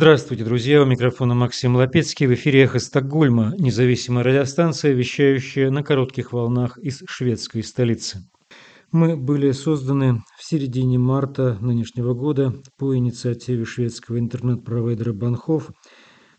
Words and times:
Здравствуйте, 0.00 0.44
друзья! 0.44 0.80
У 0.80 0.86
микрофона 0.86 1.34
Максим 1.34 1.76
Лапецкий. 1.76 2.26
В 2.26 2.32
эфире 2.32 2.62
«Эхо 2.62 2.78
Стокгольма», 2.78 3.54
независимая 3.58 4.24
радиостанция, 4.24 4.92
вещающая 4.92 5.70
на 5.70 5.82
коротких 5.82 6.32
волнах 6.32 6.78
из 6.78 7.02
шведской 7.06 7.62
столицы. 7.62 8.20
Мы 8.92 9.18
были 9.18 9.52
созданы 9.52 10.22
в 10.38 10.42
середине 10.42 10.98
марта 10.98 11.58
нынешнего 11.60 12.14
года 12.14 12.54
по 12.78 12.96
инициативе 12.96 13.66
шведского 13.66 14.18
интернет-провайдера 14.18 15.12
Банхов 15.12 15.70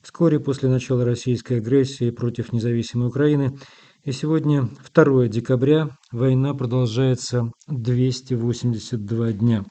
вскоре 0.02 0.40
после 0.40 0.68
начала 0.68 1.06
российской 1.06 1.60
агрессии 1.60 2.10
против 2.10 2.54
независимой 2.54 3.10
Украины. 3.10 3.60
И 4.04 4.12
сегодня, 4.12 4.70
2 4.92 5.28
декабря, 5.28 5.90
война 6.12 6.56
продолжается 6.56 7.52
282 7.68 9.34
дня. 9.34 9.66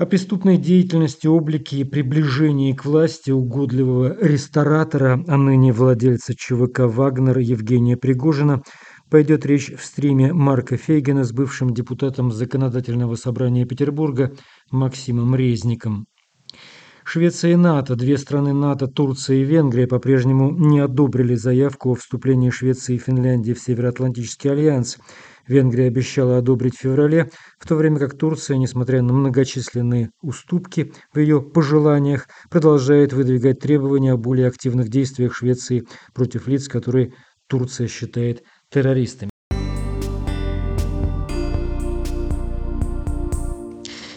О 0.00 0.06
преступной 0.06 0.56
деятельности, 0.56 1.26
облике 1.26 1.76
и 1.76 1.84
приближении 1.84 2.72
к 2.72 2.86
власти 2.86 3.32
угодливого 3.32 4.16
ресторатора, 4.18 5.22
а 5.28 5.36
ныне 5.36 5.74
владельца 5.74 6.34
ЧВК 6.34 6.86
«Вагнер» 6.86 7.36
Евгения 7.36 7.98
Пригожина, 7.98 8.62
пойдет 9.10 9.44
речь 9.44 9.70
в 9.70 9.84
стриме 9.84 10.32
Марка 10.32 10.78
Фейгена 10.78 11.22
с 11.22 11.32
бывшим 11.32 11.74
депутатом 11.74 12.32
Законодательного 12.32 13.14
собрания 13.16 13.66
Петербурга 13.66 14.32
Максимом 14.70 15.34
Резником. 15.34 16.06
Швеция 17.04 17.52
и 17.52 17.56
НАТО, 17.56 17.94
две 17.94 18.16
страны 18.16 18.54
НАТО, 18.54 18.86
Турция 18.86 19.36
и 19.36 19.44
Венгрия 19.44 19.86
по-прежнему 19.86 20.50
не 20.50 20.80
одобрили 20.80 21.34
заявку 21.34 21.90
о 21.90 21.94
вступлении 21.94 22.48
Швеции 22.48 22.94
и 22.94 22.98
Финляндии 22.98 23.52
в 23.52 23.60
Североатлантический 23.60 24.50
альянс– 24.50 24.96
Венгрия 25.46 25.86
обещала 25.86 26.38
одобрить 26.38 26.76
в 26.76 26.80
феврале, 26.80 27.30
в 27.58 27.66
то 27.66 27.74
время 27.76 27.98
как 27.98 28.16
Турция, 28.16 28.56
несмотря 28.56 29.02
на 29.02 29.12
многочисленные 29.12 30.10
уступки 30.22 30.92
в 31.12 31.18
ее 31.18 31.40
пожеланиях, 31.40 32.26
продолжает 32.50 33.12
выдвигать 33.12 33.60
требования 33.60 34.12
о 34.12 34.16
более 34.16 34.48
активных 34.48 34.88
действиях 34.88 35.34
Швеции 35.34 35.84
против 36.14 36.46
лиц, 36.46 36.68
которые 36.68 37.12
Турция 37.48 37.88
считает 37.88 38.42
террористами. 38.70 39.30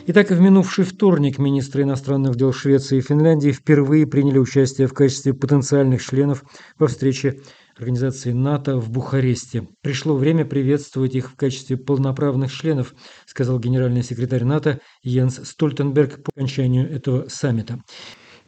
Итак, 0.06 0.32
в 0.32 0.40
минувший 0.42 0.84
вторник 0.84 1.40
министры 1.40 1.84
иностранных 1.84 2.36
дел 2.36 2.52
Швеции 2.52 2.98
и 2.98 3.02
Финляндии 3.02 3.52
впервые 3.52 4.06
приняли 4.06 4.38
участие 4.38 4.88
в 4.88 4.94
качестве 4.94 5.34
потенциальных 5.34 6.04
членов 6.04 6.44
во 6.78 6.88
встрече 6.88 7.40
организации 7.78 8.32
НАТО 8.32 8.78
в 8.78 8.90
Бухаресте. 8.90 9.68
Пришло 9.82 10.16
время 10.16 10.46
приветствовать 10.46 11.16
их 11.16 11.32
в 11.32 11.36
качестве 11.36 11.78
полноправных 11.78 12.52
членов, 12.52 12.94
сказал 13.26 13.60
генеральный 13.60 14.04
секретарь 14.04 14.44
НАТО 14.44 14.80
Йенс 15.04 15.40
Стольтенберг 15.44 16.24
по 16.24 16.32
окончанию 16.36 16.90
этого 16.90 17.28
саммита. 17.28 17.80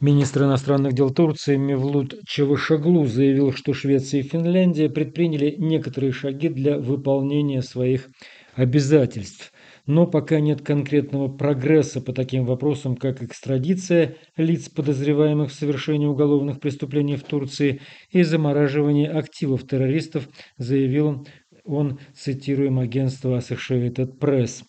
Министр 0.02 0.44
иностранных 0.44 0.94
дел 0.94 1.10
Турции 1.10 1.56
Мевлут 1.56 2.16
Чавышаглу 2.28 3.06
заявил, 3.06 3.54
что 3.54 3.74
Швеция 3.74 4.20
и 4.20 4.24
Финляндия 4.24 4.90
предприняли 4.90 5.56
некоторые 5.58 6.12
шаги 6.12 6.50
для 6.50 6.78
выполнения 6.78 7.62
своих 7.62 8.10
обязательств 8.56 9.52
но 9.86 10.08
пока 10.08 10.40
нет 10.40 10.62
конкретного 10.62 11.28
прогресса 11.28 12.02
по 12.02 12.14
таким 12.14 12.46
вопросам, 12.46 12.96
как 12.96 13.22
экстрадиция 13.22 14.16
лиц, 14.38 14.70
подозреваемых 14.70 15.52
в 15.52 15.54
совершении 15.54 16.08
уголовных 16.08 16.60
преступлений 16.60 17.16
в 17.16 17.24
Турции 17.24 17.82
и 18.10 18.24
замораживание 18.24 19.10
активов 19.10 19.68
террористов, 19.68 20.28
заявил 20.58 21.28
он, 21.66 22.00
цитируем 22.14 22.80
агентство 22.80 23.38
Associated 23.38 24.18
Press. 24.20 24.64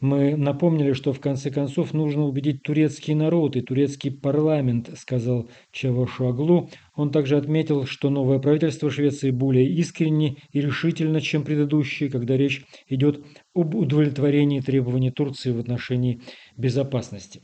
Мы 0.00 0.36
напомнили, 0.36 0.92
что 0.92 1.12
в 1.12 1.20
конце 1.20 1.50
концов 1.50 1.94
нужно 1.94 2.24
убедить 2.24 2.62
турецкий 2.62 3.14
народ 3.14 3.56
и 3.56 3.62
турецкий 3.62 4.10
парламент, 4.10 4.90
сказал 4.96 5.48
Чавушаглу. 5.72 6.68
Он 6.94 7.10
также 7.10 7.36
отметил, 7.36 7.86
что 7.86 8.10
новое 8.10 8.38
правительство 8.38 8.90
Швеции 8.90 9.30
более 9.30 9.66
искренне 9.66 10.36
и 10.52 10.60
решительно, 10.60 11.20
чем 11.20 11.42
предыдущее, 11.42 12.10
когда 12.10 12.36
речь 12.36 12.64
идет 12.88 13.24
об 13.54 13.74
удовлетворении 13.74 14.60
требований 14.60 15.10
Турции 15.10 15.52
в 15.52 15.58
отношении 15.58 16.20
безопасности. 16.56 17.40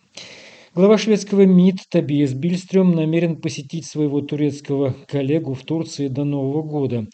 Глава 0.75 0.99
шведского 0.99 1.47
МИД 1.47 1.89
Табиес 1.91 2.35
Бильстрём 2.35 2.95
намерен 2.95 3.41
посетить 3.41 3.87
своего 3.87 4.21
турецкого 4.21 4.95
коллегу 5.09 5.55
в 5.55 5.65
Турции 5.65 6.09
до 6.09 6.25
Нового 6.25 6.63
года. 6.63 7.07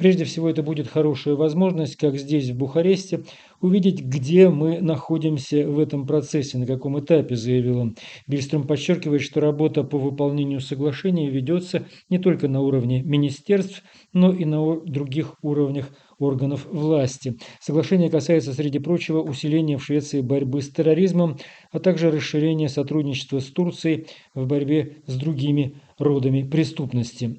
Прежде 0.00 0.24
всего, 0.24 0.48
это 0.48 0.62
будет 0.62 0.88
хорошая 0.88 1.34
возможность, 1.34 1.96
как 1.96 2.16
здесь, 2.16 2.48
в 2.48 2.56
Бухаресте, 2.56 3.22
увидеть, 3.60 4.00
где 4.02 4.48
мы 4.48 4.80
находимся 4.80 5.68
в 5.68 5.78
этом 5.78 6.06
процессе, 6.06 6.56
на 6.56 6.64
каком 6.64 6.98
этапе, 6.98 7.36
заявил 7.36 7.80
он. 7.80 7.96
Бильстром 8.26 8.66
подчеркивает, 8.66 9.20
что 9.20 9.40
работа 9.40 9.84
по 9.84 9.98
выполнению 9.98 10.60
соглашения 10.60 11.28
ведется 11.28 11.86
не 12.08 12.18
только 12.18 12.48
на 12.48 12.62
уровне 12.62 13.02
министерств, 13.02 13.82
но 14.14 14.32
и 14.32 14.46
на 14.46 14.80
других 14.86 15.34
уровнях 15.42 15.90
органов 16.18 16.66
власти. 16.70 17.36
Соглашение 17.60 18.08
касается, 18.08 18.54
среди 18.54 18.78
прочего, 18.78 19.20
усиления 19.20 19.76
в 19.76 19.84
Швеции 19.84 20.22
борьбы 20.22 20.62
с 20.62 20.70
терроризмом, 20.70 21.36
а 21.72 21.78
также 21.78 22.10
расширения 22.10 22.70
сотрудничества 22.70 23.40
с 23.40 23.50
Турцией 23.50 24.06
в 24.34 24.46
борьбе 24.46 25.02
с 25.04 25.14
другими 25.16 25.74
родами 25.98 26.42
преступности. 26.42 27.38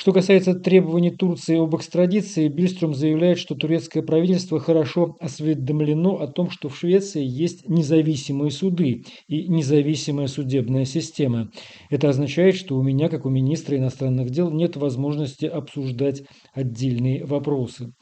Что 0.00 0.14
касается 0.14 0.54
требований 0.54 1.10
Турции 1.10 1.62
об 1.62 1.76
экстрадиции, 1.76 2.48
Бильстром 2.48 2.94
заявляет, 2.94 3.38
что 3.38 3.54
турецкое 3.54 4.02
правительство 4.02 4.58
хорошо 4.58 5.18
осведомлено 5.20 6.22
о 6.22 6.26
том, 6.26 6.48
что 6.48 6.70
в 6.70 6.78
Швеции 6.78 7.22
есть 7.22 7.68
независимые 7.68 8.50
суды 8.50 9.04
и 9.28 9.46
независимая 9.48 10.26
судебная 10.26 10.86
система. 10.86 11.50
Это 11.90 12.08
означает, 12.08 12.54
что 12.54 12.78
у 12.78 12.82
меня, 12.82 13.10
как 13.10 13.26
у 13.26 13.28
министра 13.28 13.76
иностранных 13.76 14.30
дел, 14.30 14.50
нет 14.50 14.74
возможности 14.76 15.44
обсуждать 15.44 16.22
отдельные 16.54 17.26
вопросы 17.26 17.92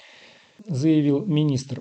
заявил 0.66 1.24
министр. 1.24 1.80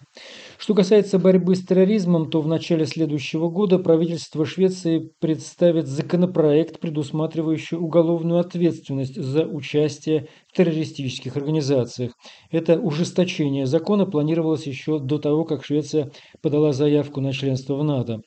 Что 0.58 0.74
касается 0.74 1.20
борьбы 1.20 1.56
с 1.56 1.64
терроризмом, 1.64 2.32
то 2.32 2.42
в 2.42 2.48
начале 2.48 2.88
следующего 2.88 3.48
года 3.50 3.78
правительство 3.78 4.44
Швеции 4.44 5.12
представит 5.20 5.88
законопроект, 5.88 6.80
предусматривающий 6.80 7.78
уголовную 7.78 8.40
ответственность 8.40 9.22
за 9.22 9.46
участие 9.46 10.30
в 10.48 10.58
террористических 10.58 11.38
организациях. 11.38 12.14
Это 12.50 12.80
ужесточение 12.80 13.68
закона 13.68 14.08
планировалось 14.08 14.66
еще 14.66 15.00
до 15.00 15.20
того, 15.20 15.46
как 15.46 15.64
Швеция 15.64 16.12
подала 16.42 16.74
заявку 16.74 17.22
на 17.22 17.34
членство 17.34 17.76
в 17.76 17.84
НАТО. 17.84 18.22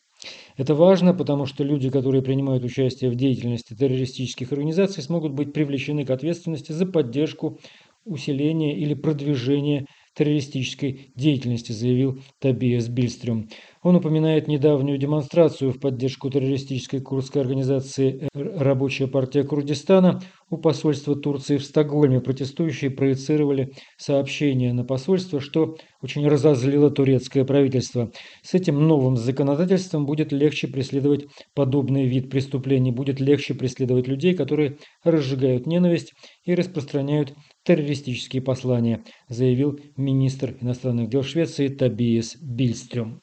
Это 0.57 0.75
важно, 0.75 1.15
потому 1.15 1.47
что 1.47 1.65
люди, 1.65 1.91
которые 1.91 2.23
принимают 2.23 2.63
участие 2.63 3.11
в 3.11 3.17
деятельности 3.17 3.75
террористических 3.75 4.53
организаций, 4.53 5.03
смогут 5.03 5.33
быть 5.33 5.53
привлечены 5.53 6.05
к 6.05 6.11
ответственности 6.11 6.73
за 6.73 6.87
поддержку, 6.87 7.59
усиление 8.05 8.79
или 8.79 8.95
продвижение 8.95 9.87
террористической 10.21 11.13
деятельности, 11.17 11.73
заявил 11.73 12.21
Табиас 12.41 12.89
Бильстрюм. 12.89 13.49
Он 13.83 13.97
упоминает 13.97 14.49
недавнюю 14.49 14.99
демонстрацию 14.99 15.73
в 15.73 15.81
поддержку 15.81 16.29
террористической 16.29 17.01
курдской 17.01 17.41
организации 17.41 18.29
«Рабочая 18.35 19.07
партия 19.07 19.45
Курдистана» 19.45 20.21
у 20.51 20.59
посольства 20.59 21.17
Турции 21.17 21.57
в 21.57 21.65
Стокгольме. 21.65 22.21
Протестующие 22.21 22.91
проецировали 22.91 23.73
сообщение 23.97 24.75
на 24.75 24.85
посольство, 24.85 25.41
что 25.41 25.77
очень 26.03 26.29
разозлило 26.29 26.91
турецкое 26.91 27.47
правительство. 27.47 28.11
С 28.43 28.53
этим 28.53 28.87
новым 28.87 29.17
законодательством 29.17 30.05
будет 30.05 30.33
легче 30.33 30.69
преследовать 30.69 31.25
подобный 31.55 32.07
вид 32.07 32.29
преступлений, 32.29 32.93
будет 32.93 33.21
легче 33.21 33.55
преследовать 33.55 34.07
людей, 34.07 34.35
которые 34.35 34.77
разжигают 35.03 35.67
ненависть 35.67 36.13
и 36.45 36.55
распространяют 36.55 37.33
террористические 37.65 38.43
послания, 38.43 39.04
заявил 39.28 39.78
министр 39.97 40.56
иностранных 40.60 41.09
дел 41.09 41.22
Швеции 41.22 41.69
Табиес 41.69 42.37
Бильстрём. 42.41 43.21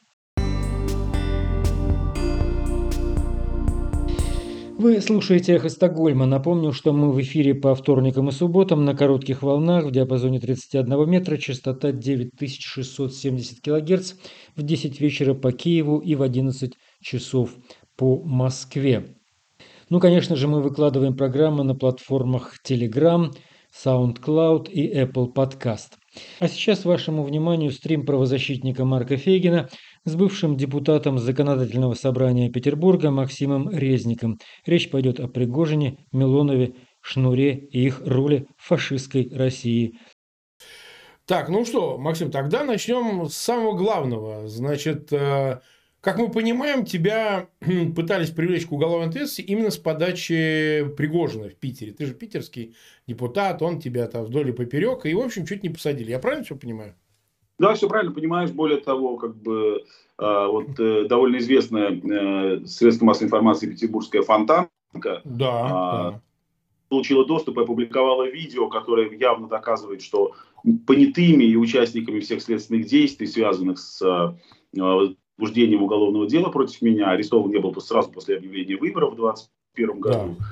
Вы 4.79 5.01
слушаете 5.01 5.53
«Эхо 5.53 5.69
Стокгольма». 5.69 6.27
Напомню, 6.27 6.71
что 6.71 6.93
мы 6.93 7.11
в 7.11 7.19
эфире 7.19 7.55
по 7.55 7.73
вторникам 7.73 8.29
и 8.29 8.31
субботам 8.31 8.85
на 8.85 8.95
коротких 8.95 9.41
волнах 9.41 9.85
в 9.85 9.91
диапазоне 9.91 10.39
31 10.39 11.09
метра, 11.09 11.37
частота 11.37 11.91
9670 11.91 13.59
кГц 13.61 14.13
в 14.55 14.61
10 14.61 15.01
вечера 15.01 15.33
по 15.33 15.51
Киеву 15.51 15.97
и 15.97 16.13
в 16.13 16.21
11 16.21 16.73
часов 17.01 17.55
по 17.95 18.21
Москве. 18.23 19.15
Ну, 19.89 19.99
конечно 19.99 20.35
же, 20.35 20.47
мы 20.47 20.61
выкладываем 20.61 21.17
программы 21.17 21.63
на 21.63 21.73
платформах 21.73 22.57
Telegram, 22.63 23.31
SoundCloud 23.83 24.69
и 24.69 24.93
Apple 24.93 25.33
Podcast. 25.33 25.93
А 26.39 26.47
сейчас 26.47 26.85
вашему 26.85 27.23
вниманию 27.23 27.71
стрим 27.71 28.05
правозащитника 28.05 28.85
Марка 28.85 29.17
Фейгина 29.17 29.69
с 30.05 30.15
бывшим 30.15 30.57
депутатом 30.57 31.19
Законодательного 31.19 31.93
собрания 31.93 32.49
Петербурга 32.49 33.11
Максимом 33.11 33.69
Резником. 33.69 34.39
Речь 34.65 34.89
пойдет 34.89 35.19
о 35.19 35.27
Пригожине, 35.27 35.97
Милонове, 36.11 36.75
Шнуре 37.01 37.57
и 37.57 37.85
их 37.85 38.01
роли 38.05 38.47
фашистской 38.57 39.29
России. 39.33 39.99
Так, 41.25 41.49
ну 41.49 41.65
что, 41.65 41.97
Максим, 41.97 42.31
тогда 42.31 42.63
начнем 42.63 43.27
с 43.27 43.35
самого 43.35 43.75
главного. 43.75 44.47
Значит, 44.47 45.11
э, 45.11 45.59
как 46.07 46.19
мы 46.19 46.31
понимаем, 46.31 46.85
тебя 46.85 47.49
пытались 47.93 48.29
привлечь 48.29 48.65
к 48.65 48.71
уголовной 48.71 49.09
ответственности 49.09 49.51
именно 49.51 49.69
с 49.69 49.77
подачи 49.77 50.85
Пригожина 50.95 51.49
в 51.49 51.55
Питере. 51.55 51.91
Ты 51.91 52.05
же 52.05 52.13
питерский 52.13 52.77
депутат, 53.07 53.61
он 53.61 53.81
тебя 53.81 54.07
там 54.07 54.23
вдоль 54.23 54.47
и 54.47 54.53
поперек, 54.53 55.05
и, 55.05 55.13
в 55.13 55.19
общем, 55.19 55.45
чуть 55.45 55.63
не 55.63 55.69
посадили. 55.69 56.11
Я 56.11 56.19
правильно 56.19 56.45
все 56.45 56.55
понимаю? 56.55 56.95
Да, 57.59 57.73
все 57.73 57.89
правильно 57.89 58.13
понимаешь. 58.13 58.51
Более 58.51 58.79
того, 58.79 59.17
как 59.17 59.35
бы 59.35 59.83
э, 60.17 60.47
вот 60.49 60.79
э, 60.79 61.09
довольно 61.09 61.39
известная 61.39 61.91
э, 61.91 62.65
средство 62.65 63.03
массовой 63.03 63.25
информации 63.25 63.69
петербургская 63.69 64.21
Фонтанка. 64.21 64.69
Да, 64.93 65.19
э, 65.25 65.25
да 65.25 66.21
получила 66.87 67.25
доступ 67.25 67.57
и 67.57 67.63
опубликовала 67.63 68.29
видео, 68.29 68.69
которое 68.69 69.13
явно 69.13 69.49
доказывает, 69.49 70.01
что 70.01 70.35
понятыми 70.85 71.43
и 71.43 71.57
участниками 71.57 72.21
всех 72.21 72.41
следственных 72.41 72.85
действий, 72.85 73.27
связанных 73.27 73.77
с 73.77 74.01
э, 74.01 74.79
возбуждением 75.37 75.83
уголовного 75.83 76.27
дела 76.27 76.49
против 76.49 76.81
меня, 76.81 77.11
арестован 77.11 77.51
не 77.51 77.59
был 77.59 77.73
сразу 77.79 78.09
после 78.09 78.37
объявления 78.37 78.75
выборов 78.75 79.13
в 79.13 79.15
2021 79.15 79.99
году. 79.99 80.35
Да. 80.39 80.45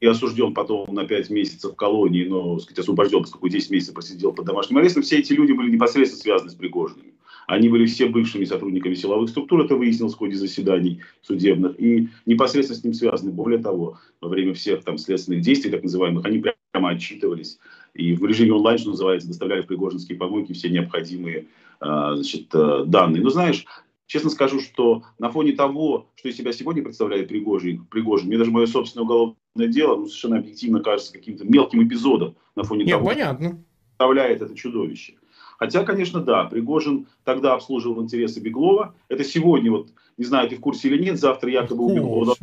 И 0.00 0.06
осужден 0.06 0.54
потом 0.54 0.94
на 0.94 1.04
5 1.04 1.30
месяцев 1.30 1.72
в 1.72 1.76
колонии, 1.76 2.24
но, 2.24 2.60
сказать, 2.60 2.78
освобожден, 2.78 3.22
поскольку 3.22 3.48
10 3.48 3.70
месяцев 3.70 3.94
просидел 3.94 4.32
под 4.32 4.46
домашним 4.46 4.78
арестом. 4.78 5.02
Все 5.02 5.18
эти 5.18 5.32
люди 5.32 5.50
были 5.50 5.72
непосредственно 5.72 6.22
связаны 6.22 6.50
с 6.50 6.54
Пригожиным. 6.54 7.06
Они 7.48 7.68
были 7.68 7.86
все 7.86 8.06
бывшими 8.06 8.44
сотрудниками 8.44 8.94
силовых 8.94 9.30
структур, 9.30 9.64
это 9.64 9.74
выяснилось 9.74 10.14
в 10.14 10.18
ходе 10.18 10.36
заседаний 10.36 11.00
судебных, 11.22 11.80
и 11.80 12.08
непосредственно 12.26 12.78
с 12.78 12.84
ним 12.84 12.92
связаны. 12.92 13.32
Более 13.32 13.58
того, 13.58 13.98
во 14.20 14.28
время 14.28 14.52
всех 14.52 14.84
там 14.84 14.98
следственных 14.98 15.40
действий, 15.40 15.70
так 15.70 15.82
называемых, 15.82 16.26
они 16.26 16.44
прямо 16.72 16.90
отчитывались. 16.90 17.58
И 17.94 18.12
в 18.14 18.24
режиме 18.24 18.52
онлайн, 18.52 18.78
что 18.78 18.90
называется, 18.90 19.26
доставляли 19.26 19.62
в 19.62 19.66
пригожинские 19.66 20.18
помойки 20.18 20.52
все 20.52 20.68
необходимые 20.68 21.46
а, 21.80 22.14
значит, 22.16 22.54
э, 22.54 22.84
данные. 22.86 23.22
Но 23.22 23.30
знаешь, 23.30 23.64
честно 24.08 24.30
скажу, 24.30 24.60
что 24.60 25.04
на 25.18 25.30
фоне 25.30 25.52
того, 25.52 26.08
что 26.16 26.28
из 26.28 26.36
себя 26.36 26.52
сегодня 26.52 26.82
представляет 26.82 27.28
Пригожин, 27.28 27.84
Пригожин 27.84 28.26
мне 28.26 28.38
даже 28.38 28.50
мое 28.50 28.66
собственное 28.66 29.04
уголовное 29.04 29.36
дело 29.68 29.96
ну, 29.96 30.06
совершенно 30.06 30.38
объективно 30.38 30.80
кажется 30.80 31.12
каким-то 31.12 31.44
мелким 31.44 31.86
эпизодом 31.86 32.34
на 32.56 32.64
фоне 32.64 32.84
Нет, 32.84 32.96
того, 32.96 33.06
понятно. 33.06 33.62
представляет 33.90 34.42
это 34.42 34.56
чудовище. 34.56 35.14
Хотя, 35.58 35.84
конечно, 35.84 36.20
да, 36.20 36.44
Пригожин 36.44 37.06
тогда 37.24 37.54
обслуживал 37.54 38.02
интересы 38.02 38.40
Беглова. 38.40 38.94
Это 39.08 39.24
сегодня, 39.24 39.70
вот, 39.70 39.90
не 40.16 40.24
знаю, 40.24 40.48
ты 40.48 40.56
в 40.56 40.60
курсе 40.60 40.88
или 40.88 41.02
нет, 41.02 41.18
завтра 41.20 41.50
якобы 41.50 41.84
у 41.84 41.94
Беглова 41.94 42.34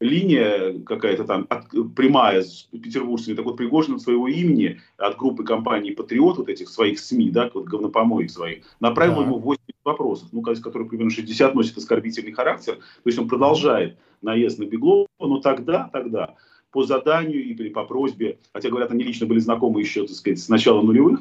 линия 0.00 0.78
какая-то 0.84 1.24
там 1.24 1.46
от, 1.48 1.68
прямая 1.94 2.42
с 2.42 2.68
петербургцами, 2.70 3.34
так 3.34 3.44
вот 3.44 3.56
Пригожин 3.56 3.96
от 3.96 4.02
своего 4.02 4.28
имени, 4.28 4.80
от 4.96 5.16
группы 5.16 5.44
компаний 5.44 5.90
«Патриот», 5.90 6.38
вот 6.38 6.48
этих 6.48 6.68
своих 6.68 7.00
СМИ, 7.00 7.30
да, 7.30 7.50
вот 7.52 7.64
говнопомоек 7.64 8.30
своих, 8.30 8.64
направил 8.80 9.16
да. 9.16 9.22
ему 9.22 9.38
8 9.38 9.60
вопросов, 9.84 10.28
ну, 10.32 10.42
из 10.52 10.60
которых 10.60 10.88
примерно 10.88 11.10
60 11.10 11.54
носит 11.54 11.76
оскорбительный 11.76 12.32
характер, 12.32 12.76
то 12.76 13.06
есть 13.06 13.18
он 13.18 13.28
продолжает 13.28 13.98
наезд 14.22 14.58
на 14.58 14.64
Беглова, 14.64 15.08
но 15.18 15.40
тогда, 15.40 15.90
тогда, 15.92 16.34
по 16.70 16.84
заданию 16.84 17.42
или 17.42 17.70
по 17.70 17.84
просьбе, 17.84 18.38
хотя, 18.52 18.68
говорят, 18.68 18.92
они 18.92 19.02
лично 19.02 19.26
были 19.26 19.38
знакомы 19.40 19.80
еще, 19.80 20.06
так 20.06 20.16
сказать, 20.16 20.38
с 20.38 20.48
начала 20.48 20.82
нулевых, 20.82 21.20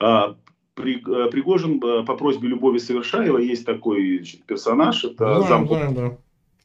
а, 0.00 0.36
э, 0.76 0.82
Пригожин 0.82 1.82
э, 1.82 2.04
по 2.04 2.14
просьбе 2.14 2.48
Любови 2.48 2.78
Совершаева 2.78 3.38
есть 3.38 3.66
такой 3.66 4.24
персонаж, 4.46 5.04
это 5.04 5.16
да, 5.16 5.40
зам... 5.42 5.66
Да, 5.66 5.90
да. 5.90 6.18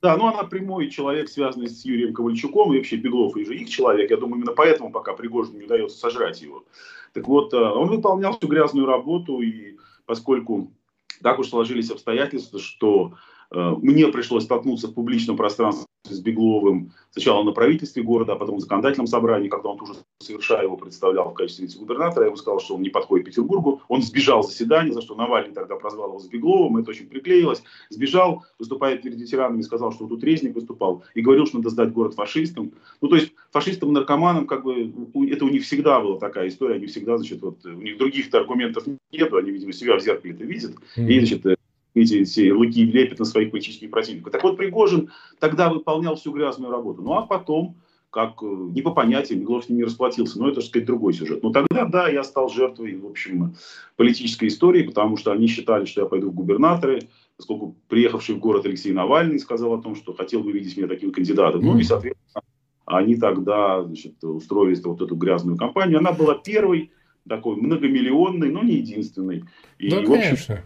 Да, 0.04 0.18
ну 0.18 0.28
она 0.28 0.44
прямой 0.44 0.90
человек, 0.90 1.30
связанный 1.30 1.70
с 1.70 1.86
Юрием 1.86 2.14
Ковальчуком, 2.14 2.74
и 2.74 2.78
вообще 2.78 2.98
Беглов 2.98 3.38
и 3.38 3.46
же 3.46 3.56
их 3.56 3.70
человек. 3.70 4.12
Я 4.12 4.18
думаю, 4.18 4.42
именно 4.42 4.52
поэтому 4.52 4.92
пока 4.92 5.14
Пригожину 5.14 5.60
не 5.60 5.66
удается 5.66 5.98
сожрать 5.98 6.42
его. 6.42 6.66
Так 7.14 7.26
вот, 7.26 7.54
э, 7.54 7.58
он 7.58 7.88
выполнял 7.88 8.38
всю 8.38 8.50
грязную 8.50 8.86
работу, 8.86 9.40
и 9.40 9.78
поскольку 10.06 10.74
так 11.22 11.40
уж 11.40 11.48
сложились 11.48 11.90
обстоятельства, 11.90 12.60
что 12.60 13.14
мне 13.54 14.08
пришлось 14.08 14.44
столкнуться 14.44 14.88
в 14.88 14.94
публичном 14.94 15.38
пространстве 15.38 15.86
с 16.10 16.20
Бегловым 16.20 16.92
сначала 17.12 17.44
на 17.44 17.52
правительстве 17.52 18.04
города, 18.04 18.34
а 18.34 18.36
потом 18.36 18.58
в 18.58 18.60
законодательном 18.60 19.08
собрании, 19.08 19.48
когда 19.48 19.70
он 19.70 19.78
тоже 19.78 19.94
совершая 20.20 20.64
его 20.64 20.76
представлял 20.76 21.30
в 21.30 21.34
качестве 21.34 21.66
вице-губернатора. 21.66 22.24
Я 22.24 22.28
ему 22.28 22.38
сказал, 22.38 22.60
что 22.60 22.76
он 22.76 22.82
не 22.82 22.90
подходит 22.90 23.28
Петербургу. 23.28 23.82
Он 23.88 24.02
сбежал 24.02 24.44
с 24.44 24.50
заседания, 24.50 24.92
за 24.92 25.02
что 25.02 25.16
Навальный 25.16 25.54
тогда 25.54 25.76
прозвал 25.76 26.10
его 26.10 26.20
с 26.20 26.28
Бегловым. 26.28 26.78
Это 26.78 26.90
очень 26.90 27.08
приклеилось. 27.08 27.64
Сбежал, 27.90 28.44
выступая 28.58 28.98
перед 28.98 29.20
ветеранами, 29.20 29.62
сказал, 29.62 29.92
что 29.92 30.08
тут 30.08 30.24
Резник 30.24 30.56
выступал 30.56 31.04
и 31.14 31.22
говорил, 31.22 31.46
что 31.46 31.58
надо 31.58 31.70
сдать 31.70 31.94
город 31.94 32.16
фашистам. 32.16 32.74
Ну, 33.00 33.08
то 33.08 33.16
есть 33.16 33.32
фашистам 33.52 33.94
наркоманам, 33.94 34.48
как 34.48 34.64
бы, 34.64 34.92
это 35.30 35.46
у 35.46 35.50
них 35.50 35.64
всегда 35.64 36.02
была 36.02 36.18
такая 36.18 36.48
история. 36.48 36.76
Они 36.76 36.88
всегда, 36.88 37.18
значит, 37.18 37.42
вот, 37.42 37.64
у 37.66 37.82
них 37.82 37.98
других 37.98 38.34
аргументов 38.34 38.86
нет, 39.12 39.32
они, 39.34 39.52
видимо, 39.52 39.72
себя 39.72 39.98
в 39.98 40.02
зеркале 40.02 40.34
это 40.34 40.44
видят. 40.44 40.72
Mm-hmm. 40.98 41.08
И, 41.08 41.20
значит, 41.20 41.60
эти, 41.94 42.16
эти 42.16 42.42
ярлыки 42.42 42.84
лепят 42.86 43.19
на 43.19 43.25
своих 43.25 43.51
политических 43.51 43.92
противников. 43.92 44.31
Так 44.31 44.44
вот, 44.44 44.57
Пригожин 44.57 45.12
тогда 45.40 45.72
выполнял 45.72 46.16
всю 46.16 46.31
грязную 46.31 46.72
работу. 46.72 47.01
Ну, 47.01 47.13
а 47.13 47.24
потом, 47.24 47.78
как 48.10 48.42
э, 48.42 48.45
не 48.45 48.81
по 48.81 48.92
понятиям, 48.92 49.42
Миглов 49.42 49.66
с 49.66 49.69
ним 49.69 49.78
не 49.78 49.84
расплатился. 49.84 50.40
Но 50.40 50.48
это, 50.48 50.56
так 50.56 50.66
сказать, 50.66 50.88
другой 50.88 51.13
сюжет. 51.13 51.44
Но 51.44 51.51
тогда, 51.51 51.86
да, 51.86 52.10
я 52.10 52.24
стал 52.24 52.50
жертвой, 52.50 52.95
в 52.95 53.06
общем, 53.06 53.56
политической 53.95 54.48
истории, 54.48 54.84
потому 54.84 55.18
что 55.18 55.31
они 55.31 55.48
считали, 55.48 55.86
что 55.86 56.01
я 56.01 56.07
пойду 56.07 56.31
в 56.31 56.34
губернаторы, 56.34 57.07
поскольку 57.38 57.75
приехавший 57.88 58.36
в 58.36 58.40
город 58.40 58.66
Алексей 58.66 58.92
Навальный 58.92 59.40
сказал 59.40 59.74
о 59.74 59.81
том, 59.81 59.95
что 59.95 60.13
хотел 60.13 60.42
бы 60.44 60.51
видеть 60.51 60.78
меня 60.78 60.88
таким 60.88 61.12
кандидатом. 61.12 61.62
Ну 61.62 61.78
и, 61.78 61.84
соответственно, 61.84 62.44
они 62.86 63.16
тогда 63.16 63.84
значит, 63.84 64.24
устроили 64.24 64.80
вот 64.84 65.01
эту 65.01 65.16
грязную 65.16 65.57
кампанию. 65.57 66.00
Она 66.00 66.12
была 66.12 66.36
первой, 66.36 66.92
такой 67.28 67.56
многомиллионной, 67.56 68.50
но 68.50 68.63
не 68.63 68.75
единственной. 68.75 69.45
И, 69.78 69.90
да, 69.90 69.98
в 69.98 70.12
общем, 70.12 70.22
конечно. 70.22 70.62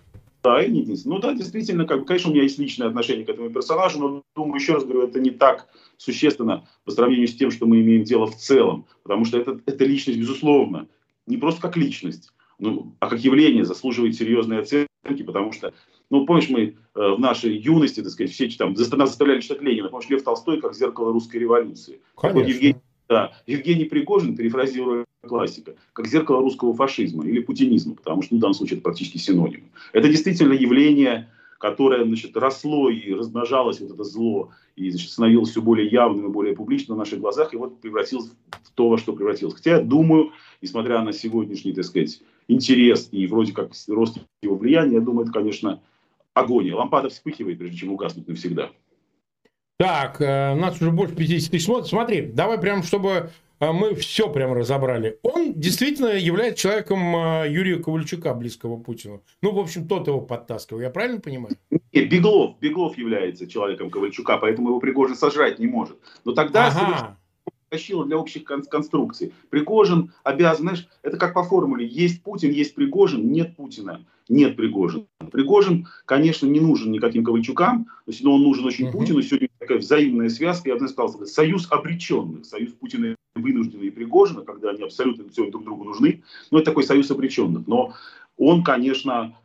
Да, 0.48 0.64
и 0.64 0.72
не 0.72 0.80
единственное. 0.80 1.16
Ну 1.16 1.22
да, 1.22 1.34
действительно, 1.34 1.86
как 1.86 2.00
бы, 2.00 2.06
конечно, 2.06 2.30
у 2.30 2.34
меня 2.34 2.44
есть 2.44 2.58
личное 2.58 2.88
отношение 2.88 3.26
к 3.26 3.30
этому 3.30 3.50
персонажу, 3.50 4.00
но 4.00 4.24
думаю, 4.34 4.56
еще 4.56 4.76
раз 4.76 4.86
говорю, 4.86 5.04
это 5.04 5.20
не 5.20 5.32
так 5.32 5.68
существенно 5.98 6.66
по 6.86 6.92
сравнению 6.92 7.28
с 7.28 7.36
тем, 7.36 7.52
что 7.52 7.66
мы 7.66 7.82
имеем 7.82 8.04
дело 8.04 8.28
в 8.28 8.38
целом. 8.38 8.86
Потому 9.04 9.26
что 9.26 9.38
это, 9.38 9.60
эта 9.66 9.84
личность, 9.84 10.20
безусловно, 10.20 10.88
не 11.26 11.36
просто 11.36 11.62
как 11.62 11.76
личность, 11.76 12.32
ну, 12.60 12.96
а 13.00 13.10
как 13.10 13.20
явление 13.20 13.66
заслуживает 13.66 14.16
серьезной 14.16 14.60
оценки, 14.60 15.24
потому 15.26 15.52
что, 15.52 15.74
ну, 16.10 16.26
помнишь, 16.26 16.50
мы 16.50 16.62
э, 16.62 16.74
в 16.96 17.20
нашей 17.20 17.58
юности, 17.58 18.02
так 18.02 18.12
сказать, 18.12 18.32
все 18.32 18.48
там, 18.50 18.74
нас 18.74 19.10
заставляли 19.10 19.42
читать 19.42 19.62
Ленина, 19.62 19.90
помнишь, 19.90 20.10
Лев 20.10 20.24
Толстой 20.24 20.62
как 20.62 20.76
зеркало 20.76 21.12
русской 21.12 21.38
революции. 21.38 22.00
Конечно. 22.16 22.40
Вот 22.40 22.48
Евгений 22.50 22.80
да, 23.10 23.34
Евгений 23.46 23.86
Пригожин, 23.86 24.36
перефразируя 24.36 25.06
классика, 25.26 25.76
как 25.94 26.08
зеркало 26.08 26.42
русского 26.42 26.74
фашизма 26.74 27.26
или 27.26 27.40
путинизма, 27.40 27.96
потому 27.96 28.22
что 28.22 28.36
в 28.36 28.40
данном 28.40 28.54
случае 28.54 28.78
это 28.78 28.84
практически 28.84 29.18
синоним. 29.18 29.64
Это 29.94 30.10
действительно 30.10 30.54
явление, 30.54 31.30
которое 31.60 32.06
значит, 32.06 32.36
росло 32.38 32.90
и 32.90 33.14
размножалось, 33.14 33.80
вот 33.80 33.92
это 33.92 34.04
зло, 34.04 34.52
и 34.76 34.90
значит, 34.90 35.10
становилось 35.10 35.50
все 35.50 35.62
более 35.62 35.88
явным 35.88 36.28
и 36.28 36.32
более 36.32 36.56
публичным 36.56 36.98
на 36.98 37.04
наших 37.04 37.20
глазах, 37.20 37.54
и 37.54 37.58
вот 37.58 37.80
превратилось 37.82 38.32
в 38.52 38.72
то, 38.74 38.90
во 38.90 38.98
что 38.98 39.14
превратилось. 39.14 39.56
Хотя 39.56 39.78
я 39.78 39.82
думаю, 39.82 40.32
несмотря 40.62 41.02
на 41.02 41.14
сегодняшний, 41.14 41.74
так 41.74 41.86
сказать, 41.86 42.22
интерес 42.48 43.10
и 43.12 43.26
вроде 43.28 43.54
как 43.54 43.72
рост 43.88 44.20
его 44.42 44.56
влияния, 44.56 44.96
я 44.96 45.02
думаю, 45.02 45.24
это, 45.24 45.34
конечно, 45.34 45.82
агония. 46.34 46.76
Лампада 46.76 47.10
вспыхивает, 47.10 47.58
прежде 47.58 47.78
чем 47.78 47.92
угаснуть 47.92 48.28
навсегда. 48.28 48.70
Так, 49.78 50.20
э, 50.22 50.54
у 50.54 50.56
нас 50.56 50.82
уже 50.82 50.92
больше 50.92 51.16
50 51.16 51.52
тысяч 51.52 51.66
смотрит. 51.66 51.88
Смотри, 51.88 52.22
давай 52.22 52.58
прям, 52.58 52.82
чтобы 52.82 53.30
э, 53.60 53.72
мы 53.72 53.94
все 53.94 54.28
прям 54.28 54.54
разобрали. 54.54 55.20
Он 55.22 55.54
действительно 55.54 56.08
является 56.08 56.64
человеком 56.64 57.16
э, 57.16 57.46
Юрия 57.50 57.78
Ковальчука, 57.78 58.34
близкого 58.34 58.78
Путину. 58.78 59.22
Ну, 59.44 59.52
в 59.52 59.60
общем, 59.60 59.88
тот 59.88 60.08
его 60.08 60.20
подтаскивал. 60.20 60.82
Я 60.82 60.90
правильно 60.90 61.22
понимаю? 61.22 61.56
Нет, 61.94 62.10
Беглов. 62.10 62.60
Беглов 62.60 62.98
является 62.98 63.48
человеком 63.48 63.92
Ковальчука, 63.92 64.38
поэтому 64.38 64.70
его 64.70 64.80
Пригожин 64.80 65.16
сожрать 65.16 65.60
не 65.60 65.68
может. 65.68 65.98
Но 66.26 66.34
тогда 66.34 66.68
ага 66.68 67.18
тащила 67.70 68.06
для 68.06 68.18
общих 68.18 68.44
конструкций. 68.44 69.34
Пригожин 69.50 70.12
обязан, 70.24 70.64
знаешь, 70.64 70.88
это 71.04 71.18
как 71.18 71.34
по 71.34 71.44
формуле, 71.44 71.86
есть 71.86 72.24
Путин, 72.24 72.52
есть 72.52 72.76
Пригожин, 72.76 73.32
нет 73.32 73.56
Путина, 73.56 74.06
нет 74.30 74.56
Пригожина. 74.56 75.06
Пригожин, 75.32 75.88
конечно, 76.06 76.46
не 76.48 76.60
нужен 76.60 76.92
никаким 76.92 77.24
Ковальчукам, 77.24 77.88
но 78.22 78.36
он 78.36 78.44
нужен 78.44 78.66
очень 78.66 78.88
uh-huh. 78.88 78.92
Путину. 78.92 79.22
Сегодня 79.22 79.50
такая 79.60 79.80
взаимная 79.80 80.30
связка, 80.30 80.70
я 80.70 80.78
бы 80.78 80.88
сказал, 80.88 81.26
союз 81.26 81.68
обреченных, 81.70 82.46
союз 82.46 82.74
Путина 82.74 83.16
вынужденный 83.36 83.88
и 83.88 83.92
Пригожина, 83.92 84.42
когда 84.42 84.72
они 84.72 84.84
абсолютно 84.84 85.26
друг 85.26 85.64
другу 85.64 85.84
нужны, 85.84 86.24
но 86.52 86.60
это 86.60 86.72
такой 86.72 86.84
союз 86.84 87.12
обреченных. 87.12 87.68
Но 87.68 87.94
он, 88.38 88.64
конечно, 88.64 89.36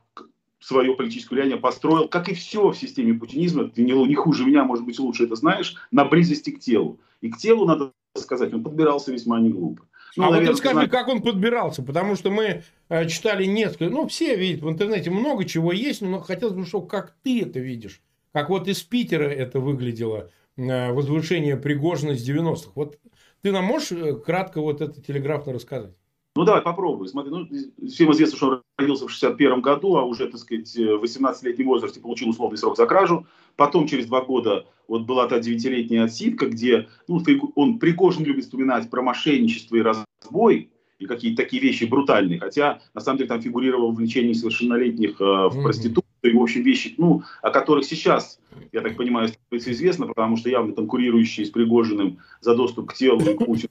свое 0.60 0.94
политическое 0.94 1.34
влияние 1.34 1.58
построил, 1.58 2.08
как 2.08 2.28
и 2.28 2.34
все 2.34 2.70
в 2.70 2.76
системе 2.76 3.14
путинизма, 3.14 3.68
ты 3.68 3.82
не, 3.82 3.92
не 3.92 4.14
хуже 4.14 4.44
меня, 4.44 4.64
может 4.64 4.84
быть, 4.84 4.98
лучше 4.98 5.24
это 5.24 5.34
знаешь, 5.34 5.74
на 5.90 6.04
близости 6.04 6.50
к 6.50 6.60
телу. 6.60 6.98
И 7.20 7.30
к 7.30 7.36
телу 7.36 7.64
надо 7.66 7.92
сказать, 8.20 8.52
он 8.52 8.62
подбирался 8.62 9.12
весьма 9.12 9.40
не 9.40 9.50
глупо. 9.50 9.84
Ну, 10.16 10.24
а 10.24 10.30
наверное, 10.30 10.50
вот 10.50 10.58
скажи, 10.58 10.74
знаю... 10.74 10.90
как 10.90 11.08
он 11.08 11.22
подбирался, 11.22 11.82
потому 11.82 12.16
что 12.16 12.30
мы 12.30 12.62
э, 12.88 13.08
читали 13.08 13.46
несколько, 13.46 13.88
ну, 13.88 14.06
все 14.08 14.36
видят 14.36 14.62
в 14.62 14.68
интернете 14.68 15.10
много 15.10 15.44
чего 15.46 15.72
есть, 15.72 16.02
но 16.02 16.20
хотелось 16.20 16.54
бы, 16.54 16.66
чтобы 16.66 16.86
как 16.86 17.14
ты 17.22 17.42
это 17.42 17.60
видишь, 17.60 18.02
как 18.32 18.50
вот 18.50 18.68
из 18.68 18.82
Питера 18.82 19.24
это 19.24 19.58
выглядело, 19.58 20.30
э, 20.56 20.92
возвышение 20.92 21.56
Пригожина 21.56 22.14
с 22.14 22.28
90-х. 22.28 22.72
Вот 22.74 22.98
ты 23.40 23.52
нам 23.52 23.64
можешь 23.64 23.92
э, 23.92 24.14
кратко 24.16 24.60
вот 24.60 24.82
это 24.82 25.00
телеграфно 25.00 25.54
рассказать? 25.54 25.94
Ну 26.34 26.44
давай 26.44 26.62
попробуй. 26.62 27.08
Смотри, 27.08 27.30
ну, 27.30 27.46
всем 27.86 28.10
известно, 28.12 28.36
что 28.36 28.48
он 28.48 28.62
родился 28.78 29.06
в 29.06 29.10
61 29.10 29.60
году, 29.60 29.96
а 29.96 30.04
уже, 30.04 30.28
так 30.28 30.40
сказать, 30.40 30.74
в 30.74 31.02
18-летнем 31.02 31.66
возрасте 31.66 32.00
получил 32.00 32.30
условный 32.30 32.56
срок 32.56 32.76
за 32.76 32.86
кражу. 32.86 33.26
Потом, 33.56 33.86
через 33.86 34.06
два 34.06 34.22
года, 34.22 34.64
вот 34.88 35.02
была 35.02 35.28
та 35.28 35.40
девятилетняя 35.40 36.04
отсидка, 36.04 36.46
где 36.46 36.88
ну, 37.06 37.22
он 37.54 37.78
Пригожин 37.78 38.24
любит 38.24 38.44
вспоминать 38.44 38.88
про 38.88 39.02
мошенничество 39.02 39.76
и 39.76 39.82
разбой, 39.82 40.70
и 40.98 41.06
какие-то 41.06 41.42
такие 41.42 41.60
вещи 41.62 41.84
брутальные. 41.84 42.40
Хотя, 42.40 42.80
на 42.94 43.02
самом 43.02 43.18
деле, 43.18 43.28
там 43.28 43.42
фигурировало 43.42 43.88
увлечение 43.88 44.34
совершеннолетних 44.34 45.20
э, 45.20 45.24
в 45.24 45.26
mm-hmm. 45.26 45.62
проституцию, 45.62 46.02
и, 46.22 46.32
в 46.32 46.40
общем, 46.40 46.62
вещи, 46.62 46.94
ну, 46.96 47.24
о 47.42 47.50
которых 47.50 47.84
сейчас, 47.84 48.40
я 48.70 48.80
так 48.80 48.96
понимаю, 48.96 49.28
становится 49.28 49.72
известно, 49.72 50.06
потому 50.06 50.36
что 50.36 50.48
явно 50.48 50.72
конкурирующие 50.72 51.44
с 51.44 51.50
Пригожиным 51.50 52.18
за 52.40 52.54
доступ 52.54 52.90
к 52.90 52.94
телу 52.94 53.20
и 53.20 53.34
к 53.34 53.44
Путину 53.44 53.68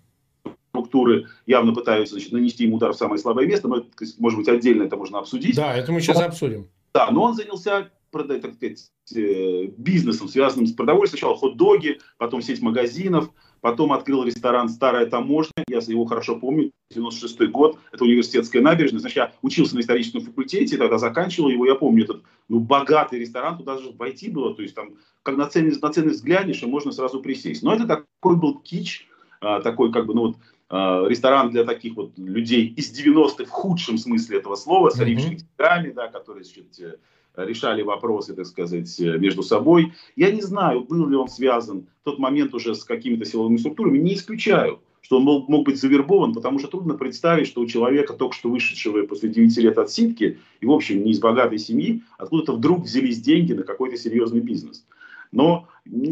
структуры 0.92 1.28
явно 1.46 1.74
пытаются 1.74 2.16
значит, 2.16 2.32
нанести 2.32 2.66
ему 2.66 2.76
удар 2.76 2.92
в 2.92 2.98
самое 2.98 3.20
слабое 3.20 3.48
место, 3.48 3.68
но, 3.68 3.84
может 4.20 4.38
быть, 4.38 4.48
отдельно 4.50 4.84
это 4.84 4.98
можно 4.98 5.20
обсудить. 5.20 5.56
Да, 5.56 5.74
это 5.76 5.92
мы 5.92 6.02
сейчас 6.02 6.18
но, 6.18 6.26
обсудим. 6.26 6.68
Да, 6.94 7.10
но 7.12 7.24
он 7.24 7.34
занялся 7.34 7.90
так 8.12 8.56
сказать, 8.56 8.92
э, 9.16 9.68
бизнесом, 9.78 10.28
связанным 10.28 10.68
с 10.68 10.74
продовольствием. 10.74 11.20
Сначала 11.20 11.38
хот-доги, 11.38 12.02
потом 12.18 12.42
сеть 12.42 12.62
магазинов, 12.62 13.30
потом 13.62 13.94
открыл 13.94 14.26
ресторан 14.26 14.68
«Старая 14.68 15.06
таможня», 15.06 15.64
я 15.70 15.78
его 15.78 16.04
хорошо 16.04 16.36
помню, 16.36 16.72
96 16.94 17.50
год, 17.52 17.80
это 17.94 18.04
университетская 18.04 18.62
набережная. 18.62 19.00
Значит, 19.00 19.16
я 19.16 19.32
учился 19.42 19.76
на 19.76 19.80
историческом 19.80 20.20
факультете, 20.20 20.76
тогда 20.76 20.98
заканчивал 20.98 21.48
его, 21.48 21.66
я 21.66 21.76
помню 21.76 22.04
этот 22.04 22.24
ну, 22.50 22.60
богатый 22.60 23.18
ресторан, 23.18 23.58
туда 23.58 23.76
даже 23.76 23.92
войти 23.92 24.30
было, 24.30 24.54
то 24.54 24.62
есть 24.62 24.76
там, 24.76 24.96
как 25.24 25.38
на 25.38 25.48
цены, 25.48 25.74
на 25.82 25.90
цены 25.90 26.10
взглянешь, 26.10 26.62
и 26.62 26.66
можно 26.66 26.92
сразу 26.92 27.22
присесть. 27.22 27.64
Но 27.64 27.74
это 27.74 27.88
такой 27.88 28.36
был 28.36 28.60
кич, 28.60 29.08
а, 29.42 29.60
такой 29.60 29.92
как 29.92 30.06
бы, 30.06 30.14
ну 30.14 30.22
вот, 30.28 30.38
ресторан 30.72 31.52
для 31.52 31.66
таких 31.66 31.96
вот 31.96 32.18
людей 32.18 32.68
из 32.68 32.98
90-х 32.98 33.46
в 33.46 33.50
худшем 33.50 33.98
смысле 33.98 34.38
этого 34.38 34.56
слова, 34.56 34.90
с 34.90 35.00
олившими 35.00 35.36
деньгами, 35.36 35.92
да, 35.92 36.08
которые 36.08 36.46
значит, 36.46 36.68
э, 36.80 36.96
решали 37.36 37.82
вопросы, 37.82 38.34
так 38.34 38.46
сказать, 38.46 39.00
э, 39.00 39.18
между 39.18 39.44
собой. 39.44 39.94
Я 40.16 40.32
не 40.32 40.42
знаю, 40.42 40.82
был 40.82 41.08
ли 41.08 41.16
он 41.16 41.28
связан 41.28 41.88
в 42.02 42.06
тот 42.06 42.20
момент 42.20 42.54
уже 42.54 42.74
с 42.74 42.84
какими-то 42.84 43.26
силовыми 43.26 43.58
структурами, 43.58 43.98
не 43.98 44.14
исключаю, 44.14 44.80
что 45.02 45.18
он 45.18 45.24
мог, 45.24 45.50
мог 45.50 45.66
быть 45.66 45.80
завербован, 45.80 46.34
потому 46.34 46.60
что 46.60 46.70
трудно 46.70 46.94
представить, 46.94 47.48
что 47.48 47.62
у 47.62 47.66
человека, 47.66 48.14
только 48.14 48.36
что 48.36 48.50
вышедшего 48.50 49.06
после 49.06 49.30
9 49.30 49.58
лет 49.58 49.78
отсидки, 49.78 50.40
и, 50.62 50.66
в 50.66 50.72
общем, 50.72 51.04
не 51.04 51.12
из 51.12 51.20
богатой 51.20 51.60
семьи, 51.60 52.02
откуда-то 52.18 52.54
вдруг 52.54 52.84
взялись 52.84 53.20
деньги 53.20 53.54
на 53.54 53.64
какой-то 53.64 53.98
серьезный 53.98 54.40
бизнес. 54.40 54.86
Но 55.32 55.68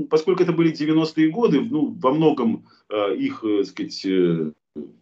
поскольку 0.10 0.44
это 0.44 0.54
были 0.54 0.74
90-е 0.74 1.30
годы, 1.30 1.62
ну, 1.62 1.96
во 2.00 2.12
многом 2.12 2.66
э, 2.90 3.16
их, 3.16 3.44
э, 3.44 3.64
сказать, 3.64 4.06
э, 4.06 4.52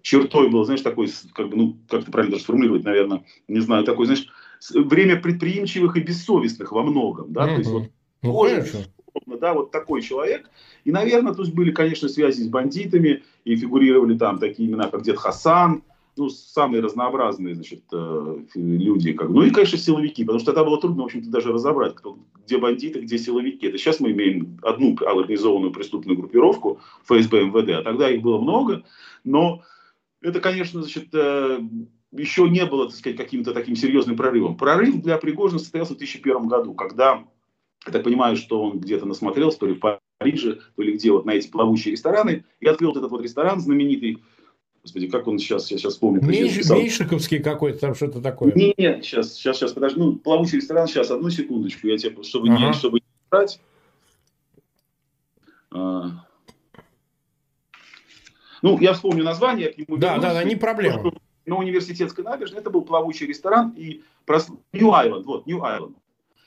чертой 0.02 0.50
было, 0.50 0.66
знаешь, 0.66 0.82
такой, 0.82 1.10
как 1.34 1.50
бы, 1.50 1.56
ну, 1.56 1.78
как 1.90 2.02
это 2.02 2.12
правильно 2.12 2.34
даже 2.34 2.44
сформулировать, 2.44 2.84
наверное, 2.84 3.24
не 3.48 3.60
знаю, 3.60 3.84
такой, 3.84 4.06
знаешь, 4.08 4.28
время 4.74 5.22
предприимчивых 5.22 5.96
и 5.98 6.02
бессовестных 6.02 6.72
во 6.72 6.84
многом, 6.84 7.32
да, 7.32 7.44
mm-hmm. 7.44 7.54
то 7.54 7.60
есть 7.60 7.72
вот 7.72 7.84
ну, 8.24 8.32
кожа, 8.34 8.66
да, 9.26 9.54
вот 9.54 9.72
такой 9.72 10.02
человек. 10.02 10.50
И, 10.84 10.92
наверное, 10.92 11.34
тут 11.34 11.54
были, 11.54 11.72
конечно, 11.72 12.10
связи 12.10 12.42
с 12.42 12.48
бандитами, 12.48 13.24
и 13.46 13.56
фигурировали 13.56 14.18
там 14.18 14.40
такие 14.40 14.70
имена, 14.70 14.90
как 14.90 15.04
Дед 15.04 15.18
Хасан, 15.18 15.84
ну, 16.18 16.30
самые 16.30 16.82
разнообразные, 16.82 17.56
значит, 17.56 17.84
э, 17.92 18.38
люди, 18.56 19.14
как, 19.14 19.30
ну 19.30 19.44
и, 19.44 19.52
конечно, 19.52 19.78
силовики, 19.78 20.24
потому 20.24 20.40
что 20.40 20.54
тогда 20.54 20.64
было 20.64 20.80
трудно, 20.80 21.04
в 21.04 21.06
общем-то, 21.06 21.30
даже 21.30 21.52
разобрать, 21.52 21.96
кто, 21.96 22.18
где 22.46 22.58
бандиты, 22.58 23.02
где 23.02 23.18
силовики. 23.18 23.68
Это 23.68 23.78
сейчас 23.78 24.00
мы 24.00 24.12
имеем 24.12 24.60
одну 24.64 24.96
организованную 25.06 25.72
преступную 25.72 26.18
группировку 26.18 26.80
ФСБ, 27.06 27.46
МВД, 27.46 27.70
а 27.72 27.84
тогда 27.84 28.10
их 28.10 28.22
было 28.22 28.40
много, 28.40 28.84
но 29.24 29.62
это, 30.22 30.40
конечно, 30.40 30.82
значит, 30.82 31.10
э, 31.14 31.60
еще 32.12 32.50
не 32.50 32.66
было, 32.66 32.88
так 32.88 32.96
сказать, 32.96 33.18
каким-то 33.18 33.54
таким 33.54 33.76
серьезным 33.76 34.18
прорывом. 34.18 34.58
Прорыв 34.58 35.02
для 35.02 35.18
Пригожина 35.18 35.60
состоялся 35.60 35.94
в 35.94 35.98
2001 35.98 36.48
году, 36.48 36.74
когда, 36.74 37.24
я 37.86 37.92
так 37.92 38.04
понимаю, 38.04 38.36
что 38.36 38.62
он 38.62 38.80
где-то 38.80 39.06
насмотрелся, 39.06 39.60
то 39.60 39.68
ли 39.68 39.74
в 39.74 40.00
Париже, 40.20 40.60
то 40.76 40.82
ли 40.82 40.94
где, 40.94 41.12
вот 41.12 41.26
на 41.26 41.32
эти 41.32 41.50
плавучие 41.50 41.92
рестораны, 41.92 42.46
и 42.60 42.68
открыл 42.68 42.92
вот 42.92 42.98
этот 42.98 43.12
вот 43.12 43.22
ресторан 43.22 43.60
знаменитый, 43.60 44.24
Господи, 44.88 45.08
как 45.10 45.28
он 45.28 45.38
сейчас, 45.38 45.70
я 45.70 45.78
сейчас 45.78 45.94
вспомню. 45.96 46.22
Меньш, 46.24 46.70
Меньшиковский 46.70 47.40
какой-то 47.40 47.80
там 47.80 47.94
что-то 47.94 48.22
такое. 48.22 48.54
Нет, 48.56 49.04
сейчас, 49.04 49.34
сейчас, 49.34 49.58
сейчас, 49.58 49.74
подожди. 49.74 50.00
Ну, 50.00 50.16
плавучий 50.16 50.60
ресторан, 50.60 50.88
сейчас, 50.88 51.12
одну 51.12 51.30
секундочку, 51.30 51.88
я 51.88 51.98
тебе, 51.98 52.24
чтобы 52.24 52.48
ага. 52.48 52.68
не, 52.68 52.72
чтобы 52.74 53.00
не 53.00 53.06
брать. 53.30 53.60
А... 55.72 56.24
Ну, 58.62 58.80
я 58.80 58.94
вспомню 58.94 59.26
название, 59.26 59.74
к 59.74 59.78
нему 59.78 59.98
Да, 59.98 60.20
да, 60.20 60.34
да, 60.34 60.44
не 60.46 60.56
проблема. 60.56 61.12
На 61.46 61.58
университетской 61.58 62.24
набережной 62.24 62.62
это 62.62 62.70
был 62.70 62.84
плавучий 62.84 63.28
ресторан 63.28 63.74
и 63.76 64.04
прос... 64.26 64.48
New 64.72 64.88
Island, 64.88 65.24
вот, 65.24 65.46
New 65.48 65.58
Island. 65.58 65.96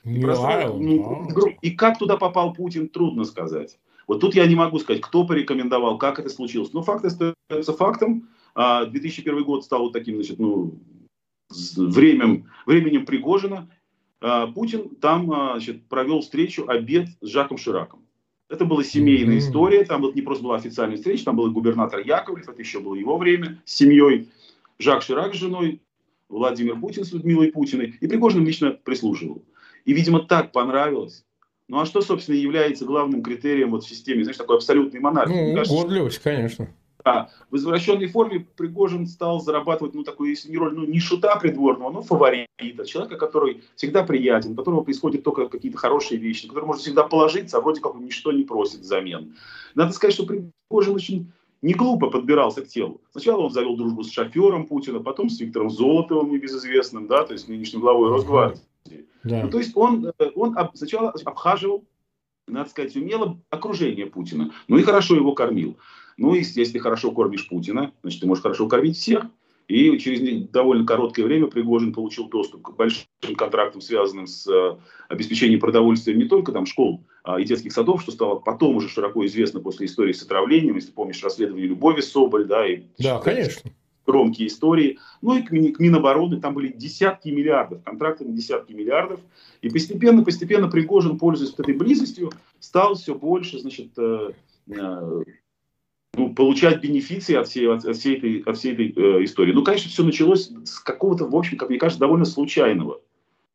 New 0.03 0.27
и, 0.27 0.33
Island, 0.33 0.77
ну, 0.79 1.47
и 1.61 1.71
как 1.75 1.99
туда 1.99 2.17
попал 2.17 2.53
Путин, 2.53 2.89
трудно 2.89 3.23
сказать. 3.23 3.77
Вот 4.11 4.19
тут 4.19 4.35
я 4.35 4.45
не 4.45 4.55
могу 4.55 4.77
сказать, 4.77 5.01
кто 5.01 5.25
порекомендовал, 5.25 5.97
как 5.97 6.19
это 6.19 6.27
случилось. 6.27 6.73
Но 6.73 6.83
факт 6.83 7.05
остается 7.05 7.71
фактом. 7.71 8.27
2001 8.55 9.37
а, 9.37 9.41
год 9.41 9.63
стал 9.63 9.83
вот 9.83 9.93
таким, 9.93 10.15
значит, 10.15 10.37
ну, 10.37 10.77
временем, 11.77 12.49
временем 12.65 13.05
Пригожина. 13.05 13.69
А, 14.19 14.47
Путин 14.47 14.95
там 14.95 15.31
а, 15.31 15.51
значит, 15.53 15.87
провел 15.87 16.19
встречу, 16.19 16.67
обед 16.67 17.07
с 17.21 17.29
Жаком 17.29 17.57
Шираком. 17.57 18.05
Это 18.49 18.65
была 18.65 18.83
семейная 18.83 19.35
mm-hmm. 19.35 19.47
история, 19.47 19.85
там 19.85 20.01
вот 20.01 20.13
не 20.13 20.21
просто 20.21 20.43
была 20.43 20.57
официальная 20.57 20.97
встреча, 20.97 21.23
там 21.23 21.37
был 21.37 21.49
губернатор 21.49 22.01
Яковлев, 22.01 22.49
это 22.49 22.59
еще 22.61 22.81
было 22.81 22.95
его 22.95 23.17
время, 23.17 23.61
с 23.63 23.75
семьей, 23.75 24.27
Жак 24.77 25.03
Ширак 25.03 25.35
с 25.35 25.37
женой, 25.37 25.81
Владимир 26.27 26.77
Путин 26.77 27.05
с 27.05 27.13
Людмилой 27.13 27.53
Путиной, 27.53 27.95
и 28.01 28.07
Пригожин 28.07 28.45
лично 28.45 28.71
прислуживал. 28.71 29.41
И, 29.85 29.93
видимо, 29.93 30.19
так 30.19 30.51
понравилось, 30.51 31.23
ну 31.71 31.79
а 31.79 31.85
что, 31.85 32.01
собственно, 32.01 32.35
является 32.35 32.83
главным 32.83 33.23
критерием 33.23 33.71
вот 33.71 33.85
в 33.85 33.87
системе, 33.87 34.23
знаешь, 34.25 34.35
такой 34.35 34.57
абсолютной 34.57 34.99
монархии? 34.99 35.51
Ну, 35.51 35.55
кажется, 35.55 35.77
гордливость, 35.77 36.19
конечно. 36.19 36.67
Да, 37.05 37.29
в 37.49 37.55
извращенной 37.55 38.07
форме 38.07 38.45
Пригожин 38.57 39.07
стал 39.07 39.39
зарабатывать, 39.39 39.93
ну, 39.93 40.03
такую, 40.03 40.31
если 40.31 40.51
не 40.51 40.57
роль, 40.57 40.75
ну, 40.75 40.85
не 40.85 40.99
шута 40.99 41.37
придворного, 41.37 41.89
но 41.89 42.01
фаворита, 42.01 42.85
человека, 42.85 43.15
который 43.15 43.63
всегда 43.77 44.03
приятен, 44.03 44.51
у 44.51 44.55
которого 44.55 44.81
происходят 44.81 45.23
только 45.23 45.47
какие-то 45.47 45.77
хорошие 45.77 46.19
вещи, 46.19 46.43
на 46.43 46.49
которого 46.49 46.67
можно 46.67 46.81
всегда 46.81 47.03
положиться, 47.03 47.57
а 47.57 47.61
вроде 47.61 47.79
как 47.79 47.95
он 47.95 48.03
ничто 48.03 48.33
не 48.33 48.43
просит 48.43 48.81
взамен. 48.81 49.37
Надо 49.73 49.93
сказать, 49.93 50.13
что 50.13 50.25
Пригожин 50.25 50.93
очень 50.93 51.31
не 51.61 51.73
глупо 51.73 52.09
подбирался 52.09 52.63
к 52.63 52.67
телу. 52.67 52.99
Сначала 53.11 53.43
он 53.43 53.51
завел 53.51 53.77
дружбу 53.77 54.03
с 54.03 54.11
шофером 54.11 54.67
Путина, 54.67 54.99
потом 54.99 55.29
с 55.29 55.39
Виктором 55.39 55.69
Золотовым, 55.69 56.31
небезызвестным, 56.31 57.07
да, 57.07 57.23
то 57.23 57.31
есть 57.31 57.47
нынешним 57.47 57.79
главой 57.79 58.09
Росгвардии. 58.09 58.59
Да. 59.23 59.43
Ну, 59.43 59.49
то 59.49 59.59
есть 59.59 59.71
он, 59.75 60.07
э, 60.17 60.29
он 60.35 60.55
сначала 60.73 61.13
обхаживал, 61.25 61.85
надо 62.47 62.69
сказать, 62.69 62.95
умело 62.95 63.39
окружение 63.49 64.07
Путина. 64.07 64.53
Ну 64.67 64.77
и 64.77 64.83
хорошо 64.83 65.15
его 65.15 65.33
кормил. 65.33 65.77
Ну, 66.17 66.35
и 66.35 66.43
если 66.43 66.77
хорошо 66.79 67.11
кормишь 67.11 67.47
Путина, 67.47 67.93
значит, 68.01 68.21
ты 68.21 68.27
можешь 68.27 68.43
хорошо 68.43 68.67
кормить 68.67 68.97
всех. 68.97 69.25
И 69.67 69.97
через 69.99 70.49
довольно 70.49 70.85
короткое 70.85 71.23
время 71.23 71.47
Пригожин 71.47 71.93
получил 71.93 72.27
доступ 72.27 72.61
к 72.61 72.75
большим 72.75 73.05
контрактам, 73.37 73.79
связанным 73.79 74.27
с 74.27 74.45
э, 74.47 74.77
обеспечением 75.07 75.61
продовольствия 75.61 76.13
не 76.13 76.25
только 76.25 76.51
там 76.51 76.65
школ 76.65 77.05
а, 77.23 77.39
и 77.39 77.45
детских 77.45 77.71
садов, 77.71 78.01
что 78.01 78.11
стало 78.11 78.35
потом 78.39 78.75
уже 78.75 78.89
широко 78.89 79.25
известно 79.25 79.61
после 79.61 79.85
истории 79.85 80.11
с 80.11 80.23
отравлением, 80.23 80.75
если 80.75 80.91
помнишь 80.91 81.23
расследование 81.23 81.67
Любови 81.67 82.01
Соболь, 82.01 82.47
да, 82.47 82.67
и 82.67 82.83
да, 82.97 83.19
конечно 83.19 83.71
громкие 84.11 84.47
истории. 84.47 84.99
Ну 85.21 85.37
и 85.37 85.41
к, 85.41 85.47
к 85.47 85.79
Минобороны 85.79 86.41
там 86.41 86.53
были 86.53 86.67
десятки 86.67 87.29
миллиардов, 87.29 87.81
контракты 87.83 88.25
на 88.25 88.33
десятки 88.33 88.73
миллиардов. 88.73 89.19
И 89.61 89.69
постепенно, 89.69 90.23
постепенно 90.23 90.67
Пригожин, 90.67 91.17
пользуясь 91.17 91.53
этой 91.57 91.73
близостью, 91.73 92.31
стал 92.59 92.95
все 92.95 93.15
больше, 93.15 93.59
значит, 93.59 93.91
э, 93.97 94.31
э, 94.67 95.23
ну, 96.13 96.33
получать 96.33 96.81
бенефиции 96.81 97.35
от 97.35 97.47
всей, 97.47 97.69
от, 97.69 97.85
от 97.85 97.95
всей 97.95 98.17
этой, 98.17 98.39
от 98.41 98.57
всей 98.57 98.73
этой 98.73 98.93
э, 98.95 99.23
истории. 99.23 99.53
Ну, 99.53 99.63
конечно, 99.63 99.89
все 99.89 100.03
началось 100.03 100.51
с 100.65 100.79
какого-то, 100.79 101.25
в 101.25 101.35
общем, 101.35 101.57
как 101.57 101.69
мне 101.69 101.77
кажется, 101.77 102.01
довольно 102.01 102.25
случайного 102.25 102.99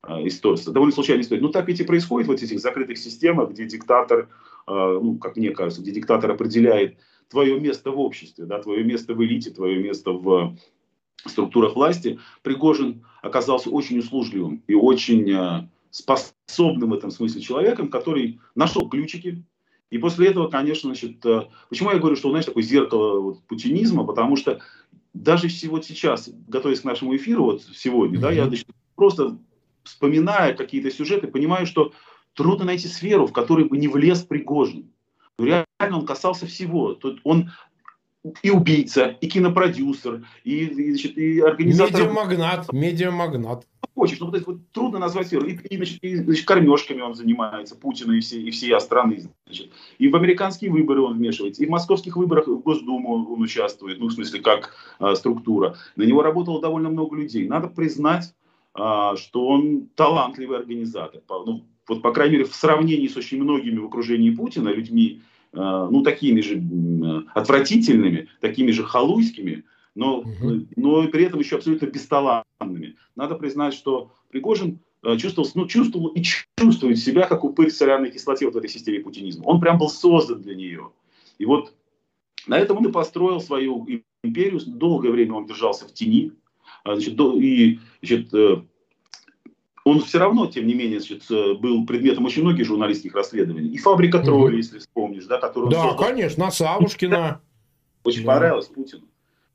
э, 0.09 0.27
истории, 0.27 0.73
довольно 0.73 0.95
случайной 0.95 1.23
истории. 1.23 1.43
Ну, 1.43 1.51
так 1.51 1.69
ведь 1.69 1.81
и 1.81 1.85
происходит 1.85 2.29
в 2.29 2.33
этих 2.33 2.59
закрытых 2.59 2.97
системах, 2.97 3.51
где 3.51 3.67
диктатор, 3.67 4.29
э, 4.67 4.99
ну, 5.03 5.19
как 5.19 5.37
мне 5.37 5.51
кажется, 5.51 5.83
где 5.83 5.93
диктатор 5.93 6.31
определяет 6.31 6.97
твое 7.29 7.59
место 7.59 7.91
в 7.91 7.99
обществе, 7.99 8.45
да, 8.45 8.63
твое 8.63 8.85
место 8.85 9.15
в 9.15 9.25
элите, 9.25 9.51
твое 9.51 9.83
место 9.83 10.13
в 10.13 10.57
структурах 11.25 11.75
власти, 11.75 12.19
Пригожин 12.43 13.05
оказался 13.23 13.71
очень 13.71 13.99
услужливым 13.99 14.63
и 14.67 14.75
очень 14.75 15.31
э, 15.31 15.69
способным 15.91 16.91
в 16.91 16.95
этом 16.95 17.11
смысле 17.11 17.41
человеком, 17.41 17.89
который 17.89 18.41
нашел 18.55 18.89
ключики. 18.89 19.43
И 19.91 19.99
после 19.99 20.29
этого, 20.29 20.49
конечно, 20.49 20.91
значит, 20.91 21.25
э, 21.25 21.49
почему 21.69 21.91
я 21.91 21.99
говорю, 21.99 22.17
что, 22.17 22.31
знаешь, 22.31 22.47
такое 22.47 22.63
зеркало 22.63 23.21
вот, 23.21 23.43
путинизма, 23.45 24.05
потому 24.05 24.37
что 24.37 24.61
даже 25.15 25.49
вот 25.69 25.85
сейчас, 25.85 26.31
готовясь 26.49 26.81
к 26.81 26.85
нашему 26.85 27.17
эфиру, 27.17 27.45
вот 27.45 27.63
сегодня, 27.75 28.19
mm-hmm. 28.19 28.23
да, 28.23 28.31
я 28.31 28.47
значит, 28.47 28.69
просто 28.95 29.39
вспоминая 29.83 30.55
какие-то 30.55 30.91
сюжеты, 30.91 31.29
понимаю, 31.29 31.67
что 31.67 31.93
трудно 32.35 32.67
найти 32.67 32.89
сферу, 32.89 33.27
в 33.27 33.33
которой 33.33 33.65
бы 33.65 33.79
не 33.79 33.89
влез 33.89 34.23
Пригожин. 34.23 34.91
Реально 35.39 35.66
он 35.95 36.07
касался 36.07 36.47
всего. 36.47 36.95
Тут 36.95 37.21
он 37.25 37.51
и 38.43 38.51
убийца, 38.51 39.17
и 39.21 39.29
кинопродюсер, 39.29 40.25
и, 40.45 40.65
и, 40.65 40.91
значит, 40.91 41.17
и 41.17 41.41
организатор... 41.41 42.01
Медиамагнат, 42.01 42.73
медиамагнат. 42.73 43.67
Хочешь, 43.95 44.21
ну, 44.21 44.31
вот, 44.31 44.47
вот, 44.47 44.71
трудно 44.73 44.99
назвать 44.99 45.29
сферу. 45.29 45.47
И, 45.47 45.55
и, 45.55 45.77
значит, 45.77 46.03
и 46.03 46.17
значит, 46.17 46.47
кормежками 46.47 47.01
он 47.01 47.15
занимается, 47.15 47.77
Путина 47.77 48.13
и 48.13 48.21
всей, 48.21 48.43
и 48.43 48.51
всей 48.51 48.79
страны. 48.81 49.23
Значит. 49.47 49.71
И 49.99 50.09
в 50.09 50.17
американские 50.17 50.71
выборы 50.71 51.01
он 51.03 51.15
вмешивается, 51.15 51.63
и 51.63 51.67
в 51.67 51.71
московских 51.71 52.17
выборах 52.17 52.47
в 52.47 52.61
Госдуму 52.61 53.33
он 53.33 53.41
участвует, 53.41 53.99
ну, 53.99 54.09
в 54.09 54.13
смысле, 54.13 54.41
как 54.41 54.75
а, 54.99 55.15
структура. 55.15 55.77
На 55.97 56.03
него 56.03 56.23
работало 56.23 56.61
довольно 56.61 56.91
много 56.91 57.17
людей. 57.17 57.49
Надо 57.49 57.69
признать, 57.69 58.35
а, 58.75 59.17
что 59.17 59.47
он 59.47 59.89
талантливый 59.95 60.59
организатор. 60.59 61.23
Ну, 61.29 61.65
вот, 61.89 62.03
по 62.03 62.13
крайней 62.13 62.35
мере, 62.35 62.45
в 62.45 62.55
сравнении 62.55 63.09
с 63.09 63.17
очень 63.17 63.43
многими 63.43 63.79
в 63.79 63.87
окружении 63.87 64.31
Путина 64.31 64.69
людьми, 64.71 65.23
ну, 65.53 66.03
такими 66.03 66.41
же 66.41 66.63
отвратительными, 67.35 68.29
такими 68.41 68.71
же 68.71 68.85
халуйскими, 68.85 69.65
но, 69.95 70.19
угу. 70.19 70.67
но 70.77 71.09
при 71.09 71.25
этом 71.25 71.41
еще 71.41 71.57
абсолютно 71.57 71.87
бесталанными. 71.87 72.97
Надо 73.15 73.35
признать, 73.35 73.75
что 73.75 74.13
Пригожин 74.31 74.81
а, 75.03 75.17
чувствовал, 75.17 75.49
ну, 75.55 75.67
чувствовал 75.67 76.09
и 76.09 76.23
чувствует 76.59 76.99
себя 76.99 77.27
как 77.27 77.45
упырь 77.45 77.71
соляной 77.71 78.11
кислоте 78.11 78.45
вот 78.47 78.55
в 78.55 78.59
этой 78.59 78.69
системе 78.69 79.01
путинизма. 79.01 79.45
Он 79.45 79.61
прям 79.61 79.79
был 79.79 79.89
создан 79.89 80.43
для 80.43 80.55
нее. 80.55 80.91
И 81.39 81.47
вот 81.47 81.75
на 82.47 82.59
этом 82.59 82.79
он 82.79 82.87
и 82.87 82.93
построил 82.93 83.41
свою 83.41 83.87
империю. 84.23 84.61
Долгое 84.67 85.11
время 85.11 85.35
он 85.35 85.47
держался 85.47 85.87
в 85.87 85.95
тени. 85.95 86.33
Значит, 86.85 87.19
и 87.21 87.81
значит, 88.03 88.35
э, 88.35 88.63
он 89.87 90.01
все 90.01 90.19
равно, 90.19 90.49
тем 90.49 90.67
не 90.67 90.75
менее, 90.75 90.99
значит, 90.99 91.31
э, 91.31 91.55
был 91.55 91.87
предметом 91.87 92.25
очень 92.25 92.43
многих 92.43 92.67
журналистских 92.67 93.15
расследований. 93.15 93.69
И 93.69 93.79
фабрика 93.79 94.19
троллей, 94.19 94.57
если 94.57 94.81
вспомнишь, 94.81 95.27
да, 95.27 95.39
которую... 95.39 95.71
Да, 95.71 95.91
создал. 95.91 96.09
конечно, 96.09 96.51
Савушкина. 96.51 97.41
Очень 98.03 98.25
да. 98.25 98.33
понравилось 98.33 98.67
Путину. 98.67 99.05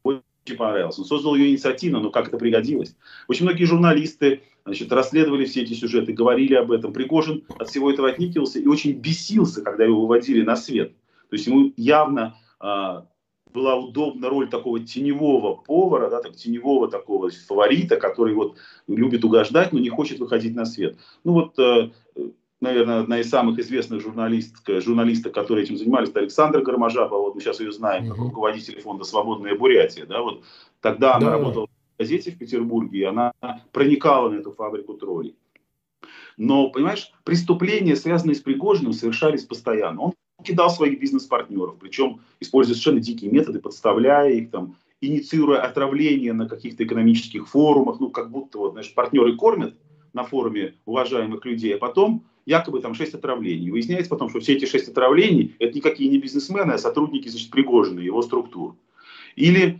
Очень 0.03 0.57
понравилось. 0.57 0.97
Он 0.97 1.03
создал 1.03 1.35
ее 1.35 1.49
инициативно, 1.49 1.99
но 1.99 2.11
как 2.11 2.29
это 2.29 2.37
пригодилось. 2.37 2.95
Очень 3.27 3.43
многие 3.43 3.65
журналисты 3.65 4.43
значит, 4.63 4.89
расследовали 4.93 5.43
все 5.43 5.63
эти 5.63 5.73
сюжеты, 5.73 6.13
говорили 6.13 6.53
об 6.53 6.71
этом. 6.71 6.93
Пригожин 6.93 7.43
от 7.59 7.67
всего 7.67 7.91
этого 7.91 8.07
отникивался 8.07 8.59
и 8.59 8.67
очень 8.67 8.93
бесился, 8.93 9.61
когда 9.61 9.83
его 9.83 9.99
выводили 9.99 10.43
на 10.43 10.55
свет. 10.55 10.93
То 11.29 11.35
есть 11.35 11.45
ему 11.45 11.73
явно 11.75 12.37
а, 12.57 13.05
была 13.53 13.75
удобна 13.75 14.29
роль 14.29 14.49
такого 14.49 14.79
теневого 14.79 15.55
повара, 15.55 16.09
да, 16.09 16.21
так, 16.21 16.35
теневого 16.35 16.89
такого 16.89 17.29
фаворита, 17.29 17.97
который 17.97 18.33
вот 18.33 18.57
любит 18.87 19.23
угождать, 19.23 19.73
но 19.73 19.79
не 19.79 19.89
хочет 19.89 20.19
выходить 20.19 20.55
на 20.55 20.65
свет. 20.65 20.97
Ну 21.23 21.33
вот, 21.33 21.59
э, 21.59 21.91
наверное, 22.61 23.01
одна 23.01 23.19
из 23.19 23.29
самых 23.29 23.59
известных 23.59 24.01
журналисток, 24.01 24.81
журналисток, 24.81 25.33
которые 25.33 25.65
этим 25.65 25.77
занимались, 25.77 26.09
это 26.09 26.19
Александра 26.19 26.61
Гармажапа, 26.61 27.17
вот 27.17 27.35
мы 27.35 27.41
сейчас 27.41 27.59
ее 27.59 27.71
знаем, 27.71 28.07
как 28.07 28.17
руководитель 28.17 28.79
фонда 28.79 29.03
«Свободная 29.03 29.55
Бурятия». 29.55 30.05
Да, 30.05 30.21
вот, 30.21 30.43
тогда 30.79 31.11
да. 31.11 31.15
она 31.17 31.31
работала 31.31 31.67
в 31.67 31.99
газете 31.99 32.31
в 32.31 32.37
Петербурге, 32.37 32.99
и 32.99 33.03
она 33.03 33.33
проникала 33.71 34.29
на 34.29 34.35
эту 34.35 34.51
фабрику 34.51 34.93
троллей. 34.93 35.35
Но, 36.37 36.69
понимаешь, 36.69 37.11
преступления, 37.23 37.95
связанные 37.95 38.35
с 38.35 38.41
Пригожиным, 38.41 38.93
совершались 38.93 39.43
постоянно. 39.43 40.01
Он 40.01 40.13
кидал 40.43 40.69
своих 40.69 40.99
бизнес-партнеров, 40.99 41.75
причем 41.79 42.21
используя 42.39 42.75
совершенно 42.75 42.99
дикие 42.99 43.31
методы, 43.31 43.59
подставляя 43.59 44.31
их, 44.31 44.49
там, 44.49 44.75
инициируя 45.01 45.61
отравление 45.61 46.33
на 46.33 46.47
каких-то 46.47 46.83
экономических 46.83 47.47
форумах, 47.47 47.99
ну, 47.99 48.09
как 48.09 48.29
будто, 48.29 48.59
вот, 48.59 48.71
знаешь, 48.73 48.93
партнеры 48.93 49.35
кормят 49.35 49.75
на 50.13 50.23
форуме 50.23 50.75
уважаемых 50.85 51.43
людей, 51.45 51.75
а 51.75 51.77
потом 51.77 52.23
якобы 52.45 52.81
там 52.81 52.93
шесть 52.93 53.13
отравлений. 53.13 53.71
Выясняется 53.71 54.09
потом, 54.09 54.29
что 54.29 54.39
все 54.39 54.53
эти 54.53 54.65
шесть 54.65 54.87
отравлений– 54.87 55.55
это 55.59 55.75
никакие 55.75 56.09
не 56.09 56.17
бизнесмены, 56.17 56.73
а 56.73 56.77
сотрудники, 56.77 57.27
значит, 57.27 57.49
Пригожина, 57.49 57.99
его 57.99 58.21
структур. 58.21 58.75
Или 59.35 59.79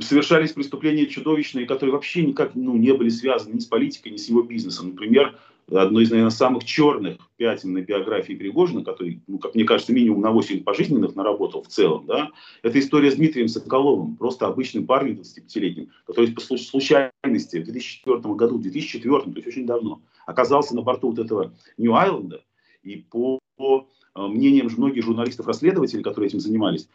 совершались 0.00 0.52
преступления 0.52 1.06
чудовищные, 1.06 1.66
которые 1.66 1.92
вообще 1.92 2.24
никак 2.24 2.54
ну, 2.54 2.76
не 2.76 2.92
были 2.92 3.10
связаны 3.10 3.54
ни 3.54 3.58
с 3.58 3.66
политикой, 3.66 4.12
ни 4.12 4.16
с 4.16 4.28
его 4.28 4.42
бизнесом. 4.42 4.90
Например, 4.90 5.38
одно 5.74 6.00
из, 6.00 6.10
наверное, 6.10 6.30
самых 6.30 6.64
черных 6.64 7.18
пятен 7.36 7.72
на 7.72 7.80
биографии 7.80 8.34
Пригожина, 8.34 8.84
который, 8.84 9.22
ну, 9.26 9.38
как 9.38 9.54
мне 9.54 9.64
кажется, 9.64 9.92
минимум 9.92 10.20
на 10.20 10.30
8 10.30 10.62
пожизненных 10.64 11.14
наработал 11.16 11.62
в 11.62 11.68
целом, 11.68 12.06
да, 12.06 12.30
это 12.62 12.78
история 12.78 13.10
с 13.10 13.16
Дмитрием 13.16 13.48
Соколовым, 13.48 14.16
просто 14.16 14.46
обычным 14.46 14.86
парнем 14.86 15.14
25-летним, 15.14 15.90
который 16.06 16.32
по 16.32 16.40
случайности 16.40 17.58
в 17.58 17.64
2004 17.64 18.34
году, 18.34 18.58
в 18.58 18.62
2004, 18.62 19.20
то 19.20 19.30
есть 19.34 19.46
очень 19.46 19.66
давно, 19.66 20.02
оказался 20.26 20.74
на 20.74 20.82
борту 20.82 21.10
вот 21.10 21.18
этого 21.18 21.54
Нью-Айленда, 21.78 22.42
и 22.82 22.96
по, 22.96 23.38
по 23.56 23.88
э, 24.14 24.26
мнениям 24.26 24.68
многих 24.76 25.04
журналистов-расследователей, 25.04 26.02
которые 26.02 26.28
этим 26.28 26.40
занимались, 26.40 26.88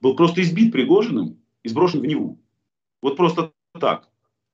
был 0.00 0.16
просто 0.16 0.42
избит 0.42 0.72
Пригожиным 0.72 1.38
и 1.62 1.68
сброшен 1.68 2.00
в 2.00 2.06
Неву. 2.06 2.38
Вот 3.00 3.16
просто 3.16 3.52
так, 3.78 4.08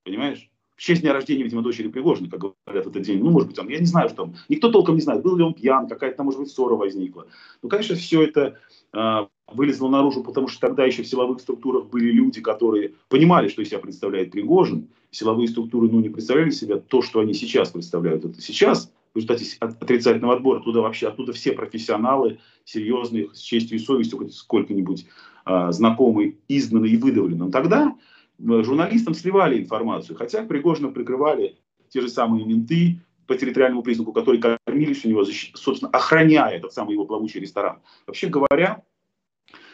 понимаешь? 0.04 0.50
В 0.78 0.80
честь 0.80 1.02
дня 1.02 1.12
рождения, 1.12 1.42
видимо, 1.42 1.60
дочери 1.60 1.88
Пригожина, 1.88 2.30
как 2.30 2.40
говорят 2.40 2.86
этот 2.86 3.02
день. 3.02 3.18
Ну, 3.18 3.30
может 3.30 3.48
быть, 3.48 3.56
там, 3.56 3.68
я 3.68 3.80
не 3.80 3.84
знаю, 3.84 4.08
что 4.08 4.24
там. 4.24 4.36
Никто 4.48 4.70
толком 4.70 4.94
не 4.94 5.00
знает, 5.00 5.22
был 5.22 5.36
ли 5.36 5.42
он 5.42 5.52
пьян, 5.52 5.88
какая-то, 5.88 6.22
может 6.22 6.38
быть, 6.38 6.50
ссора 6.50 6.76
возникла. 6.76 7.26
Ну, 7.62 7.68
конечно, 7.68 7.96
все 7.96 8.22
это 8.22 8.58
э, 8.92 9.26
вылезло 9.52 9.88
наружу, 9.88 10.22
потому 10.22 10.46
что 10.46 10.60
тогда 10.60 10.84
еще 10.84 11.02
в 11.02 11.08
силовых 11.08 11.40
структурах 11.40 11.86
были 11.86 12.12
люди, 12.12 12.40
которые 12.40 12.92
понимали, 13.08 13.48
что 13.48 13.60
из 13.60 13.70
себя 13.70 13.80
представляет 13.80 14.30
Пригожин. 14.30 14.86
Силовые 15.10 15.48
структуры, 15.48 15.88
ну, 15.90 15.98
не 15.98 16.10
представляли 16.10 16.50
себя 16.50 16.78
то, 16.78 17.02
что 17.02 17.18
они 17.18 17.34
сейчас 17.34 17.70
представляют. 17.70 18.24
Это 18.24 18.40
сейчас, 18.40 18.92
в 19.14 19.16
результате 19.16 19.46
отрицательного 19.58 20.36
отбора, 20.36 20.60
туда 20.60 20.80
вообще, 20.80 21.08
оттуда 21.08 21.32
все 21.32 21.52
профессионалы, 21.52 22.38
серьезные, 22.64 23.30
с 23.32 23.40
честью 23.40 23.78
и 23.78 23.80
совестью, 23.80 24.18
хоть 24.18 24.32
сколько-нибудь 24.32 25.06
э, 25.44 25.72
знакомые, 25.72 26.36
изгнаны 26.46 26.86
и 26.86 26.96
выдавлены. 26.96 27.46
Но 27.46 27.50
тогда 27.50 27.96
журналистам 28.38 29.14
сливали 29.14 29.58
информацию, 29.60 30.16
хотя 30.16 30.42
Пригожина 30.44 30.88
прикрывали 30.88 31.58
те 31.88 32.00
же 32.00 32.08
самые 32.08 32.44
менты 32.44 33.00
по 33.26 33.36
территориальному 33.36 33.82
признаку, 33.82 34.12
которые 34.12 34.40
кормились 34.40 35.04
у 35.04 35.08
него, 35.08 35.24
собственно, 35.54 35.90
охраняя 35.90 36.56
этот 36.56 36.72
самый 36.72 36.94
его 36.94 37.04
плавучий 37.04 37.40
ресторан. 37.40 37.80
Вообще 38.06 38.28
говоря, 38.28 38.82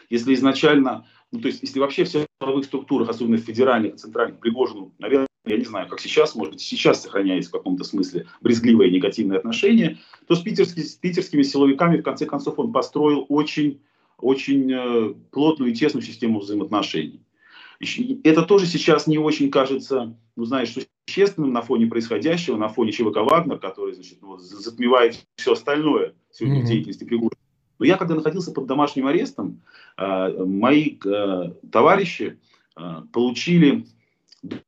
если 0.09 0.33
изначально, 0.33 1.07
ну, 1.31 1.39
то 1.39 1.47
есть, 1.47 1.61
если 1.63 1.79
вообще 1.79 2.03
в 2.03 2.09
силовых 2.09 2.65
структурах, 2.65 3.09
особенно 3.09 3.37
в 3.37 3.41
федеральных, 3.41 3.95
центральных, 3.95 4.39
Пригожину, 4.39 4.93
наверное, 4.99 5.27
я 5.45 5.57
не 5.57 5.65
знаю, 5.65 5.87
как 5.87 5.99
сейчас, 5.99 6.35
может 6.35 6.53
быть, 6.53 6.61
сейчас 6.61 7.03
сохраняется 7.03 7.49
в 7.49 7.53
каком-то 7.53 7.83
смысле 7.83 8.27
брезгливое 8.41 8.89
негативное 8.89 9.37
отношение, 9.37 9.99
то 10.27 10.35
с, 10.35 10.41
питерски, 10.41 10.81
с 10.81 10.95
питерскими 10.95 11.43
силовиками, 11.43 11.97
в 11.97 12.03
конце 12.03 12.25
концов, 12.25 12.57
он 12.59 12.73
построил 12.73 13.25
очень, 13.29 13.81
очень 14.17 14.71
э, 14.71 15.13
плотную 15.31 15.71
и 15.71 15.75
тесную 15.75 16.03
систему 16.03 16.39
взаимоотношений. 16.39 17.24
Это 18.23 18.43
тоже 18.43 18.65
сейчас 18.65 19.07
не 19.07 19.17
очень 19.17 19.51
кажется, 19.51 20.17
ну, 20.35 20.45
знаешь, 20.45 20.73
существенным 21.05 21.53
на 21.53 21.61
фоне 21.61 21.87
происходящего, 21.87 22.57
на 22.57 22.69
фоне 22.69 22.91
ЧВК 22.91 23.17
«Вагнер», 23.17 23.59
который, 23.59 23.93
значит, 23.93 24.19
ну, 24.21 24.37
затмевает 24.37 25.25
все 25.35 25.53
остальное 25.53 26.13
сегодня 26.31 26.59
mm-hmm. 26.59 26.63
в 26.63 26.67
деятельности 26.67 27.03
Пригожина. 27.03 27.41
Но 27.79 27.85
я, 27.85 27.97
когда 27.97 28.15
находился 28.15 28.51
под 28.51 28.67
домашним 28.67 29.07
арестом, 29.07 29.61
э, 29.97 30.43
мои 30.45 30.97
э, 31.05 31.51
товарищи 31.71 32.39
э, 32.77 33.01
получили 33.11 33.85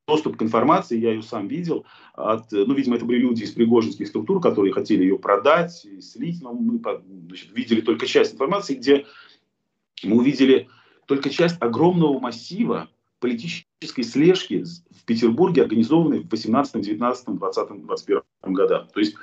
доступ 0.07 0.37
к 0.37 0.41
информации, 0.41 0.97
я 0.97 1.11
ее 1.11 1.21
сам 1.21 1.47
видел, 1.47 1.85
от, 2.13 2.51
ну, 2.51 2.73
видимо, 2.73 2.95
это 2.95 3.05
были 3.05 3.19
люди 3.19 3.43
из 3.43 3.51
пригожинских 3.51 4.07
структур, 4.07 4.41
которые 4.41 4.73
хотели 4.73 5.03
ее 5.03 5.19
продать, 5.19 5.85
слить, 6.01 6.41
но 6.41 6.53
мы 6.53 6.79
значит, 7.27 7.55
видели 7.55 7.81
только 7.81 8.07
часть 8.07 8.33
информации, 8.33 8.73
где 8.73 9.05
мы 10.03 10.17
увидели 10.17 10.67
только 11.05 11.29
часть 11.29 11.61
огромного 11.61 12.19
массива 12.19 12.89
политической 13.19 14.03
слежки 14.03 14.63
в 14.91 15.05
Петербурге, 15.05 15.63
организованной 15.63 16.19
в 16.19 16.29
18, 16.29 16.81
19, 16.81 17.37
20, 17.37 17.85
21 17.85 18.53
годах. 18.53 18.91
То 18.91 18.99
есть 18.99 19.15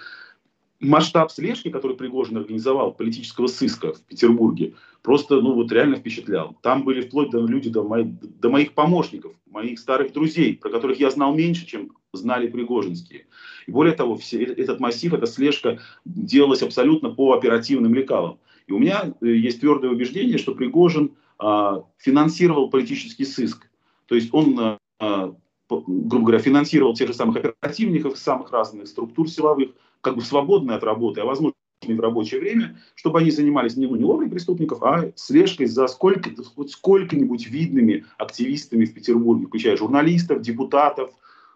масштаб 0.80 1.30
слежки, 1.30 1.70
который 1.70 1.96
Пригожин 1.96 2.36
организовал, 2.36 2.92
политического 2.92 3.46
сыска 3.46 3.92
в 3.92 4.00
Петербурге, 4.02 4.74
просто, 5.02 5.40
ну, 5.40 5.54
вот 5.54 5.72
реально 5.72 5.96
впечатлял. 5.96 6.56
Там 6.62 6.84
были 6.84 7.02
вплоть 7.02 7.30
до 7.30 7.46
люди, 7.46 7.70
до, 7.70 7.82
моих, 7.82 8.06
до 8.40 8.50
моих 8.50 8.72
помощников, 8.72 9.32
моих 9.50 9.78
старых 9.78 10.12
друзей, 10.12 10.56
про 10.56 10.70
которых 10.70 11.00
я 11.00 11.10
знал 11.10 11.34
меньше, 11.34 11.66
чем 11.66 11.92
знали 12.12 12.48
пригожинские. 12.48 13.26
И 13.66 13.70
более 13.70 13.94
того, 13.94 14.16
все, 14.16 14.42
э, 14.42 14.52
этот 14.52 14.80
массив, 14.80 15.12
эта 15.12 15.26
слежка 15.26 15.80
делалась 16.04 16.62
абсолютно 16.62 17.10
по 17.10 17.32
оперативным 17.32 17.94
лекалам. 17.94 18.38
И 18.66 18.72
у 18.72 18.78
меня 18.78 19.14
э, 19.20 19.26
есть 19.26 19.60
твердое 19.60 19.90
убеждение, 19.90 20.38
что 20.38 20.54
Пригожин 20.54 21.14
а, 21.38 21.84
финансировал 21.98 22.70
политический 22.70 23.24
сыск. 23.24 23.68
То 24.06 24.14
есть 24.14 24.28
он, 24.32 24.58
а, 24.58 24.78
а, 24.98 25.34
грубо 25.68 26.26
говоря, 26.26 26.38
финансировал 26.38 26.94
тех 26.94 27.08
же 27.08 27.14
самых 27.14 27.36
оперативников 27.36 28.18
самых 28.18 28.52
разных 28.52 28.88
структур 28.88 29.28
силовых, 29.28 29.70
как 30.00 30.16
бы 30.16 30.22
свободные 30.22 30.76
от 30.76 30.84
работы, 30.84 31.20
а 31.20 31.24
возможно 31.24 31.54
в 31.86 32.00
рабочее 32.00 32.40
время, 32.40 32.80
чтобы 32.94 33.18
они 33.18 33.30
занимались 33.30 33.76
не, 33.76 33.86
ну, 33.86 33.96
не 33.96 34.04
ловлей 34.04 34.30
преступников, 34.30 34.82
а 34.82 35.12
слежкой 35.16 35.66
за 35.66 35.86
сколько, 35.86 36.30
хоть 36.54 36.70
сколько-нибудь 36.70 37.46
видными 37.46 38.06
активистами 38.16 38.86
в 38.86 38.94
Петербурге, 38.94 39.46
включая 39.46 39.76
журналистов, 39.76 40.40
депутатов, 40.40 41.10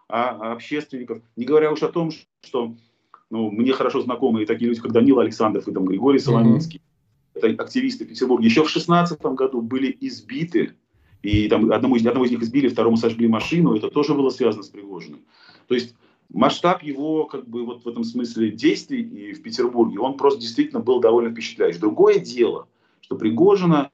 а, 0.08 0.52
общественников. 0.52 1.22
Не 1.36 1.44
говоря 1.44 1.72
уж 1.72 1.82
о 1.82 1.88
том, 1.88 2.10
что 2.42 2.74
ну, 3.30 3.50
мне 3.50 3.72
хорошо 3.72 4.00
знакомы 4.00 4.44
такие 4.44 4.68
люди, 4.68 4.80
как 4.80 4.92
Данила 4.92 5.22
Александров 5.22 5.66
и 5.66 5.72
там, 5.72 5.86
Григорий 5.86 6.18
Соломинский. 6.18 6.78
Mm-hmm 6.78 6.82
это 7.38 7.62
активисты 7.62 8.04
в 8.04 8.08
Петербурге, 8.08 8.46
еще 8.46 8.64
в 8.64 8.70
16 8.70 9.20
году 9.20 9.62
были 9.62 9.96
избиты, 10.00 10.74
и 11.22 11.48
там 11.48 11.70
одному 11.72 11.96
из, 11.96 12.06
одного 12.06 12.26
из 12.26 12.30
них 12.30 12.42
избили, 12.42 12.68
второму 12.68 12.96
сожгли 12.96 13.28
машину, 13.28 13.74
это 13.74 13.88
тоже 13.88 14.14
было 14.14 14.30
связано 14.30 14.62
с 14.62 14.68
Пригожиным. 14.68 15.20
То 15.66 15.74
есть 15.74 15.94
масштаб 16.28 16.82
его, 16.82 17.24
как 17.24 17.48
бы, 17.48 17.64
вот 17.64 17.84
в 17.84 17.88
этом 17.88 18.04
смысле 18.04 18.50
действий 18.50 19.02
и 19.02 19.32
в 19.32 19.42
Петербурге, 19.42 19.98
он 19.98 20.16
просто 20.16 20.40
действительно 20.40 20.80
был 20.80 21.00
довольно 21.00 21.30
впечатляющий. 21.30 21.80
Другое 21.80 22.18
дело, 22.18 22.68
что 23.00 23.16
Пригожина, 23.16 23.90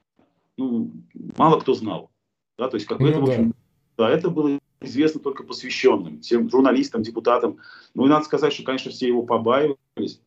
ну, 0.57 0.91
мало 1.37 1.59
кто 1.59 1.73
знал. 1.73 2.11
Да, 2.57 2.69
то 2.69 2.75
есть, 2.75 2.87
как 2.87 2.99
бы 2.99 3.05
ну, 3.05 3.09
это, 3.09 3.19
да. 3.19 3.25
в 3.25 3.29
общем, 3.29 3.53
да, 3.97 4.09
это 4.09 4.29
было 4.29 4.59
известно 4.81 5.19
только 5.19 5.43
посвященным, 5.43 6.19
тем 6.19 6.49
журналистам, 6.49 7.01
депутатам. 7.01 7.57
Ну 7.93 8.05
и 8.05 8.09
надо 8.09 8.25
сказать, 8.25 8.53
что, 8.53 8.63
конечно, 8.63 8.91
все 8.91 9.07
его 9.07 9.23
побаивались 9.23 10.21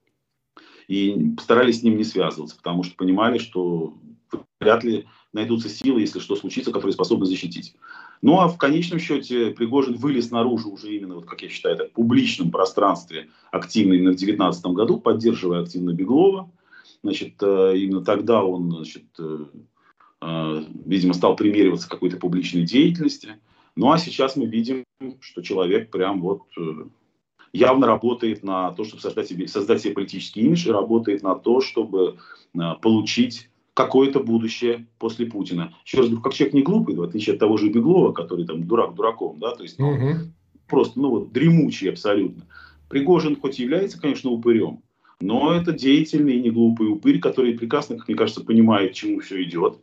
и 0.88 1.34
старались 1.40 1.80
с 1.80 1.82
ним 1.82 1.96
не 1.96 2.04
связываться, 2.04 2.56
потому 2.56 2.82
что 2.82 2.96
понимали, 2.96 3.38
что 3.38 3.94
вряд 4.60 4.84
ли 4.84 5.06
найдутся 5.32 5.68
силы, 5.68 6.00
если 6.00 6.20
что 6.20 6.36
случится, 6.36 6.72
которые 6.72 6.94
способны 6.94 7.26
защитить. 7.26 7.74
Ну 8.22 8.40
а 8.40 8.48
в 8.48 8.56
конечном 8.58 8.98
счете 8.98 9.50
Пригожин 9.50 9.94
вылез 9.94 10.30
наружу 10.30 10.70
уже 10.70 10.94
именно, 10.94 11.16
вот, 11.16 11.26
как 11.26 11.42
я 11.42 11.48
считаю, 11.48 11.76
так, 11.76 11.90
в 11.90 11.92
публичном 11.92 12.50
пространстве 12.50 13.28
активно 13.52 13.94
именно 13.94 14.10
в 14.10 14.16
2019 14.16 14.66
году, 14.66 14.98
поддерживая 14.98 15.62
активно 15.62 15.92
Беглова. 15.92 16.50
Значит, 17.02 17.34
э, 17.42 17.76
именно 17.76 18.04
тогда 18.04 18.42
он, 18.42 18.70
значит, 18.72 19.04
э, 19.18 19.44
э, 20.22 20.64
видимо, 20.84 21.14
стал 21.14 21.36
примериваться 21.36 21.88
к 21.88 21.92
какой-то 21.92 22.16
публичной 22.16 22.64
деятельности. 22.64 23.36
Ну 23.76 23.92
а 23.92 23.98
сейчас 23.98 24.34
мы 24.34 24.46
видим, 24.46 24.84
что 25.20 25.42
человек 25.42 25.90
прям 25.90 26.20
вот 26.20 26.42
явно 27.52 27.86
работает 27.86 28.42
на 28.42 28.72
то, 28.72 28.84
чтобы 28.84 29.00
создать 29.00 29.28
себе, 29.28 29.46
создать 29.46 29.82
себе 29.82 29.94
политический 29.94 30.40
имидж 30.40 30.66
и 30.66 30.72
работает 30.72 31.22
на 31.22 31.36
то, 31.36 31.60
чтобы 31.60 32.16
получить 32.82 33.48
какое-то 33.78 34.18
будущее 34.18 34.88
после 34.98 35.26
Путина. 35.26 35.72
Еще 35.86 35.98
раз 35.98 36.06
говорю, 36.06 36.20
как 36.20 36.34
человек 36.34 36.54
не 36.54 36.62
глупый, 36.62 36.96
в 36.96 37.02
отличие 37.02 37.34
от 37.34 37.38
того 37.38 37.56
же 37.58 37.68
Беглова, 37.68 38.12
который 38.12 38.44
там 38.44 38.66
дурак 38.66 38.96
дураком, 38.96 39.38
да, 39.38 39.54
то 39.54 39.62
есть 39.62 39.78
ну, 39.78 39.90
угу. 39.90 40.14
просто, 40.66 40.98
ну 40.98 41.10
вот, 41.10 41.32
дремучий 41.32 41.88
абсолютно. 41.88 42.42
Пригожин 42.88 43.36
хоть 43.36 43.60
является, 43.60 44.00
конечно, 44.00 44.30
упырем, 44.30 44.80
но 45.20 45.54
это 45.54 45.72
деятельный 45.72 46.34
и 46.34 46.40
не 46.40 46.50
глупый 46.50 46.88
упырь, 46.88 47.20
который 47.20 47.56
прекрасно, 47.56 47.96
как 47.96 48.08
мне 48.08 48.16
кажется, 48.16 48.42
понимает, 48.42 48.90
к 48.90 48.94
чему 48.94 49.20
все 49.20 49.44
идет. 49.44 49.78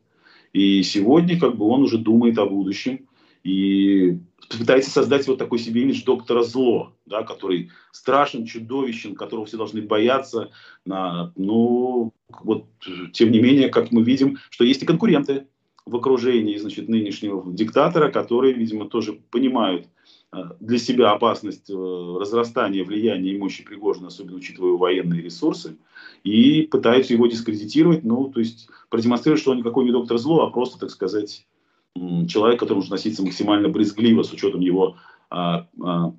И 0.51 0.83
сегодня 0.83 1.39
как 1.39 1.55
бы 1.55 1.65
он 1.65 1.83
уже 1.83 1.97
думает 1.97 2.37
о 2.37 2.45
будущем. 2.45 3.07
И 3.43 4.17
пытается 4.49 4.89
создать 4.89 5.27
вот 5.27 5.37
такой 5.37 5.59
себе 5.59 5.83
имидж 5.83 6.03
доктора 6.03 6.43
зло, 6.43 6.93
да, 7.05 7.23
который 7.23 7.69
страшен, 7.91 8.45
чудовищен, 8.45 9.15
которого 9.15 9.45
все 9.45 9.57
должны 9.57 9.83
бояться. 9.83 10.49
На, 10.83 11.31
ну, 11.35 12.11
вот, 12.29 12.65
тем 13.13 13.31
не 13.31 13.39
менее, 13.39 13.69
как 13.69 13.91
мы 13.91 14.03
видим, 14.03 14.37
что 14.49 14.63
есть 14.63 14.83
и 14.83 14.85
конкуренты 14.85 15.47
в 15.85 15.95
окружении 15.95 16.57
значит, 16.57 16.89
нынешнего 16.89 17.43
диктатора, 17.53 18.11
которые, 18.11 18.53
видимо, 18.53 18.89
тоже 18.89 19.13
понимают 19.13 19.87
э, 20.31 20.37
для 20.59 20.79
себя 20.79 21.11
опасность 21.11 21.69
э, 21.69 21.73
разрастания 21.73 22.83
влияния 22.83 23.31
и 23.31 23.37
мощи 23.37 23.63
Пригожина, 23.63 24.07
особенно 24.07 24.37
учитывая 24.37 24.77
военные 24.77 25.21
ресурсы, 25.21 25.77
и 26.23 26.63
пытаются 26.63 27.13
его 27.13 27.27
дискредитировать, 27.27 28.03
ну, 28.03 28.31
то 28.31 28.39
есть 28.39 28.67
продемонстрировать, 28.89 29.41
что 29.41 29.51
он 29.51 29.57
никакой 29.57 29.85
не 29.85 29.91
доктор 29.91 30.17
зло, 30.17 30.45
а 30.45 30.49
просто, 30.49 30.79
так 30.79 30.89
сказать, 30.89 31.45
человек, 32.27 32.57
к 32.57 32.59
которому 32.61 32.81
нужно 32.81 32.95
относиться 32.95 33.23
максимально 33.23 33.69
брезгливо 33.69 34.23
с 34.23 34.33
учетом 34.33 34.61
его, 34.61 34.97
а, 35.29 35.67
а, 35.81 36.13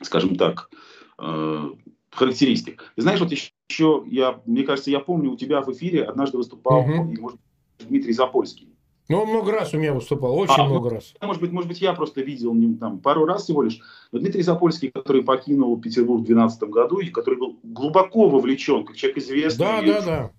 скажем 0.00 0.36
так, 0.36 0.70
а, 1.18 1.72
характеристик. 2.10 2.92
И 2.96 3.00
знаешь, 3.00 3.20
вот 3.20 3.30
еще, 3.30 4.04
я, 4.06 4.40
мне 4.46 4.64
кажется, 4.64 4.90
я 4.90 5.00
помню, 5.00 5.30
у 5.30 5.36
тебя 5.36 5.62
в 5.62 5.72
эфире 5.72 6.04
однажды 6.04 6.36
выступал 6.36 6.80
угу. 6.80 7.14
может, 7.20 7.38
Дмитрий 7.78 8.12
Запольский. 8.12 8.68
Ну, 9.08 9.22
он 9.22 9.28
много 9.28 9.50
раз 9.50 9.74
у 9.74 9.76
меня 9.76 9.92
выступал, 9.92 10.38
очень 10.38 10.54
а, 10.56 10.64
много 10.66 10.88
ну, 10.88 10.94
раз. 10.94 11.14
Может 11.20 11.42
быть, 11.42 11.50
может 11.50 11.68
быть, 11.68 11.80
я 11.80 11.94
просто 11.94 12.20
видел 12.20 12.54
там 12.78 13.00
пару 13.00 13.24
раз 13.24 13.42
всего 13.42 13.62
лишь. 13.62 13.80
Но 14.12 14.20
Дмитрий 14.20 14.42
Запольский, 14.42 14.92
который 14.92 15.24
покинул 15.24 15.80
Петербург 15.80 16.20
в 16.20 16.26
2012 16.26 16.62
году, 16.70 17.00
и 17.00 17.08
который 17.08 17.36
был 17.36 17.58
глубоко 17.64 18.28
вовлечен, 18.28 18.84
как 18.84 18.94
человек 18.94 19.18
известный 19.18 19.66
да, 19.66 19.82
да, 19.82 20.00
да. 20.02 20.30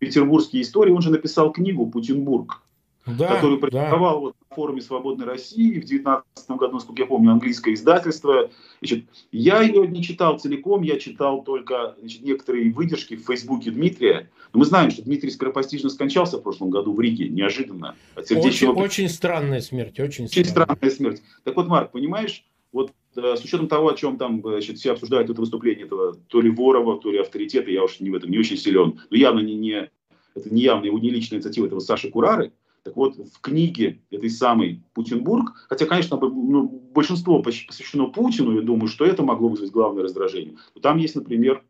петербургские 0.00 0.62
истории, 0.62 0.92
он 0.92 1.00
же 1.00 1.10
написал 1.10 1.50
книгу 1.50 1.86
«Путинбург» 1.86 2.60
да, 3.06 3.36
который 3.36 3.58
публиковал 3.58 4.14
да. 4.14 4.20
вот 4.20 4.36
на 4.48 4.54
форуме 4.54 4.80
«Свободной 4.80 5.26
России» 5.26 5.80
в 5.80 5.86
2019 5.86 6.50
году, 6.50 6.74
насколько 6.74 7.02
я 7.02 7.06
помню, 7.06 7.32
английское 7.32 7.74
издательство. 7.74 8.50
Значит, 8.80 9.04
я 9.30 9.62
ее 9.62 9.86
не 9.86 10.02
читал 10.02 10.38
целиком, 10.38 10.82
я 10.82 10.98
читал 10.98 11.42
только 11.42 11.96
значит, 12.00 12.22
некоторые 12.22 12.72
выдержки 12.72 13.16
в 13.16 13.26
Фейсбуке 13.26 13.70
Дмитрия. 13.70 14.30
Но 14.52 14.60
мы 14.60 14.66
знаем, 14.66 14.90
что 14.90 15.02
Дмитрий 15.02 15.30
скоропостижно 15.30 15.90
скончался 15.90 16.38
в 16.38 16.42
прошлом 16.42 16.70
году 16.70 16.92
в 16.92 17.00
Риге, 17.00 17.28
неожиданно. 17.28 17.96
От 18.14 18.26
сердечного... 18.28 18.72
очень, 18.72 18.84
очень 18.84 19.08
странная 19.08 19.60
смерть, 19.60 20.00
очень, 20.00 20.24
очень 20.24 20.44
странная. 20.44 20.76
странная 20.76 20.90
смерть. 20.94 21.22
Так 21.42 21.56
вот, 21.56 21.66
Марк, 21.66 21.90
понимаешь, 21.90 22.44
вот 22.72 22.92
э, 23.16 23.36
с 23.36 23.44
учетом 23.44 23.68
того, 23.68 23.88
о 23.88 23.94
чем 23.94 24.16
там 24.16 24.40
значит, 24.42 24.78
все 24.78 24.92
обсуждают 24.92 25.30
это 25.30 25.40
выступление 25.40 25.86
этого 25.86 26.14
то 26.28 26.40
ли 26.40 26.50
Ворова, 26.50 26.98
то 26.98 27.10
ли 27.10 27.18
авторитета, 27.18 27.70
я 27.70 27.84
уж 27.84 28.00
не 28.00 28.10
в 28.10 28.14
этом 28.14 28.30
не 28.30 28.38
очень 28.38 28.56
силен, 28.56 29.00
но 29.10 29.16
явно 29.16 29.40
не, 29.40 29.54
не 29.54 29.90
это 30.34 30.52
не 30.52 30.62
явно 30.62 30.86
его 30.86 30.98
не 30.98 31.10
личная 31.10 31.38
инициатива 31.38 31.66
этого 31.66 31.80
Саши 31.80 32.10
Курары, 32.10 32.52
так 32.84 32.96
вот, 32.96 33.16
в 33.16 33.40
книге 33.40 34.02
этой 34.10 34.28
самой 34.28 34.82
Путинбург, 34.92 35.54
хотя, 35.70 35.86
конечно, 35.86 36.18
ну, 36.20 36.68
большинство 36.94 37.42
посвящено 37.42 38.08
Путину, 38.08 38.54
я 38.54 38.60
думаю, 38.60 38.88
что 38.88 39.06
это 39.06 39.22
могло 39.22 39.48
вызвать 39.48 39.70
главное 39.70 40.04
раздражение. 40.04 40.56
Но 40.74 40.82
там 40.82 40.98
есть, 40.98 41.16
например, 41.16 41.64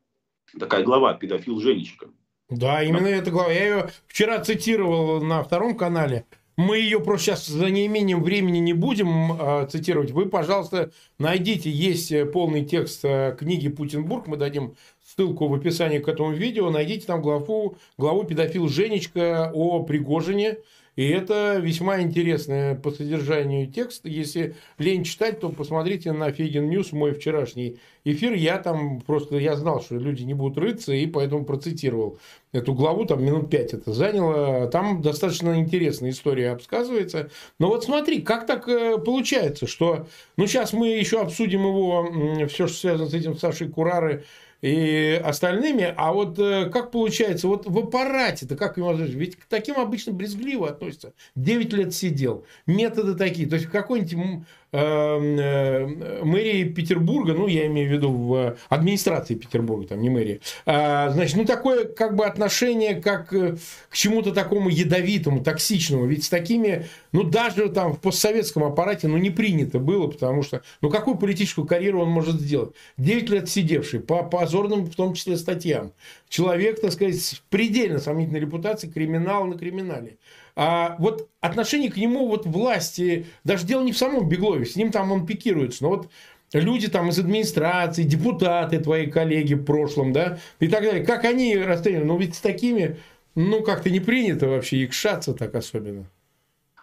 такая 0.58 0.82
глава 0.82 1.14
«Педофил 1.14 1.60
Женечка». 1.60 2.08
Да, 2.50 2.82
именно 2.82 3.06
эта 3.06 3.30
глава. 3.30 3.52
Я 3.52 3.64
ее 3.64 3.90
вчера 4.08 4.40
цитировал 4.40 5.22
на 5.22 5.42
втором 5.42 5.76
канале. 5.76 6.26
Мы 6.56 6.78
ее 6.78 7.00
просто 7.00 7.26
сейчас 7.26 7.46
за 7.46 7.70
неимением 7.70 8.22
времени 8.22 8.58
не 8.58 8.74
будем 8.74 9.32
э, 9.32 9.66
цитировать. 9.68 10.12
Вы, 10.12 10.26
пожалуйста, 10.26 10.92
найдите, 11.18 11.68
есть 11.68 12.12
э, 12.12 12.26
полный 12.26 12.64
текст 12.64 13.04
э, 13.04 13.34
книги 13.36 13.68
Путинбург. 13.68 14.28
Мы 14.28 14.36
дадим 14.36 14.76
ссылку 15.02 15.48
в 15.48 15.54
описании 15.54 15.98
к 15.98 16.06
этому 16.06 16.32
видео. 16.32 16.70
Найдите 16.70 17.06
там 17.06 17.22
главу, 17.22 17.76
главу 17.98 18.22
«Педофил 18.24 18.68
Женечка» 18.68 19.50
о 19.52 19.82
Пригожине. 19.82 20.58
И 20.96 21.08
это 21.08 21.56
весьма 21.56 22.00
интересный 22.00 22.76
по 22.76 22.90
содержанию 22.90 23.66
текст. 23.66 24.04
Если 24.04 24.54
лень 24.78 25.04
читать, 25.04 25.40
то 25.40 25.48
посмотрите 25.48 26.12
на 26.12 26.30
Фейгин 26.30 26.68
News, 26.68 26.92
мой 26.92 27.12
вчерашний 27.12 27.78
эфир. 28.04 28.32
Я 28.34 28.58
там 28.58 29.00
просто, 29.00 29.36
я 29.38 29.56
знал, 29.56 29.82
что 29.82 29.96
люди 29.96 30.22
не 30.22 30.34
будут 30.34 30.58
рыться, 30.58 30.92
и 30.92 31.06
поэтому 31.06 31.44
процитировал 31.44 32.18
эту 32.52 32.74
главу, 32.74 33.04
там 33.04 33.24
минут 33.24 33.50
пять 33.50 33.74
это 33.74 33.92
заняло. 33.92 34.68
Там 34.68 35.02
достаточно 35.02 35.58
интересная 35.58 36.10
история 36.10 36.50
обсказывается. 36.50 37.30
Но 37.58 37.68
вот 37.68 37.84
смотри, 37.84 38.22
как 38.22 38.46
так 38.46 38.68
э, 38.68 38.98
получается, 38.98 39.66
что... 39.66 40.06
Ну, 40.36 40.46
сейчас 40.46 40.72
мы 40.72 40.88
еще 40.88 41.20
обсудим 41.20 41.66
его, 41.66 42.46
все, 42.46 42.68
что 42.68 42.76
связано 42.76 43.10
с 43.10 43.14
этим 43.14 43.36
Сашей 43.36 43.68
Курары, 43.68 44.24
и 44.64 45.20
остальными. 45.22 45.92
А 45.94 46.14
вот 46.14 46.38
э, 46.38 46.70
как 46.70 46.90
получается, 46.90 47.48
вот 47.48 47.66
в 47.66 47.78
аппарате-то 47.78 48.56
как 48.56 48.78
его 48.78 48.92
Ведь 48.92 49.36
к 49.36 49.44
таким 49.44 49.78
обычно 49.78 50.14
брезгливо 50.14 50.70
относятся. 50.70 51.12
9 51.34 51.72
лет 51.74 51.94
сидел. 51.94 52.46
Методы 52.64 53.14
такие. 53.14 53.46
То 53.46 53.56
есть 53.56 53.66
какой-нибудь 53.66 54.46
мэрии 54.74 56.64
Петербурга, 56.64 57.32
ну, 57.32 57.46
я 57.46 57.66
имею 57.66 57.88
в 57.88 57.92
виду 57.92 58.10
в 58.10 58.56
администрации 58.68 59.34
Петербурга, 59.34 59.86
там 59.88 60.00
не 60.00 60.10
мэрии, 60.10 60.40
а, 60.66 61.10
значит, 61.10 61.36
ну, 61.36 61.44
такое 61.44 61.84
как 61.84 62.16
бы 62.16 62.26
отношение 62.26 62.96
как 62.96 63.32
э, 63.32 63.56
к 63.88 63.94
чему-то 63.94 64.32
такому 64.32 64.68
ядовитому, 64.68 65.44
токсичному. 65.44 66.06
Ведь 66.06 66.24
с 66.24 66.28
такими, 66.28 66.86
ну, 67.12 67.22
даже 67.22 67.68
там 67.68 67.92
в 67.92 68.00
постсоветском 68.00 68.64
аппарате, 68.64 69.06
ну, 69.06 69.16
не 69.16 69.30
принято 69.30 69.78
было, 69.78 70.08
потому 70.08 70.42
что, 70.42 70.62
ну, 70.80 70.90
какую 70.90 71.16
политическую 71.18 71.66
карьеру 71.66 72.02
он 72.02 72.08
может 72.08 72.40
сделать? 72.40 72.74
9 72.96 73.30
лет 73.30 73.48
сидевший 73.48 74.00
по 74.00 74.24
позорным, 74.24 74.86
в 74.86 74.96
том 74.96 75.14
числе, 75.14 75.36
статьям. 75.36 75.92
Человек, 76.28 76.80
так 76.80 76.92
сказать, 76.92 77.20
с 77.20 77.40
предельно 77.48 78.00
сомнительной 78.00 78.40
репутацией, 78.40 78.92
криминал 78.92 79.44
на 79.44 79.56
криминале. 79.56 80.18
А 80.56 80.94
вот 80.98 81.28
отношение 81.40 81.90
к 81.90 81.96
нему 81.96 82.28
вот 82.28 82.46
власти, 82.46 83.26
даже 83.42 83.66
дело 83.66 83.82
не 83.82 83.92
в 83.92 83.98
самом 83.98 84.28
Беглове, 84.28 84.66
с 84.66 84.76
ним 84.76 84.92
там 84.92 85.10
он 85.10 85.26
пикируется, 85.26 85.82
но 85.82 85.90
вот 85.90 86.10
люди 86.52 86.88
там 86.88 87.08
из 87.08 87.18
администрации, 87.18 88.04
депутаты 88.04 88.78
твои 88.78 89.06
коллеги 89.06 89.54
в 89.54 89.64
прошлом, 89.64 90.12
да, 90.12 90.38
и 90.60 90.68
так 90.68 90.84
далее, 90.84 91.04
как 91.04 91.24
они 91.24 91.56
расстреливают, 91.56 92.06
ну 92.06 92.18
ведь 92.18 92.36
с 92.36 92.40
такими, 92.40 92.98
ну 93.34 93.62
как-то 93.62 93.90
не 93.90 93.98
принято 94.00 94.48
вообще 94.48 94.84
икшаться 94.84 95.34
так 95.34 95.54
особенно. 95.56 96.06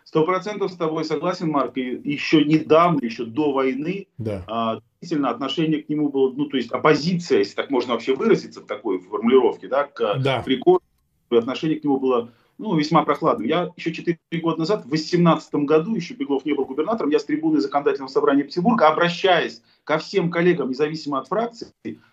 Сто 0.04 0.26
процентов 0.26 0.74
с 0.74 0.76
тобой 0.76 1.06
согласен, 1.06 1.50
Марк. 1.50 1.78
И 1.78 2.02
еще 2.04 2.44
недавно, 2.44 3.00
еще 3.02 3.24
до 3.24 3.54
войны, 3.54 4.08
да. 4.18 4.44
а, 4.46 4.82
действительно 5.00 5.30
отношение 5.30 5.82
к 5.82 5.88
нему 5.88 6.10
было, 6.10 6.34
ну, 6.34 6.48
то 6.48 6.58
есть 6.58 6.70
оппозиция, 6.70 7.40
если 7.40 7.56
так 7.56 7.70
можно 7.70 7.94
вообще 7.94 8.14
выразиться 8.14 8.60
в 8.60 8.66
такой 8.66 9.00
формулировке, 9.00 9.70
да, 9.70 9.86
к 9.86 10.18
да. 10.20 10.42
Пригожину, 10.42 10.82
отношение 11.30 11.80
к 11.80 11.86
нему 11.86 11.98
было 11.98 12.30
ну, 12.62 12.76
весьма 12.76 13.04
прохладным. 13.04 13.48
Я 13.48 13.72
еще 13.76 13.92
4 13.92 14.20
года 14.34 14.60
назад, 14.60 14.86
в 14.86 14.90
2018 14.90 15.56
году, 15.56 15.96
еще 15.96 16.14
Беглов 16.14 16.46
не 16.46 16.54
был 16.54 16.66
губернатором, 16.66 17.10
я 17.10 17.18
с 17.18 17.26
трибуны 17.26 17.60
законодательного 17.60 18.10
собрания 18.10 18.44
Петербурга, 18.44 18.88
обращаясь 18.88 19.64
ко 19.84 19.98
всем 19.98 20.30
коллегам, 20.30 20.70
независимо 20.70 21.20
от 21.20 21.28
фракции, 21.28 21.70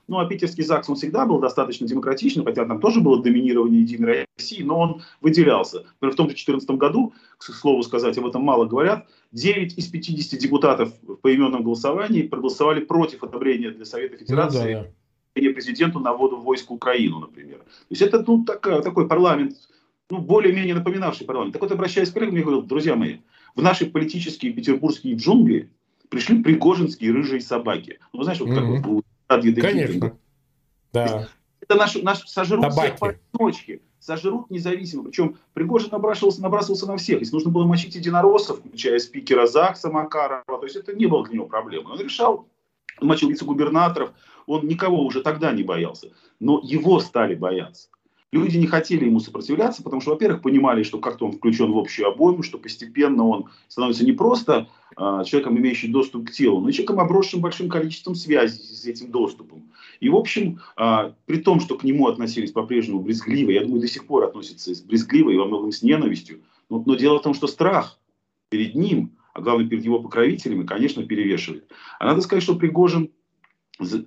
ну, 0.08 0.18
а 0.18 0.26
питерский 0.26 0.64
ЗАГС, 0.64 0.88
он 0.88 0.96
всегда 0.96 1.26
был 1.26 1.38
достаточно 1.38 1.86
демократичным, 1.86 2.46
хотя 2.46 2.64
там 2.64 2.80
тоже 2.80 3.02
было 3.02 3.22
доминирование 3.22 3.82
Единой 3.82 4.26
России, 4.38 4.62
но 4.62 4.80
он 4.80 5.02
выделялся. 5.20 5.84
Например, 6.00 6.14
в 6.14 6.16
том 6.16 6.26
же 6.28 6.34
2014 6.34 6.70
году, 6.70 7.12
к 7.36 7.44
слову 7.44 7.82
сказать, 7.82 8.16
об 8.16 8.26
этом 8.26 8.42
мало 8.42 8.64
говорят, 8.64 9.06
9 9.32 9.76
из 9.76 9.86
50 9.86 10.40
депутатов 10.40 10.94
в 11.02 11.16
поименном 11.16 11.62
голосовании 11.62 12.22
проголосовали 12.22 12.80
против 12.80 13.22
одобрения 13.22 13.70
для 13.70 13.84
Совета 13.84 14.16
Федерации 14.16 14.74
ну, 14.76 14.82
да, 15.36 15.42
да. 15.42 15.52
президенту 15.52 16.00
на 16.00 16.14
вводу 16.14 16.38
войск 16.38 16.70
в 16.70 16.72
Украину, 16.72 17.18
например. 17.18 17.58
То 17.58 17.90
есть 17.90 18.00
это 18.00 18.24
ну, 18.26 18.44
так, 18.46 18.62
такой 18.62 19.06
парламент 19.06 19.54
ну, 20.10 20.18
более-менее 20.18 20.74
напоминавший 20.74 21.26
парламент. 21.26 21.52
Так 21.52 21.62
вот, 21.62 21.72
обращаясь 21.72 22.10
к 22.10 22.14
коллегам, 22.14 22.36
я 22.36 22.42
говорил, 22.42 22.62
друзья 22.62 22.96
мои, 22.96 23.18
в 23.54 23.62
наши 23.62 23.86
политические 23.86 24.52
петербургские 24.52 25.16
джунгли 25.16 25.70
пришли 26.08 26.42
пригожинские 26.42 27.12
рыжие 27.12 27.40
собаки. 27.40 27.98
Ну, 28.12 28.22
знаешь, 28.22 28.40
вот 28.40 28.48
mm-hmm. 28.48 28.76
как 28.76 28.86
вот 28.86 29.04
Конечно. 29.60 30.16
Да. 30.92 31.28
Это 31.60 31.74
наш, 31.74 31.94
наш 31.96 32.26
сожрут 32.26 32.62
Табаки. 32.62 32.80
всех 32.80 32.98
поодиночке, 32.98 33.80
сожрут 33.98 34.50
независимо. 34.50 35.04
Причем 35.04 35.36
Пригожин 35.52 35.90
набрасывался, 35.92 36.40
набрасывался 36.40 36.86
на 36.86 36.96
всех. 36.96 37.20
Если 37.20 37.34
нужно 37.34 37.50
было 37.50 37.66
мочить 37.66 37.94
единороссов, 37.94 38.60
включая 38.60 38.98
спикера 38.98 39.46
ЗАГСа 39.46 39.90
Макарова, 39.90 40.44
то 40.46 40.64
есть 40.64 40.76
это 40.76 40.94
не 40.94 41.06
было 41.06 41.24
для 41.26 41.34
него 41.34 41.46
проблемой. 41.46 41.92
Он 41.92 42.00
решал, 42.00 42.48
он 43.00 43.08
мочил 43.08 43.28
вице-губернаторов, 43.28 44.12
он 44.46 44.66
никого 44.66 45.04
уже 45.04 45.20
тогда 45.20 45.52
не 45.52 45.62
боялся. 45.62 46.10
Но 46.40 46.58
его 46.62 47.00
стали 47.00 47.34
бояться. 47.34 47.88
Люди 48.30 48.58
не 48.58 48.66
хотели 48.66 49.06
ему 49.06 49.20
сопротивляться, 49.20 49.82
потому 49.82 50.02
что, 50.02 50.10
во-первых, 50.10 50.42
понимали, 50.42 50.82
что 50.82 50.98
как-то 50.98 51.24
он 51.24 51.32
включен 51.32 51.72
в 51.72 51.78
общую 51.78 52.08
обойму, 52.08 52.42
что 52.42 52.58
постепенно 52.58 53.26
он 53.26 53.46
становится 53.68 54.04
не 54.04 54.12
просто 54.12 54.68
э, 54.98 55.22
человеком, 55.24 55.56
имеющим 55.56 55.92
доступ 55.92 56.28
к 56.28 56.32
телу, 56.32 56.60
но 56.60 56.68
и 56.68 56.72
человеком, 56.72 57.00
обросшим 57.00 57.40
большим 57.40 57.70
количеством 57.70 58.14
связей 58.14 58.62
с 58.62 58.84
этим 58.84 59.10
доступом. 59.10 59.72
И, 60.00 60.10
в 60.10 60.16
общем, 60.16 60.60
э, 60.76 61.12
при 61.24 61.38
том, 61.38 61.60
что 61.60 61.78
к 61.78 61.84
нему 61.84 62.06
относились 62.06 62.52
по-прежнему 62.52 63.00
брезгливо, 63.00 63.50
я 63.50 63.62
думаю, 63.62 63.80
до 63.80 63.88
сих 63.88 64.06
пор 64.06 64.24
относятся 64.24 64.72
брезгливо 64.84 65.30
и 65.30 65.36
во 65.36 65.46
многом 65.46 65.72
с 65.72 65.82
ненавистью, 65.82 66.42
но, 66.68 66.82
но 66.84 66.96
дело 66.96 67.20
в 67.20 67.22
том, 67.22 67.32
что 67.32 67.46
страх 67.46 67.98
перед 68.50 68.74
ним, 68.74 69.16
а 69.32 69.40
главное 69.40 69.66
перед 69.66 69.84
его 69.84 70.00
покровителями, 70.00 70.66
конечно, 70.66 71.02
перевешивает. 71.02 71.70
А 71.98 72.04
надо 72.04 72.20
сказать, 72.20 72.42
что 72.42 72.56
Пригожин 72.56 73.10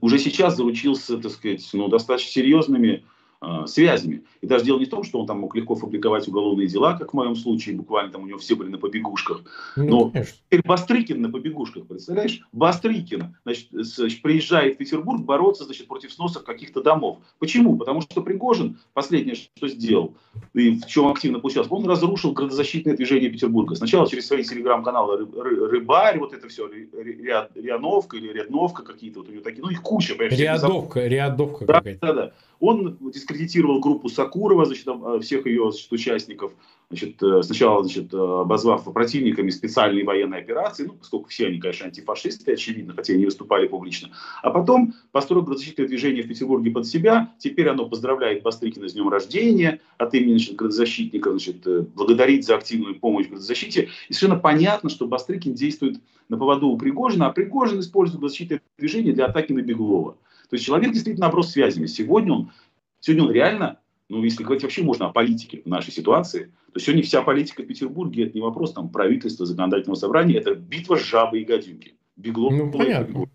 уже 0.02 0.20
сейчас 0.20 0.58
заручился, 0.58 1.18
так 1.18 1.32
сказать, 1.32 1.68
ну, 1.74 1.88
достаточно 1.88 2.32
серьезными 2.32 3.04
э, 3.42 3.66
связями. 3.68 4.24
И 4.42 4.48
даже 4.48 4.66
дело 4.66 4.80
не 4.80 4.86
в 4.86 4.90
том, 4.90 5.04
что 5.04 5.20
он 5.20 5.28
там 5.28 5.40
мог 5.40 5.56
легко 5.56 5.76
фабриковать 5.76 6.28
уголовные 6.28 6.68
дела, 6.68 6.98
как 6.98 7.12
в 7.12 7.14
моем 7.14 7.36
случае, 7.36 7.76
буквально 7.76 8.12
там 8.12 8.24
у 8.24 8.28
него 8.28 8.40
все 8.40 8.56
были 8.56 8.70
на 8.70 8.78
побегушках. 8.78 9.42
Ну, 9.76 9.84
Но 9.86 10.12
ну, 10.14 10.24
теперь 10.24 10.62
Бастрыкин 10.66 11.22
на 11.22 11.30
побегушках, 11.30 11.86
представляешь? 11.88 12.42
Бастрыкин, 12.52 13.36
значит, 13.44 13.68
значит, 13.72 14.22
приезжает 14.22 14.76
в 14.76 14.78
Петербург 14.78 15.22
бороться, 15.22 15.66
значит, 15.66 15.88
против 15.88 16.12
сносов 16.14 16.44
каких-то 16.44 16.82
домов. 16.82 17.20
Почему? 17.40 17.78
Потому 17.78 18.02
что 18.02 18.22
Пригожин 18.22 18.80
последнее, 18.94 19.36
что 19.36 19.68
сделал, 19.68 20.16
и 20.54 20.72
в 20.80 20.86
чем 20.88 21.08
активно 21.08 21.40
получалось, 21.40 21.70
он 21.72 21.86
разрушил 21.88 22.32
градозащитное 22.34 22.96
движение 22.96 23.30
Петербурга. 23.30 23.76
Сначала 23.76 24.08
через 24.10 24.28
свои 24.28 24.44
телеграм-каналы 24.44 25.18
Рыбарь, 25.18 26.20
вот 26.20 26.34
это 26.34 26.48
все, 26.48 26.68
Риановка 26.68 28.18
или 28.18 28.32
Рядновка 28.32 28.84
какие-то, 28.84 29.20
вот 29.20 29.30
у 29.30 29.32
него 29.32 29.44
такие, 29.44 29.62
ну 29.62 29.70
их 29.70 29.82
куча. 29.82 30.16
Рядовка, 30.16 31.08
Рядовка 31.08 31.66
да, 31.66 31.74
какая-то. 31.76 32.00
Да, 32.08 32.14
да. 32.14 32.32
Он 32.62 32.96
дискредитировал 33.12 33.80
группу 33.80 34.08
Сакурова, 34.08 34.66
значит, 34.66 34.88
э, 34.88 35.20
всех 35.22 35.48
ее 35.48 35.72
значит, 35.72 35.92
участников, 35.92 36.54
значит, 36.90 37.22
э, 37.24 37.42
сначала 37.42 37.84
значит, 37.84 38.14
э, 38.14 38.18
обозвав 38.18 38.84
противниками 38.94 39.50
специальной 39.50 40.04
военной 40.04 40.38
операции, 40.38 40.86
ну, 40.86 40.94
поскольку 40.94 41.30
все 41.30 41.48
они, 41.48 41.60
конечно, 41.60 41.88
антифашисты, 41.88 42.54
очевидно, 42.54 42.94
хотя 42.96 43.14
они 43.14 43.26
выступали 43.26 43.68
публично. 43.68 44.12
А 44.44 44.52
потом 44.52 44.94
построил 45.12 45.42
градозащитное 45.42 45.88
движение 45.88 46.22
в 46.22 46.28
Петербурге 46.28 46.70
под 46.70 46.86
себя. 46.86 47.34
Теперь 47.40 47.68
оно 47.68 47.90
поздравляет 47.90 48.44
Бастрыкина 48.44 48.88
с 48.88 48.94
днем 48.94 49.10
рождения 49.10 49.82
от 49.98 50.14
имени 50.14 50.38
значит, 50.38 50.56
градозащитников, 50.56 51.32
значит, 51.32 51.68
благодарит 51.96 52.46
за 52.46 52.58
активную 52.58 53.00
помощь 53.00 53.26
в 53.26 53.30
градозащите. 53.30 53.90
И 54.08 54.14
совершенно 54.14 54.40
понятно, 54.40 54.92
что 54.92 55.08
Бастрыкин 55.08 55.56
действует 55.56 56.00
на 56.30 56.38
поводу 56.38 56.68
у 56.68 56.78
Пригожина, 56.78 57.26
а 57.26 57.32
Пригожин 57.32 57.80
использует 57.80 58.20
градозащитное 58.20 58.62
движение 58.78 59.14
для 59.14 59.26
атаки 59.26 59.52
на 59.52 59.64
Беглова. 59.64 60.16
То 60.52 60.56
есть 60.56 60.66
человек 60.66 60.92
действительно 60.92 61.28
оброс 61.28 61.52
связями. 61.52 61.86
Сегодня 61.86 62.34
он, 62.34 62.52
сегодня 63.00 63.24
он 63.24 63.32
реально, 63.32 63.80
ну 64.10 64.22
если 64.22 64.44
говорить 64.44 64.64
вообще 64.64 64.84
можно 64.84 65.06
о 65.06 65.14
политике 65.14 65.62
в 65.64 65.70
нашей 65.70 65.94
ситуации, 65.94 66.52
то 66.74 66.80
сегодня 66.82 67.04
вся 67.04 67.22
политика 67.22 67.64
в 67.64 67.68
Петербурге 67.68 68.26
это 68.26 68.34
не 68.36 68.42
вопрос 68.42 68.74
там 68.74 68.90
правительства, 68.90 69.46
законодательного 69.46 69.96
собрания, 69.96 70.36
это 70.36 70.54
битва 70.54 70.98
с 70.98 71.06
жабой 71.06 71.44
и 71.44 71.46
гадюки. 71.46 71.96
Беглов, 72.18 72.52
ну, 72.52 72.70
понятно. 72.70 73.20
Ну, 73.20 73.28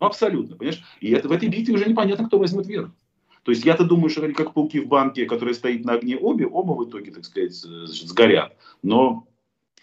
абсолютно, 0.00 0.56
понимаешь? 0.56 0.82
И 1.00 1.12
это, 1.12 1.28
в 1.28 1.32
этой 1.32 1.48
битве 1.48 1.72
уже 1.72 1.88
непонятно, 1.88 2.26
кто 2.26 2.36
возьмет 2.36 2.66
верх. 2.66 2.90
То 3.44 3.52
есть 3.52 3.64
я-то 3.64 3.84
думаю, 3.84 4.10
что 4.10 4.24
они 4.24 4.34
как 4.34 4.52
пауки 4.52 4.80
в 4.80 4.88
банке, 4.88 5.24
которые 5.24 5.54
стоят 5.54 5.84
на 5.84 5.92
огне 5.92 6.16
обе, 6.16 6.48
оба 6.48 6.72
в 6.72 6.90
итоге, 6.90 7.12
так 7.12 7.24
сказать, 7.24 7.54
значит, 7.54 8.08
сгорят. 8.08 8.56
Но, 8.82 9.28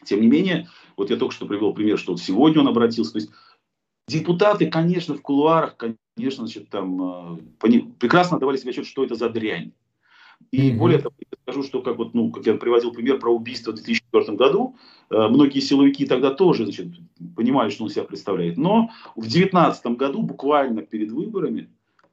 тем 0.03 0.19
не 0.19 0.27
менее, 0.27 0.67
вот 0.97 1.11
я 1.11 1.15
только 1.15 1.33
что 1.33 1.45
привел 1.45 1.73
пример, 1.73 1.97
что 1.97 2.11
вот 2.11 2.19
сегодня 2.19 2.59
он 2.59 2.67
обратился. 2.67 3.13
То 3.13 3.19
есть 3.19 3.31
депутаты, 4.09 4.69
конечно, 4.69 5.15
в 5.15 5.21
кулуарах, 5.21 5.77
конечно, 6.15 6.45
значит, 6.45 6.69
там 6.69 7.37
э, 7.61 7.81
прекрасно 7.99 8.39
давали 8.39 8.57
себе 8.57 8.71
отчет, 8.71 8.85
что 8.85 9.03
это 9.03 9.15
за 9.15 9.29
дрянь. 9.29 9.71
И 10.51 10.71
mm-hmm. 10.71 10.77
более 10.77 10.99
того, 10.99 11.15
я 11.19 11.37
скажу, 11.43 11.63
что 11.63 11.81
как 11.81 11.97
вот, 11.97 12.13
ну, 12.13 12.31
как 12.31 12.45
я 12.45 12.53
приводил 12.55 12.91
пример 12.91 13.19
про 13.19 13.33
убийство 13.33 13.71
в 13.71 13.75
2004 13.75 14.37
году, 14.37 14.75
э, 15.09 15.27
многие 15.27 15.59
силовики 15.59 16.05
тогда 16.05 16.31
тоже, 16.31 16.65
значит, 16.65 16.87
понимали, 17.35 17.69
что 17.69 17.85
он 17.85 17.89
себя 17.89 18.03
представляет. 18.03 18.57
Но 18.57 18.89
в 19.15 19.21
2019 19.21 19.85
году, 19.97 20.21
буквально 20.21 20.81
перед 20.81 21.11
выборами, 21.11 21.69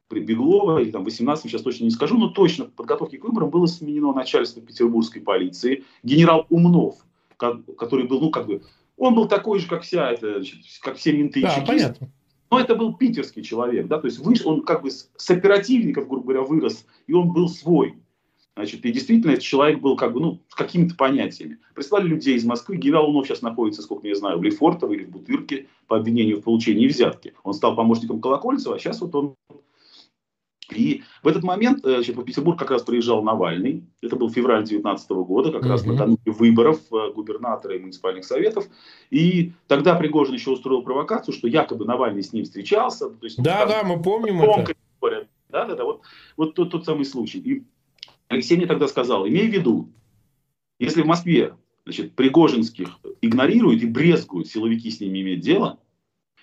при 0.07 0.19
Беглова, 0.19 0.79
или 0.79 0.91
там 0.91 1.03
в 1.03 1.05
18 1.05 1.49
сейчас 1.49 1.61
точно 1.61 1.85
не 1.85 1.89
скажу, 1.89 2.17
но 2.17 2.29
точно 2.29 2.65
в 2.65 2.73
подготовке 2.73 3.17
к 3.17 3.23
выборам 3.23 3.49
было 3.49 3.65
сменено 3.65 4.11
начальство 4.11 4.61
петербургской 4.61 5.21
полиции. 5.21 5.85
Генерал 6.03 6.45
Умнов, 6.49 6.97
который 7.37 8.07
был, 8.07 8.19
ну, 8.19 8.29
как 8.29 8.45
бы, 8.45 8.61
он 8.97 9.15
был 9.15 9.27
такой 9.29 9.59
же, 9.59 9.67
как 9.67 9.83
вся 9.83 10.11
это, 10.11 10.35
значит, 10.35 10.59
как 10.81 10.97
все 10.97 11.13
менты 11.13 11.41
да, 11.41 11.63
понятно. 11.65 12.09
Но 12.51 12.59
это 12.59 12.75
был 12.75 12.93
питерский 12.93 13.43
человек, 13.43 13.87
да, 13.87 13.97
то 13.97 14.07
есть 14.07 14.19
выш, 14.19 14.45
он 14.45 14.63
как 14.63 14.83
бы 14.83 14.91
с, 14.91 15.09
оперативников, 15.29 16.09
грубо 16.09 16.33
говоря, 16.33 16.41
вырос, 16.41 16.85
и 17.07 17.13
он 17.13 17.31
был 17.31 17.47
свой. 17.47 17.95
Значит, 18.57 18.85
и 18.85 18.91
действительно 18.91 19.31
этот 19.31 19.43
человек 19.43 19.79
был 19.79 19.95
как 19.95 20.11
бы, 20.11 20.19
ну, 20.19 20.39
с 20.49 20.55
какими-то 20.55 20.95
понятиями. 20.95 21.59
Прислали 21.73 22.07
людей 22.07 22.35
из 22.35 22.43
Москвы, 22.43 22.75
генерал 22.75 23.07
Лунов 23.07 23.25
сейчас 23.25 23.41
находится, 23.41 23.81
сколько 23.81 24.05
я 24.05 24.15
знаю, 24.15 24.37
в 24.37 24.43
Лефортово 24.43 24.91
или 24.91 25.05
в 25.05 25.11
Бутырке 25.11 25.67
по 25.87 25.95
обвинению 25.95 26.39
в 26.39 26.43
получении 26.43 26.87
взятки. 26.87 27.33
Он 27.43 27.53
стал 27.53 27.77
помощником 27.77 28.19
Колокольцева, 28.19 28.75
а 28.75 28.79
сейчас 28.79 28.99
вот 28.99 29.15
он 29.15 29.35
и 30.71 31.03
в 31.23 31.27
этот 31.27 31.43
момент 31.43 31.85
э, 31.85 31.95
значит, 31.95 32.15
в 32.15 32.23
Петербург 32.23 32.57
как 32.57 32.71
раз 32.71 32.83
приезжал 32.83 33.23
Навальный. 33.23 33.83
Это 34.01 34.15
был 34.15 34.29
февраль 34.29 34.63
2019 34.63 35.09
года, 35.11 35.51
как 35.51 35.63
mm-hmm. 35.63 35.67
раз 35.67 35.85
накануне 35.85 36.19
выборов 36.25 36.79
э, 36.91 37.11
губернатора 37.13 37.75
и 37.75 37.79
муниципальных 37.79 38.25
советов. 38.25 38.65
И 39.09 39.53
тогда 39.67 39.95
Пригожин 39.95 40.35
еще 40.35 40.51
устроил 40.51 40.81
провокацию, 40.81 41.33
что 41.33 41.47
якобы 41.47 41.85
Навальный 41.85 42.23
с 42.23 42.33
ним 42.33 42.45
встречался. 42.45 43.09
То 43.09 43.25
есть, 43.25 43.41
да, 43.41 43.65
да, 43.65 43.83
мы 43.83 44.01
помним 44.01 44.41
это. 44.41 44.75
Да, 45.49 45.65
да, 45.65 45.75
да, 45.75 45.83
вот, 45.83 46.01
вот 46.37 46.55
тот, 46.55 46.71
тот 46.71 46.85
самый 46.85 47.03
случай. 47.03 47.39
И 47.39 47.63
Алексей 48.29 48.55
мне 48.55 48.67
тогда 48.67 48.87
сказал, 48.87 49.27
имей 49.27 49.49
в 49.49 49.53
виду, 49.53 49.89
если 50.79 51.01
в 51.01 51.05
Москве 51.05 51.55
значит, 51.83 52.15
Пригожинских 52.15 52.99
игнорируют 53.21 53.83
и 53.83 53.85
брезгуют, 53.85 54.47
силовики 54.47 54.89
с 54.89 55.01
ними 55.01 55.21
имеют 55.21 55.41
дело, 55.41 55.79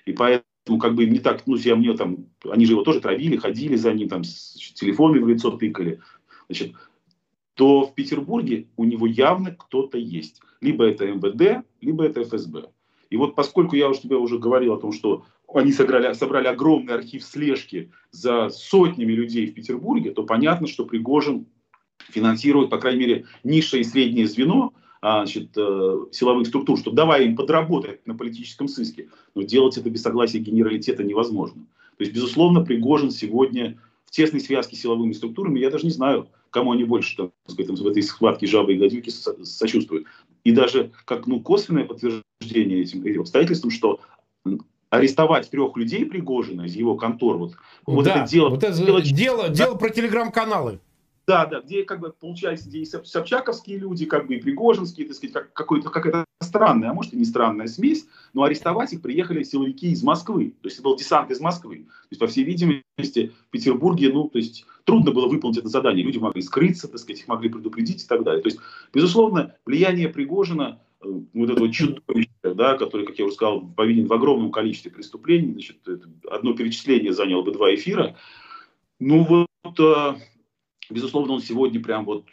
и 0.05 0.13
поэтому 0.13 0.48
ну, 0.69 0.79
как 0.79 0.95
бы 0.95 1.07
не 1.07 1.19
так, 1.19 1.47
ну, 1.47 1.57
я 1.57 1.77
мне 1.77 1.95
там, 1.95 2.27
они 2.49 2.67
же 2.67 2.73
его 2.73 2.83
тоже 2.83 3.01
травили, 3.01 3.37
ходили 3.37 3.77
за 3.77 3.93
ним, 3.93 4.09
там, 4.09 4.25
с 4.25 4.73
телефонами 4.75 5.23
в 5.23 5.29
лицо 5.29 5.51
тыкали, 5.51 6.01
значит, 6.49 6.75
то 7.55 7.85
в 7.85 7.95
Петербурге 7.95 8.69
у 8.77 8.85
него 8.85 9.07
явно 9.07 9.51
кто-то 9.51 9.99
есть. 9.99 10.41
Либо 10.61 10.85
это 10.85 11.07
МВД, 11.07 11.67
либо 11.81 12.05
это 12.05 12.23
ФСБ. 12.23 12.69
И 13.11 13.17
вот 13.17 13.35
поскольку 13.35 13.75
я 13.75 13.89
уже 13.89 14.01
тебе 14.03 14.17
уже 14.17 14.39
говорил 14.39 14.75
о 14.75 14.81
том, 14.81 14.93
что 14.93 15.25
они 15.53 15.73
собрали, 15.73 16.13
собрали 16.13 16.47
огромный 16.47 16.95
архив 16.95 17.25
слежки 17.25 17.91
за 18.11 18.51
сотнями 18.51 19.13
людей 19.13 19.47
в 19.47 19.55
Петербурге, 19.55 20.11
то 20.11 20.23
понятно, 20.23 20.67
что 20.67 20.85
Пригожин 20.85 21.47
финансирует, 22.11 22.71
по 22.71 22.79
крайней 22.79 23.01
мере, 23.01 23.27
низшее 23.45 23.81
и 23.81 23.85
среднее 23.85 24.29
звено, 24.29 24.73
значит, 25.01 25.51
э, 25.57 25.97
силовых 26.13 26.47
структур, 26.47 26.79
что 26.79 26.91
давай 26.91 27.27
им 27.27 27.37
подработать 27.37 28.07
на 28.07 28.15
политическом 28.15 28.69
сыске. 28.69 29.09
Но 29.35 29.43
делать 29.43 29.77
это 29.77 29.91
без 29.91 30.03
согласия 30.03 30.39
генералитета 30.39 31.05
невозможно. 31.05 31.63
То 31.97 32.05
есть, 32.05 32.13
безусловно, 32.13 32.65
Пригожин 32.65 33.11
сегодня 33.11 33.79
в 34.07 34.11
тесной 34.11 34.41
связке 34.41 34.77
с 34.77 34.81
силовыми 34.81 35.13
структурами, 35.13 35.59
я 35.61 35.71
даже 35.71 35.85
не 35.85 35.91
знаю, 35.91 36.29
кому 36.51 36.73
они 36.73 36.85
больше 36.85 37.17
так 37.17 37.31
сказать, 37.47 37.79
в 37.79 37.87
этой 37.87 38.03
схватке 38.03 38.47
жабы 38.47 38.75
и 38.75 38.79
гадюки 38.79 39.11
сочувствуют. 39.11 40.07
И 40.45 40.53
даже 40.53 40.93
как 41.05 41.27
ну, 41.27 41.41
косвенное 41.41 41.85
подтверждение 41.85 42.81
этим, 42.81 43.05
этим 43.05 43.21
обстоятельствам, 43.21 43.71
что 43.71 44.01
арестовать 44.91 45.51
трех 45.51 45.77
людей 45.77 46.07
Пригожина 46.07 46.63
из 46.63 46.75
его 46.75 46.97
контор, 46.97 47.37
вот, 47.37 47.53
вот 47.85 48.05
да, 48.05 48.23
это 48.23 48.31
дело... 48.31 48.49
Вот 48.49 48.65
это 48.65 48.77
дело, 48.77 49.03
дело, 49.03 49.49
дело 49.51 49.75
про 49.75 49.91
телеграм-каналы. 49.91 50.81
Да, 51.29 51.45
да, 51.45 51.61
где 51.61 51.85
как 51.85 52.01
бы 52.01 52.11
получается, 52.11 52.71
где 52.71 52.79
и 52.79 52.87
собчаковские 52.87 53.77
люди, 53.77 54.07
как 54.07 54.27
бы 54.27 54.37
и 54.37 54.41
пригожинские, 54.41 55.07
так 55.07 55.15
сказать, 55.15 55.35
как, 55.35 55.53
какой-то, 55.53 55.91
какая-то 55.91 56.25
странная, 56.41 56.89
а 56.89 56.95
может 56.95 57.13
и 57.13 57.19
не 57.19 57.27
странная 57.27 57.67
смесь, 57.67 58.07
но 58.33 58.45
арестовать 58.45 58.95
их 58.95 59.03
приехали 59.03 59.43
силовики 59.43 59.91
из 59.91 60.03
Москвы, 60.03 60.55
то 60.63 60.69
есть 60.69 60.79
это 60.79 60.85
был 60.85 60.97
десант 60.97 61.31
из 61.31 61.39
Москвы. 61.39 61.81
То 61.81 62.09
есть, 62.13 62.21
по 62.21 62.29
всей 62.29 62.45
видимости, 62.45 63.35
в 63.47 63.51
Петербурге, 63.51 64.11
ну, 64.11 64.31
то 64.31 64.39
есть 64.39 64.65
трудно 64.85 65.11
было 65.13 65.29
выполнить 65.29 65.59
это 65.59 65.69
задание, 65.69 66.03
люди 66.03 66.17
могли 66.17 66.41
скрыться, 66.41 66.89
так 66.89 66.99
сказать, 66.99 67.21
их 67.21 67.29
могли 67.29 67.51
предупредить 67.51 68.03
и 68.03 68.07
так 68.07 68.23
далее. 68.25 68.41
То 68.41 68.49
есть, 68.49 68.61
безусловно, 68.95 69.55
влияние 69.67 70.09
Пригожина 70.09 70.81
э, 71.03 71.09
вот 71.35 71.51
этого 71.51 71.71
чудовища, 71.71 72.31
да, 72.43 72.79
который, 72.79 73.05
как 73.05 73.19
я 73.19 73.27
уже 73.27 73.35
сказал, 73.35 73.61
повинен 73.61 74.07
в 74.07 74.13
огромном 74.15 74.51
количестве 74.51 74.91
преступлений, 74.91 75.53
значит, 75.53 75.77
одно 76.31 76.55
перечисление 76.55 77.13
заняло 77.13 77.43
бы 77.43 77.53
два 77.53 77.75
эфира. 77.75 78.17
Ну 78.99 79.47
вот, 79.63 79.79
э, 79.79 80.15
безусловно, 80.91 81.35
он 81.35 81.41
сегодня 81.41 81.83
прям 81.83 82.05
вот 82.05 82.25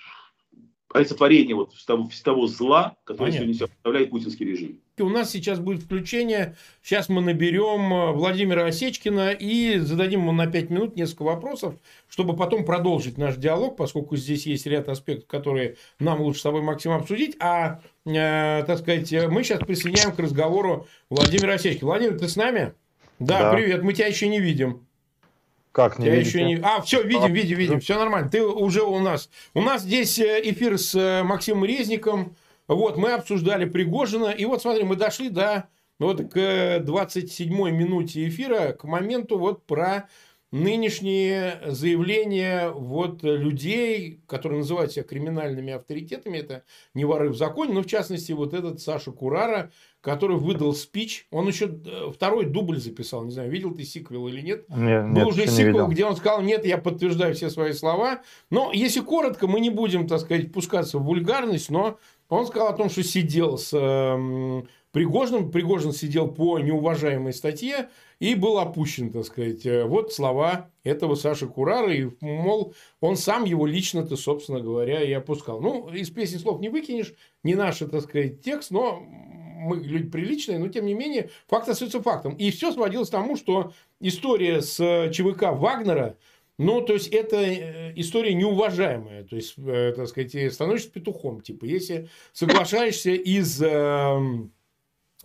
олицетворение 0.96 1.56
вот 1.56 1.74
того, 1.86 2.10
того 2.24 2.48
зла, 2.48 2.96
которое 3.04 3.32
Понятно. 3.32 3.54
сегодня 3.54 3.68
представляет 3.68 4.10
путинский 4.10 4.46
режим. 4.46 4.80
У 4.98 5.10
нас 5.10 5.30
сейчас 5.30 5.60
будет 5.60 5.84
включение. 5.84 6.56
Сейчас 6.82 7.10
мы 7.10 7.22
наберем 7.22 7.94
э, 7.94 8.12
Владимира 8.14 8.66
Осечкина 8.66 9.32
и 9.32 9.78
зададим 9.80 10.22
ему 10.22 10.32
на 10.32 10.48
5 10.48 10.70
минут 10.70 10.96
несколько 10.96 11.24
вопросов, 11.24 11.76
чтобы 12.08 12.36
потом 12.38 12.64
продолжить 12.64 13.18
наш 13.18 13.36
диалог, 13.36 13.76
поскольку 13.76 14.16
здесь 14.16 14.46
есть 14.46 14.66
ряд 14.68 14.88
аспектов, 14.88 15.28
которые 15.28 15.76
нам 16.00 16.22
лучше 16.22 16.40
с 16.40 16.44
тобой, 16.44 16.62
Максим, 16.62 16.94
обсудить. 16.94 17.36
А, 17.42 17.82
э, 18.06 18.64
так 18.66 18.80
сказать, 18.80 19.12
мы 19.30 19.44
сейчас 19.44 19.60
присоединяем 19.60 20.14
к 20.14 20.20
разговору 20.20 20.88
Владимира 21.10 21.56
Осечкина. 21.56 21.88
Владимир, 21.88 22.18
ты 22.18 22.30
с 22.30 22.38
нами? 22.38 22.74
Да, 23.20 23.52
да, 23.52 23.54
привет, 23.54 23.84
мы 23.84 23.94
тебя 23.94 24.08
еще 24.08 24.30
не 24.30 24.40
видим. 24.40 24.85
Как 25.76 26.00
не 26.00 26.06
Я 26.06 26.16
видите? 26.16 26.38
еще 26.38 26.48
не... 26.48 26.56
А, 26.64 26.80
все, 26.80 27.04
видим, 27.04 27.34
видим, 27.34 27.58
видим, 27.58 27.80
все 27.82 28.00
нормально. 28.00 28.30
Ты 28.30 28.42
уже 28.42 28.82
у 28.82 28.98
нас. 29.00 29.30
У 29.54 29.62
нас 29.62 29.82
здесь 29.82 30.18
э, 30.20 30.40
эфир 30.46 30.78
с 30.78 30.96
э, 30.96 31.22
Максимом 31.24 31.66
Резником. 31.66 32.38
Вот, 32.70 32.96
мы 32.96 33.12
обсуждали 33.12 33.66
Пригожина. 33.66 34.30
И 34.30 34.46
вот, 34.46 34.62
смотри, 34.62 34.86
мы 34.86 34.96
дошли 34.96 35.28
до 35.28 35.68
вот 36.00 36.32
к 36.32 36.38
27-й 36.38 37.72
минуте 37.72 38.26
эфира, 38.26 38.72
к 38.72 38.86
моменту 38.86 39.38
вот 39.38 39.66
про 39.66 40.08
нынешние 40.56 41.60
заявления 41.66 42.70
вот 42.70 43.24
людей, 43.24 44.22
которые 44.26 44.60
называют 44.60 44.94
себя 44.94 45.04
криминальными 45.04 45.74
авторитетами, 45.74 46.38
это 46.38 46.64
не 46.94 47.04
воры 47.04 47.30
в 47.30 47.36
законе, 47.36 47.74
но 47.74 47.82
в 47.82 47.88
частности 47.88 48.32
вот 48.32 48.54
этот 48.54 48.80
Саша 48.80 49.12
Курара, 49.12 49.72
который 50.00 50.38
выдал 50.38 50.74
спич, 50.74 51.28
он 51.30 51.48
еще 51.48 51.66
э, 51.66 52.12
второй 52.14 52.46
дубль 52.46 52.78
записал, 52.78 53.26
не 53.26 53.32
знаю, 53.32 53.52
видел 53.52 53.74
ты 53.74 53.84
сиквел 53.84 54.28
или 54.30 54.40
нет. 54.40 54.66
нет 54.70 55.08
Был 55.10 55.14
нет, 55.14 55.28
уже 55.28 55.48
сиквел, 55.48 55.88
где 55.88 56.06
он 56.06 56.16
сказал, 56.16 56.42
нет, 56.42 56.66
я 56.66 56.78
подтверждаю 56.78 57.36
все 57.36 57.50
свои 57.50 57.74
слова, 57.74 58.22
но 58.50 58.72
если 58.72 59.02
коротко, 59.02 59.48
мы 59.48 59.60
не 59.60 59.70
будем, 59.70 60.08
так 60.08 60.22
сказать, 60.22 60.54
пускаться 60.54 61.00
в 61.00 61.04
вульгарность, 61.04 61.70
но 61.70 62.00
он 62.30 62.48
сказал 62.48 62.70
о 62.70 62.78
том, 62.78 62.90
что 62.90 63.04
сидел 63.04 63.58
с 63.58 63.72
э, 63.74 64.64
Пригожным, 64.96 65.52
Пригожин 65.52 65.92
сидел 65.92 66.30
по 66.30 66.58
неуважаемой 66.58 67.34
статье, 67.34 67.90
и 68.20 68.36
был 68.36 68.60
опущен, 68.60 69.12
так 69.12 69.26
сказать. 69.26 69.66
Э, 69.66 69.86
вот 69.86 70.14
слова 70.14 70.70
этого 70.84 71.16
Саши 71.16 71.48
Курара, 71.48 71.94
и, 71.94 72.10
мол, 72.22 72.74
он 73.00 73.18
сам 73.18 73.46
его 73.46 73.66
лично-то, 73.66 74.16
собственно 74.16 74.60
говоря, 74.60 75.02
и 75.02 75.12
опускал. 75.12 75.62
Ну, 75.62 75.90
из 75.90 76.10
песни 76.10 76.38
слов 76.38 76.60
не 76.60 76.70
выкинешь, 76.70 77.14
не 77.44 77.56
наш, 77.56 77.80
так 77.80 78.02
сказать, 78.02 78.42
текст, 78.42 78.72
но 78.72 79.04
мы 79.66 79.78
люди 79.78 80.08
приличные, 80.08 80.60
но 80.60 80.68
тем 80.68 80.86
не 80.86 80.94
менее 80.94 81.30
факт 81.48 81.68
остается 81.68 82.02
фактом. 82.02 82.36
И 82.36 82.52
все 82.52 82.72
сводилось 82.72 83.10
к 83.10 83.12
тому, 83.12 83.36
что 83.36 83.74
история 84.00 84.62
с 84.62 85.10
ЧВК 85.12 85.54
Вагнера, 85.54 86.18
ну, 86.58 86.82
то 86.82 86.94
есть, 86.94 87.10
это 87.10 87.36
э, 87.38 87.94
история 87.98 88.34
неуважаемая. 88.34 89.26
То 89.26 89.36
есть, 89.36 89.56
э, 89.58 89.94
так 89.96 90.08
сказать, 90.08 90.54
становишься 90.54 90.90
петухом. 90.90 91.42
Типа, 91.42 91.66
если 91.66 92.08
соглашаешься 92.32 93.12
из 93.12 93.62
э, 93.62 94.18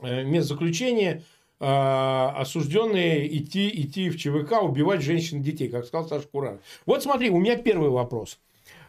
мест 0.03 0.49
заключения, 0.49 1.23
осужденные 1.61 3.37
идти, 3.37 3.69
идти 3.83 4.09
в 4.09 4.17
ЧВК, 4.19 4.63
убивать 4.63 5.03
женщин 5.03 5.41
и 5.41 5.45
детей, 5.45 5.69
как 5.69 5.85
сказал 5.85 6.09
Саша 6.09 6.27
Куран. 6.27 6.61
Вот 6.87 7.03
смотри, 7.03 7.31
у 7.31 7.39
меня 7.39 7.57
первый 7.57 7.91
вопрос. 7.91 8.39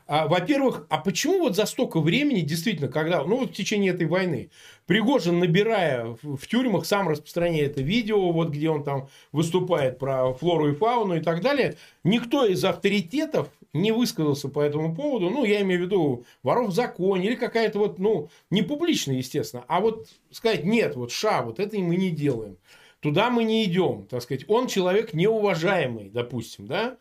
А, 0.08 0.28
во-первых, 0.28 0.86
а 0.90 0.98
почему 0.98 1.40
вот 1.40 1.56
за 1.56 1.66
столько 1.66 2.02
времени, 2.02 2.42
действительно, 2.42 2.90
когда, 2.90 3.24
ну, 3.24 3.38
вот 3.38 3.52
в 3.52 3.54
течение 3.54 3.94
этой 3.94 4.08
войны, 4.08 4.50
Пригожин, 4.86 5.40
набирая 5.40 6.18
в 6.22 6.48
тюрьмах, 6.48 6.86
сам 6.86 7.08
распространяет 7.08 7.72
это 7.72 7.82
видео, 7.82 8.32
вот 8.34 8.50
где 8.50 8.70
он 8.70 8.84
там 8.84 9.08
выступает 9.32 10.00
про 10.00 10.34
флору 10.34 10.70
и 10.70 10.76
фауну 10.76 11.16
и 11.16 11.22
так 11.22 11.42
далее, 11.42 11.78
никто 12.04 12.46
из 12.46 12.66
авторитетов 12.66 13.48
не 13.74 13.92
высказался 13.92 14.50
по 14.50 14.60
этому 14.60 14.96
поводу, 14.96 15.30
ну, 15.30 15.46
я 15.46 15.62
имею 15.62 15.82
в 15.82 15.86
виду 15.86 16.26
воров 16.44 16.70
в 16.70 16.74
законе 16.74 17.28
или 17.28 17.36
какая-то 17.36 17.80
вот, 17.80 18.00
ну, 18.00 18.30
не 18.50 18.62
публичная, 18.62 19.16
естественно, 19.16 19.64
а 19.68 19.80
вот 19.80 20.10
сказать, 20.32 20.66
нет, 20.66 20.96
вот 20.96 21.12
ша, 21.12 21.42
вот 21.42 21.60
это 21.60 21.78
мы 21.80 21.96
не 21.96 22.10
делаем. 22.10 22.58
Туда 23.00 23.32
мы 23.32 23.44
не 23.44 23.66
идем, 23.66 24.06
так 24.08 24.22
сказать. 24.22 24.46
Он 24.48 24.68
человек 24.68 25.14
неуважаемый, 25.14 26.10
допустим, 26.10 26.68
да? 26.68 26.98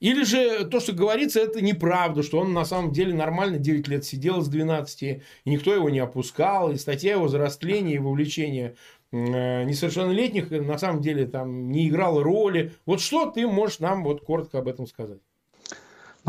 Или 0.00 0.24
же 0.24 0.66
то, 0.66 0.80
что 0.80 0.92
говорится, 0.92 1.40
это 1.40 1.62
неправда, 1.62 2.22
что 2.22 2.38
он 2.38 2.52
на 2.52 2.64
самом 2.64 2.92
деле 2.92 3.14
нормально 3.14 3.58
9 3.58 3.88
лет 3.88 4.04
сидел 4.04 4.42
с 4.42 4.48
12, 4.48 5.02
и 5.02 5.22
никто 5.46 5.72
его 5.72 5.88
не 5.88 6.00
опускал, 6.00 6.70
и 6.70 6.76
статья 6.76 7.12
его 7.12 7.28
за 7.28 7.38
растление 7.38 7.94
и 7.94 7.98
вовлечение 7.98 8.76
э, 9.12 9.64
несовершеннолетних 9.64 10.50
на 10.50 10.76
самом 10.78 11.00
деле 11.00 11.26
там 11.26 11.70
не 11.70 11.88
играла 11.88 12.22
роли. 12.22 12.74
Вот 12.84 13.00
что 13.00 13.30
ты 13.30 13.46
можешь 13.46 13.78
нам 13.78 14.04
вот 14.04 14.22
коротко 14.22 14.58
об 14.58 14.68
этом 14.68 14.86
сказать? 14.86 15.20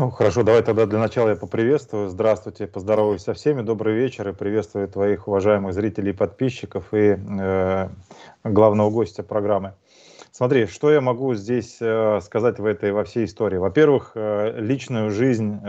Ну, 0.00 0.10
хорошо, 0.10 0.44
давай 0.44 0.62
тогда 0.62 0.86
для 0.86 1.00
начала 1.00 1.30
я 1.30 1.34
поприветствую. 1.34 2.08
Здравствуйте, 2.08 2.68
поздороваюсь 2.68 3.22
со 3.22 3.34
всеми. 3.34 3.62
Добрый 3.62 3.96
вечер 3.96 4.28
и 4.28 4.32
приветствую 4.32 4.86
твоих 4.86 5.26
уважаемых 5.26 5.74
зрителей 5.74 6.10
и 6.10 6.14
подписчиков 6.14 6.94
и 6.94 7.18
э, 7.18 7.88
главного 8.44 8.90
гостя 8.90 9.24
программы. 9.24 9.74
Смотри, 10.30 10.66
что 10.66 10.92
я 10.92 11.00
могу 11.00 11.34
здесь 11.34 11.78
э, 11.80 12.20
сказать 12.22 12.60
в 12.60 12.64
этой 12.64 12.92
во 12.92 13.02
всей 13.02 13.24
истории. 13.24 13.56
Во-первых, 13.56 14.12
э, 14.14 14.60
личную 14.60 15.10
жизнь 15.10 15.58
э, 15.64 15.68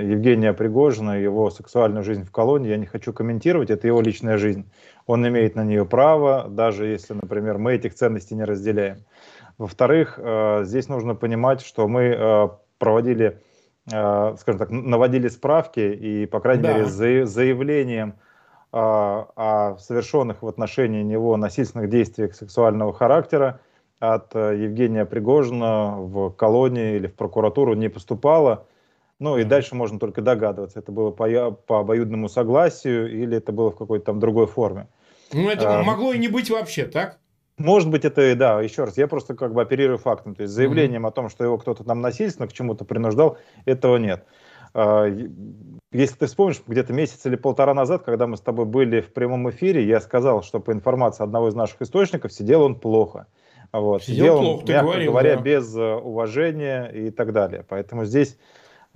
Евгения 0.00 0.52
Пригожина, 0.52 1.20
его 1.20 1.50
сексуальную 1.50 2.04
жизнь 2.04 2.22
в 2.22 2.30
колонии 2.30 2.70
я 2.70 2.76
не 2.76 2.86
хочу 2.86 3.12
комментировать, 3.12 3.70
это 3.70 3.88
его 3.88 4.00
личная 4.00 4.38
жизнь. 4.38 4.70
Он 5.06 5.26
имеет 5.26 5.56
на 5.56 5.64
нее 5.64 5.84
право, 5.84 6.46
даже 6.48 6.86
если, 6.86 7.14
например, 7.14 7.58
мы 7.58 7.74
этих 7.74 7.94
ценностей 7.96 8.36
не 8.36 8.44
разделяем. 8.44 8.98
Во-вторых, 9.58 10.20
э, 10.22 10.62
здесь 10.62 10.86
нужно 10.86 11.16
понимать, 11.16 11.62
что 11.62 11.88
мы 11.88 12.02
э, 12.16 12.48
проводили 12.78 13.40
скажем 13.88 14.58
так, 14.58 14.70
наводили 14.70 15.28
справки 15.28 15.80
и, 15.80 16.26
по 16.26 16.40
крайней 16.40 16.62
да. 16.64 16.72
мере, 16.72 16.86
за, 16.86 17.24
заявлением 17.26 18.14
э, 18.72 18.76
о 18.76 19.76
совершенных 19.78 20.42
в 20.42 20.48
отношении 20.48 21.02
него 21.02 21.36
насильственных 21.36 21.88
действиях 21.88 22.34
сексуального 22.34 22.92
характера 22.92 23.60
от 24.00 24.34
э, 24.34 24.56
Евгения 24.58 25.04
Пригожина 25.04 25.96
в 25.98 26.30
колонии 26.30 26.96
или 26.96 27.06
в 27.06 27.14
прокуратуру 27.14 27.74
не 27.74 27.88
поступало. 27.88 28.66
Ну 29.18 29.38
и 29.38 29.44
дальше 29.44 29.74
можно 29.74 29.98
только 29.98 30.20
догадываться, 30.20 30.78
это 30.78 30.92
было 30.92 31.10
по, 31.10 31.50
по 31.52 31.80
обоюдному 31.80 32.28
согласию 32.28 33.10
или 33.10 33.38
это 33.38 33.52
было 33.52 33.70
в 33.70 33.76
какой-то 33.76 34.06
там 34.06 34.20
другой 34.20 34.46
форме. 34.46 34.88
Ну 35.32 35.48
это 35.48 35.80
а, 35.80 35.82
могло 35.82 36.12
и 36.12 36.18
не 36.18 36.28
быть 36.28 36.50
вообще, 36.50 36.84
так? 36.84 37.18
Может 37.58 37.90
быть, 37.90 38.04
это, 38.04 38.34
да, 38.36 38.60
еще 38.60 38.84
раз, 38.84 38.98
я 38.98 39.08
просто 39.08 39.34
как 39.34 39.54
бы 39.54 39.62
оперирую 39.62 39.98
фактом. 39.98 40.34
То 40.34 40.42
есть 40.42 40.52
заявлением 40.52 41.06
mm-hmm. 41.06 41.08
о 41.08 41.12
том, 41.12 41.28
что 41.30 41.42
его 41.42 41.56
кто-то 41.56 41.84
там 41.84 42.02
насильственно 42.02 42.48
к 42.48 42.52
чему-то 42.52 42.84
принуждал, 42.84 43.38
этого 43.64 43.96
нет. 43.96 44.26
А, 44.74 45.06
если 45.90 46.16
ты 46.16 46.26
вспомнишь, 46.26 46.60
где-то 46.66 46.92
месяц 46.92 47.24
или 47.24 47.36
полтора 47.36 47.72
назад, 47.72 48.02
когда 48.04 48.26
мы 48.26 48.36
с 48.36 48.40
тобой 48.40 48.66
были 48.66 49.00
в 49.00 49.12
прямом 49.14 49.48
эфире, 49.48 49.82
я 49.86 50.00
сказал, 50.00 50.42
что 50.42 50.60
по 50.60 50.72
информации 50.72 51.24
одного 51.24 51.48
из 51.48 51.54
наших 51.54 51.80
источников 51.80 52.32
сидел 52.32 52.62
он 52.62 52.74
плохо. 52.78 53.26
Вот. 53.72 54.02
Сидел, 54.02 54.16
сидел 54.16 54.38
плохо, 54.38 54.60
он, 54.60 54.68
мягко 54.68 54.84
говорил, 54.84 55.10
говоря, 55.12 55.36
да. 55.36 55.42
без 55.42 55.76
э, 55.76 55.94
уважения 55.94 56.86
и 56.88 57.10
так 57.10 57.32
далее. 57.32 57.64
Поэтому 57.66 58.04
здесь 58.04 58.36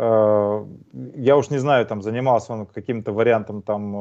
я 0.03 1.37
уж 1.37 1.51
не 1.51 1.59
знаю, 1.59 1.85
там 1.85 2.01
занимался 2.01 2.55
он 2.55 2.67
каким-то 2.67 3.13
вариантом 3.13 3.61
там 3.61 3.95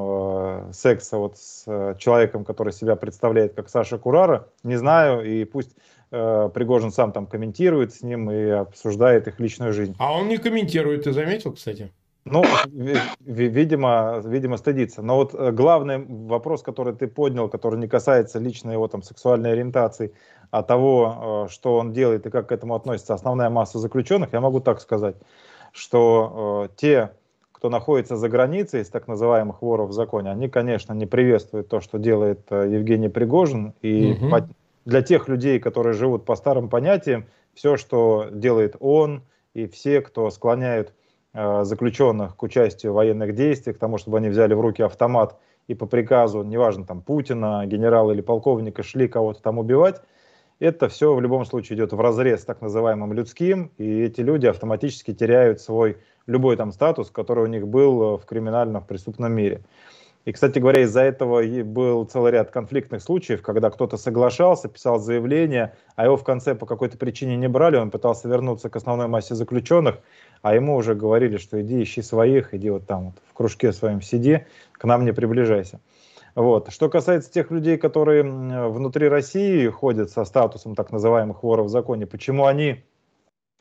э, 0.70 0.72
секса 0.72 1.18
вот 1.18 1.38
с 1.38 1.64
э, 1.68 1.96
человеком, 1.98 2.46
который 2.46 2.72
себя 2.72 2.96
представляет 2.96 3.54
как 3.54 3.70
Саша 3.70 3.98
Курара, 3.98 4.48
не 4.64 4.78
знаю, 4.78 5.26
и 5.26 5.44
пусть 5.44 5.76
Пригожин 6.10 6.92
сам 6.92 7.12
там 7.12 7.28
комментирует 7.28 7.94
с 7.94 8.02
ним 8.02 8.32
и 8.32 8.50
обсуждает 8.50 9.28
их 9.28 9.40
личную 9.40 9.74
жизнь. 9.74 9.96
А 10.00 10.18
он 10.18 10.28
не 10.28 10.38
комментирует, 10.38 11.04
ты 11.04 11.12
заметил, 11.14 11.52
кстати? 11.52 11.92
Ну, 12.26 12.44
видимо, 13.20 14.20
видимо, 14.26 14.58
стыдится. 14.58 15.04
Но 15.04 15.18
вот 15.18 15.36
главный 15.54 16.04
вопрос, 16.28 16.64
который 16.64 16.96
ты 16.96 17.08
поднял, 17.08 17.48
который 17.48 17.80
не 17.80 17.88
касается 17.88 18.40
личной 18.40 18.74
его 18.74 18.88
там 18.88 19.04
сексуальной 19.04 19.52
ориентации, 19.52 20.12
а 20.50 20.64
того, 20.64 21.48
что 21.52 21.78
он 21.78 21.94
делает 21.94 22.26
и 22.26 22.32
как 22.32 22.50
к 22.50 22.52
этому 22.52 22.74
относится 22.74 23.14
основная 23.14 23.52
масса 23.52 23.78
заключенных, 23.78 24.34
я 24.34 24.42
могу 24.42 24.62
так 24.62 24.82
сказать 24.82 25.16
что 25.72 26.68
э, 26.70 26.76
те, 26.76 27.12
кто 27.52 27.70
находится 27.70 28.16
за 28.16 28.30
границей 28.30 28.82
из 28.82 28.90
так 28.90 29.08
называемых 29.08 29.62
воров 29.62 29.90
в 29.90 29.94
законе, 29.94 30.32
они, 30.32 30.48
конечно, 30.50 30.94
не 30.94 31.06
приветствуют 31.06 31.68
то, 31.68 31.82
что 31.82 31.98
делает 31.98 32.42
э, 32.50 32.70
Евгений 32.72 33.10
Пригожин. 33.10 33.74
И 33.82 34.14
угу. 34.14 34.30
по, 34.30 34.50
для 34.86 35.02
тех 35.02 35.28
людей, 35.28 35.60
которые 35.60 35.94
живут 35.94 36.26
по 36.26 36.36
старым 36.36 36.70
понятиям, 36.70 37.26
все, 37.54 37.78
что 37.78 38.28
делает 38.32 38.76
он, 38.80 39.24
и 39.54 39.68
все, 39.68 40.02
кто 40.02 40.30
склоняют 40.30 40.94
заключенных 41.34 42.36
к 42.36 42.42
участию 42.42 42.92
в 42.92 42.96
военных 42.96 43.36
действиях, 43.36 43.78
к 43.78 43.80
тому, 43.80 44.00
чтобы 44.00 44.18
они 44.18 44.30
взяли 44.30 44.56
в 44.56 44.62
руки 44.62 44.82
автомат 44.82 45.38
и 45.70 45.76
по 45.76 45.86
приказу, 45.86 46.42
неважно, 46.42 46.84
там, 46.86 47.02
Путина, 47.02 47.64
генерала 47.68 48.12
или 48.12 48.22
полковника, 48.22 48.82
шли 48.82 49.08
кого-то 49.08 49.42
там 49.42 49.60
убивать, 49.60 50.02
это 50.60 50.90
все 50.90 51.14
в 51.14 51.22
любом 51.22 51.46
случае 51.46 51.78
идет 51.78 51.94
в 51.94 52.00
разрез 52.00 52.44
так 52.44 52.62
называемым 52.62 53.14
людским, 53.14 53.72
и 53.78 54.02
эти 54.02 54.22
люди 54.22 54.46
автоматически 54.46 55.14
теряют 55.14 55.62
свой 55.62 55.98
любой 56.28 56.58
там 56.58 56.72
статус, 56.72 57.10
который 57.10 57.44
у 57.44 57.48
них 57.48 57.68
был 57.68 58.18
в 58.18 58.26
криминальном, 58.26 58.82
в 58.82 58.88
преступном 58.88 59.34
мире. 59.34 59.62
И, 60.26 60.32
кстати 60.32 60.60
говоря, 60.60 60.84
из-за 60.84 61.02
этого 61.02 61.42
был 61.64 62.04
целый 62.06 62.34
ряд 62.34 62.52
конфликтных 62.52 63.02
случаев, 63.02 63.42
когда 63.42 63.70
кто-то 63.70 63.98
соглашался, 63.98 64.68
писал 64.68 65.00
заявление, 65.00 65.74
а 65.96 66.06
его 66.06 66.18
в 66.18 66.24
конце 66.24 66.56
по 66.56 66.66
какой-то 66.66 66.98
причине 66.98 67.38
не 67.38 67.48
брали, 67.48 67.78
он 67.78 67.90
пытался 67.90 68.28
вернуться 68.28 68.70
к 68.70 68.76
основной 68.76 69.08
массе 69.08 69.34
заключенных, 69.34 70.00
а 70.42 70.54
ему 70.54 70.76
уже 70.76 70.94
говорили, 70.94 71.38
что 71.38 71.60
иди 71.62 71.82
ищи 71.82 72.02
своих, 72.02 72.54
иди 72.54 72.70
вот 72.70 72.86
там 72.86 73.06
вот 73.06 73.16
в 73.30 73.34
кружке 73.34 73.72
своем 73.72 74.02
сиди, 74.02 74.46
к 74.74 74.84
нам 74.84 75.06
не 75.06 75.14
приближайся. 75.14 75.80
Вот. 76.40 76.72
Что 76.72 76.88
касается 76.88 77.30
тех 77.30 77.52
людей, 77.52 77.78
которые 77.78 78.24
внутри 78.24 79.10
России 79.10 79.68
ходят 79.68 80.10
со 80.10 80.24
статусом 80.24 80.74
так 80.74 80.90
называемых 80.90 81.44
воров 81.44 81.66
в 81.66 81.70
законе, 81.70 82.08
почему 82.08 82.46
они 82.46 82.86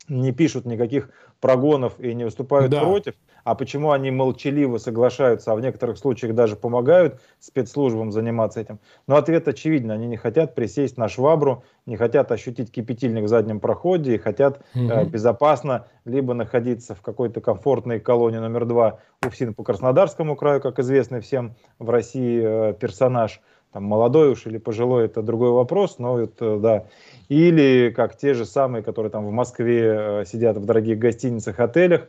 не 0.06 0.30
пишут 0.30 0.64
никаких 0.64 1.10
прогонов 1.40 1.98
и 1.98 2.14
не 2.14 2.22
выступают 2.22 2.70
да. 2.70 2.82
против, 2.82 3.14
а 3.48 3.54
почему 3.54 3.92
они 3.92 4.10
молчаливо 4.10 4.76
соглашаются, 4.76 5.52
а 5.52 5.54
в 5.54 5.62
некоторых 5.62 5.96
случаях 5.96 6.34
даже 6.34 6.54
помогают 6.54 7.18
спецслужбам 7.40 8.12
заниматься 8.12 8.60
этим? 8.60 8.78
Но 9.06 9.16
ответ 9.16 9.48
очевиден, 9.48 9.90
они 9.90 10.06
не 10.06 10.18
хотят 10.18 10.54
присесть 10.54 10.98
на 10.98 11.08
швабру, 11.08 11.64
не 11.86 11.96
хотят 11.96 12.30
ощутить 12.30 12.70
кипятильник 12.70 13.24
в 13.24 13.28
заднем 13.28 13.58
проходе 13.58 14.14
и 14.14 14.18
хотят 14.18 14.60
угу. 14.74 14.90
э, 14.90 15.06
безопасно 15.06 15.86
либо 16.04 16.34
находиться 16.34 16.94
в 16.94 17.00
какой-то 17.00 17.40
комфортной 17.40 18.00
колонии 18.00 18.36
номер 18.36 18.66
два 18.66 18.98
УФСИН 19.26 19.54
по 19.54 19.64
Краснодарскому 19.64 20.36
краю, 20.36 20.60
как 20.60 20.78
известный 20.78 21.20
всем 21.20 21.54
в 21.78 21.88
России 21.88 22.42
э, 22.44 22.74
персонаж, 22.74 23.40
там 23.72 23.84
молодой 23.84 24.30
уж 24.30 24.44
или 24.46 24.58
пожилой, 24.58 25.06
это 25.06 25.22
другой 25.22 25.52
вопрос, 25.52 25.98
но 25.98 26.20
это, 26.20 26.58
да, 26.58 26.84
или 27.30 27.90
как 27.96 28.14
те 28.18 28.34
же 28.34 28.44
самые, 28.44 28.82
которые 28.82 29.10
там 29.10 29.26
в 29.26 29.30
Москве 29.30 29.96
э, 29.98 30.24
сидят 30.26 30.58
в 30.58 30.66
дорогих 30.66 30.98
гостиницах, 30.98 31.58
отелях. 31.60 32.08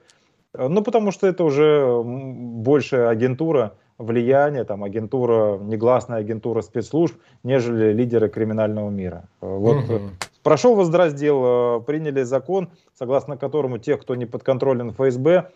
Э, 0.54 0.68
ну, 0.68 0.84
потому 0.84 1.12
что 1.12 1.28
это 1.28 1.44
уже 1.44 2.02
больше 2.04 2.98
агентура 2.98 3.76
влияния, 3.98 4.64
там, 4.64 4.84
агентура, 4.84 5.58
негласная 5.58 6.20
агентура 6.20 6.62
спецслужб, 6.62 7.16
нежели 7.44 7.92
лидеры 7.92 8.30
криминального 8.30 8.90
мира. 8.90 9.28
Э, 9.42 9.48
вот 9.48 9.90
угу. 9.90 10.00
прошел 10.44 10.76
воздраздел, 10.76 11.82
приняли 11.82 12.24
закон, 12.24 12.70
согласно 12.94 13.38
которому 13.38 13.78
тех, 13.78 14.02
кто 14.02 14.16
не 14.16 14.26
подконтролен 14.26 14.92
ФСБ, 14.92 15.52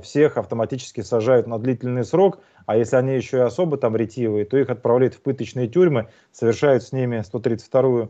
всех 0.00 0.38
автоматически 0.38 1.02
сажают 1.02 1.46
на 1.46 1.58
длительный 1.58 2.02
срок, 2.02 2.38
а 2.64 2.78
если 2.78 2.96
они 2.96 3.14
еще 3.14 3.36
и 3.36 3.40
особо 3.40 3.76
там 3.76 3.94
ретивые, 3.94 4.46
то 4.46 4.56
их 4.56 4.70
отправляют 4.70 5.12
в 5.12 5.20
пыточные 5.20 5.68
тюрьмы, 5.68 6.08
совершают 6.32 6.82
с 6.82 6.92
ними 6.92 7.22
132-ю 7.30 8.04
Э, 8.04 8.08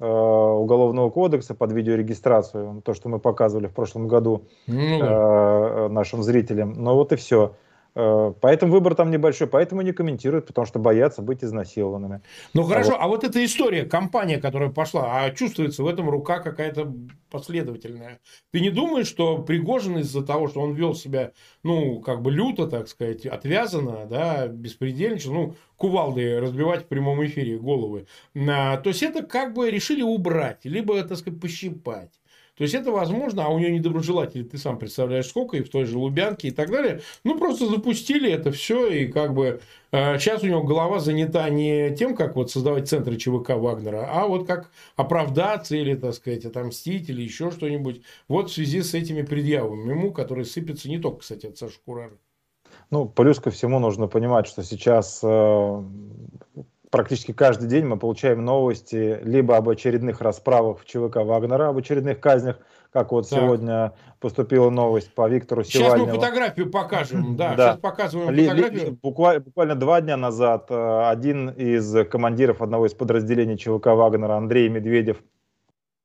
Уголовного 0.00 1.10
кодекса 1.10 1.54
под 1.54 1.72
видеорегистрацию, 1.72 2.82
то, 2.84 2.94
что 2.94 3.08
мы 3.08 3.18
показывали 3.18 3.66
в 3.66 3.72
прошлом 3.72 4.06
году 4.06 4.44
ну, 4.68 4.98
да. 5.00 5.06
Э, 5.06 5.88
нашим 5.88 6.22
зрителям. 6.22 6.74
Но 6.74 6.94
вот 6.94 7.12
и 7.12 7.16
все. 7.16 7.54
Э, 8.00 8.32
поэтому 8.40 8.70
выбор 8.70 8.94
там 8.94 9.10
небольшой, 9.10 9.48
поэтому 9.48 9.82
не 9.82 9.92
комментируют, 9.92 10.46
потому 10.46 10.66
что 10.66 10.78
боятся 10.78 11.20
быть 11.20 11.42
изнасилованными. 11.42 12.22
Ну 12.54 12.62
хорошо, 12.62 12.92
а 12.92 12.92
вот, 12.92 13.02
а 13.02 13.08
вот 13.08 13.24
эта 13.24 13.44
история, 13.44 13.82
компания, 13.82 14.38
которая 14.38 14.70
пошла, 14.70 15.24
а 15.24 15.30
чувствуется 15.32 15.82
в 15.82 15.86
этом 15.88 16.08
рука 16.08 16.38
какая-то 16.38 16.94
последовательная. 17.28 18.20
Ты 18.52 18.60
не 18.60 18.70
думаешь, 18.70 19.08
что 19.08 19.38
Пригожин 19.38 19.98
из-за 19.98 20.24
того, 20.24 20.46
что 20.46 20.60
он 20.60 20.74
вел 20.74 20.94
себя, 20.94 21.32
ну, 21.64 22.00
как 22.00 22.22
бы 22.22 22.30
люто, 22.30 22.68
так 22.68 22.86
сказать, 22.86 23.26
отвязанно, 23.26 24.06
да, 24.06 24.46
беспредельничал, 24.46 25.32
ну, 25.32 25.54
кувалды 25.76 26.38
разбивать 26.38 26.84
в 26.84 26.86
прямом 26.86 27.26
эфире 27.26 27.58
головы, 27.58 28.06
а, 28.36 28.76
то 28.76 28.90
есть 28.90 29.02
это 29.02 29.24
как 29.24 29.54
бы 29.54 29.72
решили 29.72 30.02
убрать, 30.02 30.64
либо, 30.64 31.02
так 31.02 31.18
сказать, 31.18 31.40
пощипать. 31.40 32.12
То 32.58 32.64
есть 32.64 32.74
это 32.74 32.90
возможно, 32.90 33.44
а 33.44 33.48
у 33.48 33.58
нее 33.58 33.70
недоброжелатели, 33.70 34.42
ты 34.42 34.58
сам 34.58 34.78
представляешь, 34.78 35.28
сколько, 35.28 35.56
и 35.56 35.62
в 35.62 35.70
той 35.70 35.84
же 35.84 35.96
Лубянке 35.96 36.48
и 36.48 36.50
так 36.50 36.70
далее. 36.70 37.02
Ну, 37.22 37.38
просто 37.38 37.66
запустили 37.66 38.30
это 38.30 38.50
все, 38.50 38.88
и 38.88 39.06
как 39.06 39.32
бы 39.32 39.60
э, 39.92 40.18
сейчас 40.18 40.42
у 40.42 40.46
него 40.46 40.64
голова 40.64 40.98
занята 40.98 41.48
не 41.50 41.94
тем, 41.94 42.16
как 42.16 42.34
вот 42.34 42.50
создавать 42.50 42.88
центры 42.88 43.16
ЧВК 43.16 43.50
Вагнера, 43.50 44.08
а 44.10 44.26
вот 44.26 44.46
как 44.48 44.72
оправдаться 44.96 45.76
или, 45.76 45.94
так 45.94 46.14
сказать, 46.14 46.44
отомстить 46.44 47.08
или 47.08 47.22
еще 47.22 47.52
что-нибудь. 47.52 48.02
Вот 48.26 48.50
в 48.50 48.52
связи 48.52 48.82
с 48.82 48.92
этими 48.92 49.22
предъявами 49.22 49.90
ему, 49.90 50.12
которые 50.12 50.44
сыпятся 50.44 50.88
не 50.88 50.98
только, 50.98 51.20
кстати, 51.20 51.46
от 51.46 51.56
Саши 51.56 51.78
Курара. 51.84 52.18
Ну, 52.90 53.06
плюс 53.06 53.38
ко 53.38 53.50
всему 53.50 53.78
нужно 53.78 54.08
понимать, 54.08 54.48
что 54.48 54.64
сейчас 54.64 55.20
э, 55.22 55.82
практически 56.90 57.32
каждый 57.32 57.68
день 57.68 57.84
мы 57.84 57.98
получаем 57.98 58.44
новости 58.44 59.18
либо 59.22 59.56
об 59.56 59.68
очередных 59.68 60.20
расправах 60.20 60.80
в 60.80 60.84
ЧВК 60.84 61.16
Вагнера, 61.16 61.68
об 61.68 61.76
очередных 61.76 62.20
казнях, 62.20 62.58
как 62.92 63.12
вот 63.12 63.28
так. 63.28 63.38
сегодня 63.38 63.92
поступила 64.20 64.70
новость 64.70 65.12
по 65.14 65.28
Виктору 65.28 65.64
Севальневу. 65.64 66.06
Сейчас 66.06 66.14
мы 66.14 66.20
фотографию 66.20 66.70
покажем, 66.70 67.36
да, 67.36 67.54
да. 67.54 67.70
сейчас 67.72 67.80
показываем 67.80 68.30
ли, 68.30 68.48
фотографию. 68.48 68.90
Ли, 68.90 68.98
буквально, 69.02 69.40
буквально 69.40 69.74
два 69.74 70.00
дня 70.00 70.16
назад 70.16 70.66
э, 70.70 71.08
один 71.08 71.50
из 71.50 72.08
командиров 72.08 72.62
одного 72.62 72.86
из 72.86 72.94
подразделений 72.94 73.58
ЧВК 73.58 73.88
Вагнера, 73.88 74.36
Андрей 74.36 74.68
Медведев, 74.68 75.22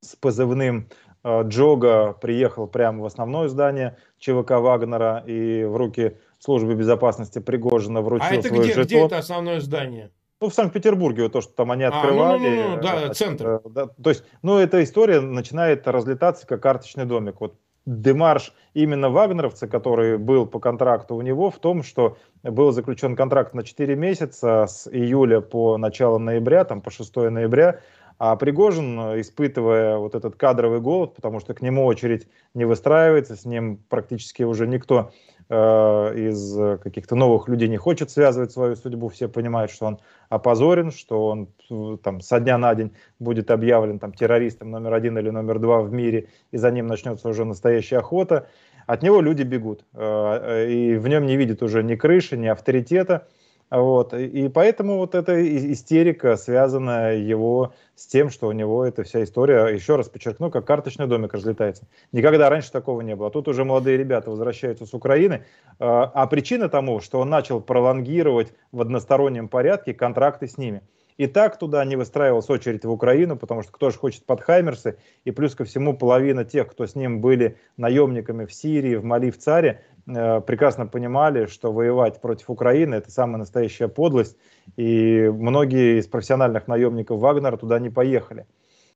с 0.02 0.16
позывным 0.16 0.90
э, 1.24 1.44
Джога 1.44 2.14
приехал 2.14 2.68
прямо 2.68 3.04
в 3.04 3.06
основное 3.06 3.48
здание 3.48 3.98
ЧВК 4.20 4.52
Вагнера 4.52 5.24
и 5.26 5.64
в 5.64 5.78
руки 5.78 6.18
службы 6.40 6.76
безопасности 6.76 7.40
Пригожина 7.40 8.02
вручил 8.02 8.28
а 8.30 8.36
это 8.36 8.50
свой 8.50 8.66
где, 8.66 8.74
жетон. 8.74 8.86
где 8.86 9.00
это 9.06 9.18
основное 9.18 9.62
здание? 9.62 10.12
Ну, 10.44 10.50
в 10.50 10.54
Санкт-Петербурге, 10.54 11.24
вот 11.24 11.32
то, 11.32 11.40
что 11.40 11.54
там 11.54 11.72
они 11.72 11.86
открывали. 11.86 12.48
А, 12.48 12.50
ну, 12.50 12.68
ну, 12.68 12.76
ну, 12.76 12.82
да, 12.82 13.02
э, 13.04 13.14
центр. 13.14 13.48
Э, 13.48 13.60
да, 13.70 13.88
то 13.88 14.10
есть, 14.10 14.26
ну, 14.42 14.58
эта 14.58 14.84
история 14.84 15.22
начинает 15.22 15.88
разлетаться 15.88 16.46
как 16.46 16.62
карточный 16.62 17.06
домик. 17.06 17.40
Вот 17.40 17.56
демарш 17.86 18.52
именно 18.74 19.10
вагнеровца, 19.10 19.70
который 19.70 20.18
был 20.18 20.46
по 20.46 20.60
контракту 20.60 21.16
у 21.16 21.22
него, 21.22 21.50
в 21.50 21.60
том, 21.60 21.82
что 21.82 22.18
был 22.44 22.74
заключен 22.74 23.16
контракт 23.16 23.54
на 23.54 23.64
4 23.64 23.96
месяца 23.96 24.66
с 24.68 24.86
июля 24.92 25.40
по 25.40 25.78
начало 25.78 26.18
ноября, 26.18 26.66
там 26.66 26.82
по 26.82 26.92
6 26.92 27.16
ноября, 27.16 27.80
а 28.20 28.36
Пригожин, 28.36 29.22
испытывая 29.22 29.98
вот 29.98 30.14
этот 30.14 30.36
кадровый 30.36 30.82
голод, 30.82 31.16
потому 31.16 31.40
что 31.40 31.54
к 31.54 31.62
нему 31.62 31.86
очередь 31.86 32.28
не 32.54 32.66
выстраивается, 32.66 33.38
с 33.38 33.46
ним 33.46 33.78
практически 33.88 34.44
уже 34.44 34.68
никто 34.68 35.12
из 35.50 36.80
каких-то 36.80 37.16
новых 37.16 37.48
людей 37.48 37.68
не 37.68 37.78
хочет 37.78 38.10
связывать 38.10 38.52
свою 38.52 38.76
судьбу, 38.76 39.10
все 39.10 39.28
понимают, 39.28 39.72
что 39.72 39.86
он 39.86 40.00
опозорен, 40.34 40.92
что 40.92 41.28
он 41.28 41.50
э, 41.70 41.98
там 42.02 42.22
со 42.22 42.40
дня 42.40 42.58
на 42.58 42.74
день 42.74 42.92
будет 43.20 43.52
объявлен 43.52 44.00
там 44.00 44.14
террористом 44.14 44.72
номер 44.72 44.94
один 44.94 45.18
или 45.18 45.30
номер 45.30 45.60
два 45.60 45.82
в 45.82 45.92
мире, 45.92 46.30
и 46.52 46.58
за 46.58 46.72
ним 46.72 46.88
начнется 46.88 47.30
уже 47.30 47.46
настоящая 47.46 48.00
охота. 48.00 48.48
От 48.88 49.04
него 49.04 49.22
люди 49.22 49.44
бегут, 49.44 49.86
э, 49.94 50.68
и 50.70 50.96
в 50.96 51.08
нем 51.08 51.26
не 51.26 51.38
видят 51.38 51.62
уже 51.62 51.84
ни 51.84 51.96
крыши, 51.96 52.36
ни 52.38 52.48
авторитета. 52.48 53.28
Вот. 53.74 54.14
И 54.14 54.50
поэтому 54.50 54.98
вот 54.98 55.16
эта 55.16 55.34
истерика, 55.74 56.36
связанная 56.36 57.16
его 57.16 57.74
с 57.96 58.06
тем, 58.06 58.30
что 58.30 58.48
у 58.48 58.52
него 58.52 58.86
эта 58.86 59.02
вся 59.02 59.24
история, 59.24 59.66
еще 59.74 59.96
раз 59.96 60.10
подчеркну, 60.10 60.52
как 60.52 60.66
карточный 60.66 61.08
домик 61.08 61.34
разлетается. 61.34 61.88
Никогда 62.12 62.52
раньше 62.52 62.72
такого 62.72 63.02
не 63.02 63.16
было. 63.16 63.32
Тут 63.32 63.48
уже 63.48 63.66
молодые 63.66 63.98
ребята 63.98 64.30
возвращаются 64.30 64.86
с 64.86 64.94
Украины. 64.94 65.46
А, 65.80 66.04
а 66.04 66.28
причина 66.28 66.70
тому, 66.70 67.00
что 67.00 67.20
он 67.20 67.32
начал 67.32 67.62
пролонгировать 67.62 68.54
в 68.72 68.80
одностороннем 68.80 69.48
порядке 69.48 69.96
контракты 69.96 70.48
с 70.48 70.60
ними. 70.60 70.84
И 71.18 71.28
так 71.28 71.58
туда 71.58 71.84
не 71.86 71.96
выстраивалась 71.96 72.50
очередь 72.50 72.86
в 72.86 72.92
Украину, 72.92 73.38
потому 73.38 73.62
что 73.62 73.72
кто 73.72 73.90
же 73.90 73.98
хочет 73.98 74.26
под 74.26 74.42
Хаймерсы, 74.42 74.98
и 75.26 75.32
плюс 75.32 75.56
ко 75.56 75.64
всему 75.64 75.96
половина 75.96 76.44
тех, 76.44 76.68
кто 76.68 76.86
с 76.88 76.96
ним 76.96 77.22
были 77.22 77.58
наемниками 77.78 78.46
в 78.46 78.54
Сирии, 78.54 78.96
в 78.96 79.04
Мали, 79.04 79.30
в 79.30 79.38
Царе, 79.38 79.84
прекрасно 80.06 80.88
понимали, 80.88 81.46
что 81.46 81.72
воевать 81.72 82.20
против 82.22 82.50
Украины 82.50 82.96
это 82.96 83.12
самая 83.12 83.38
настоящая 83.38 83.88
подлость, 83.88 84.38
и 84.76 85.32
многие 85.34 86.00
из 86.00 86.08
профессиональных 86.08 86.68
наемников 86.68 87.20
Вагнера 87.20 87.58
туда 87.58 87.80
не 87.80 87.90
поехали. 87.90 88.46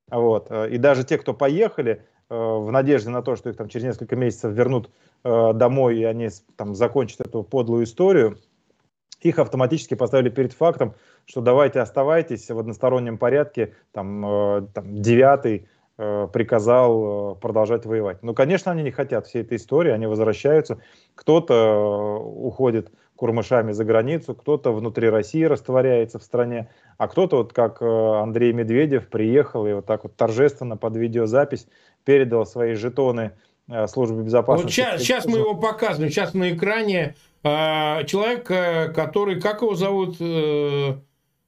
Вот. 0.09 0.47
Э, 0.49 0.69
и 0.69 0.77
даже 0.77 1.03
те, 1.03 1.17
кто 1.17 1.33
поехали, 1.33 2.03
э, 2.29 2.35
в 2.35 2.71
надежде 2.71 3.09
на 3.09 3.21
то, 3.21 3.35
что 3.35 3.49
их 3.49 3.57
там 3.57 3.69
через 3.69 3.85
несколько 3.85 4.15
месяцев 4.15 4.53
вернут 4.53 4.89
домой, 5.23 5.97
и 5.97 6.03
они 6.03 6.29
там 6.55 6.75
закончат 6.75 7.21
эту 7.21 7.41
подлую 7.43 7.85
историю, 7.85 8.37
их 9.19 9.39
автоматически 9.39 9.95
поставили 9.95 10.29
перед 10.29 10.53
фактом, 10.53 10.93
что 11.25 11.41
давайте 11.41 11.79
оставайтесь 11.79 12.49
в 12.49 12.57
одностороннем 12.57 13.17
порядке, 13.17 13.73
там, 13.91 14.69
там 14.73 15.01
девятый, 15.01 15.67
Э, 15.76 15.76
приказал 15.97 17.33
э, 17.33 17.35
продолжать 17.41 17.87
воевать. 17.87 18.21
Ну, 18.21 18.35
конечно, 18.35 18.71
они 18.71 18.83
не 18.83 18.91
хотят 18.91 19.25
всей 19.25 19.41
этой 19.41 19.57
истории, 19.57 19.91
они 19.91 20.05
возвращаются. 20.05 20.77
Кто-то 21.15 21.53
э, 21.53 22.17
уходит 22.19 22.91
курмышами 23.15 23.71
за 23.71 23.83
границу, 23.83 24.35
кто-то 24.35 24.71
внутри 24.73 25.09
России 25.09 25.43
растворяется 25.43 26.19
в 26.19 26.23
стране, 26.23 26.69
а 26.99 27.07
кто-то, 27.07 27.37
вот 27.37 27.51
как 27.51 27.81
Андрей 27.81 28.53
Медведев, 28.53 29.07
приехал 29.07 29.65
и 29.65 29.73
вот 29.73 29.87
так 29.87 30.03
вот 30.03 30.15
торжественно 30.15 30.77
под 30.77 30.97
видеозапись 30.97 31.67
передал 32.05 32.45
свои 32.45 32.75
жетоны 32.75 33.31
службы 33.87 34.21
безопасности. 34.21 34.81
Вот 34.81 34.89
сейчас, 34.89 35.01
сейчас 35.01 35.25
мы 35.25 35.39
его 35.39 35.55
показываем, 35.55 36.11
сейчас 36.11 36.35
на 36.35 36.53
экране 36.53 37.15
человек, 37.41 38.45
который, 38.93 39.41
как 39.41 39.63
его 39.63 39.73
зовут, 39.73 40.17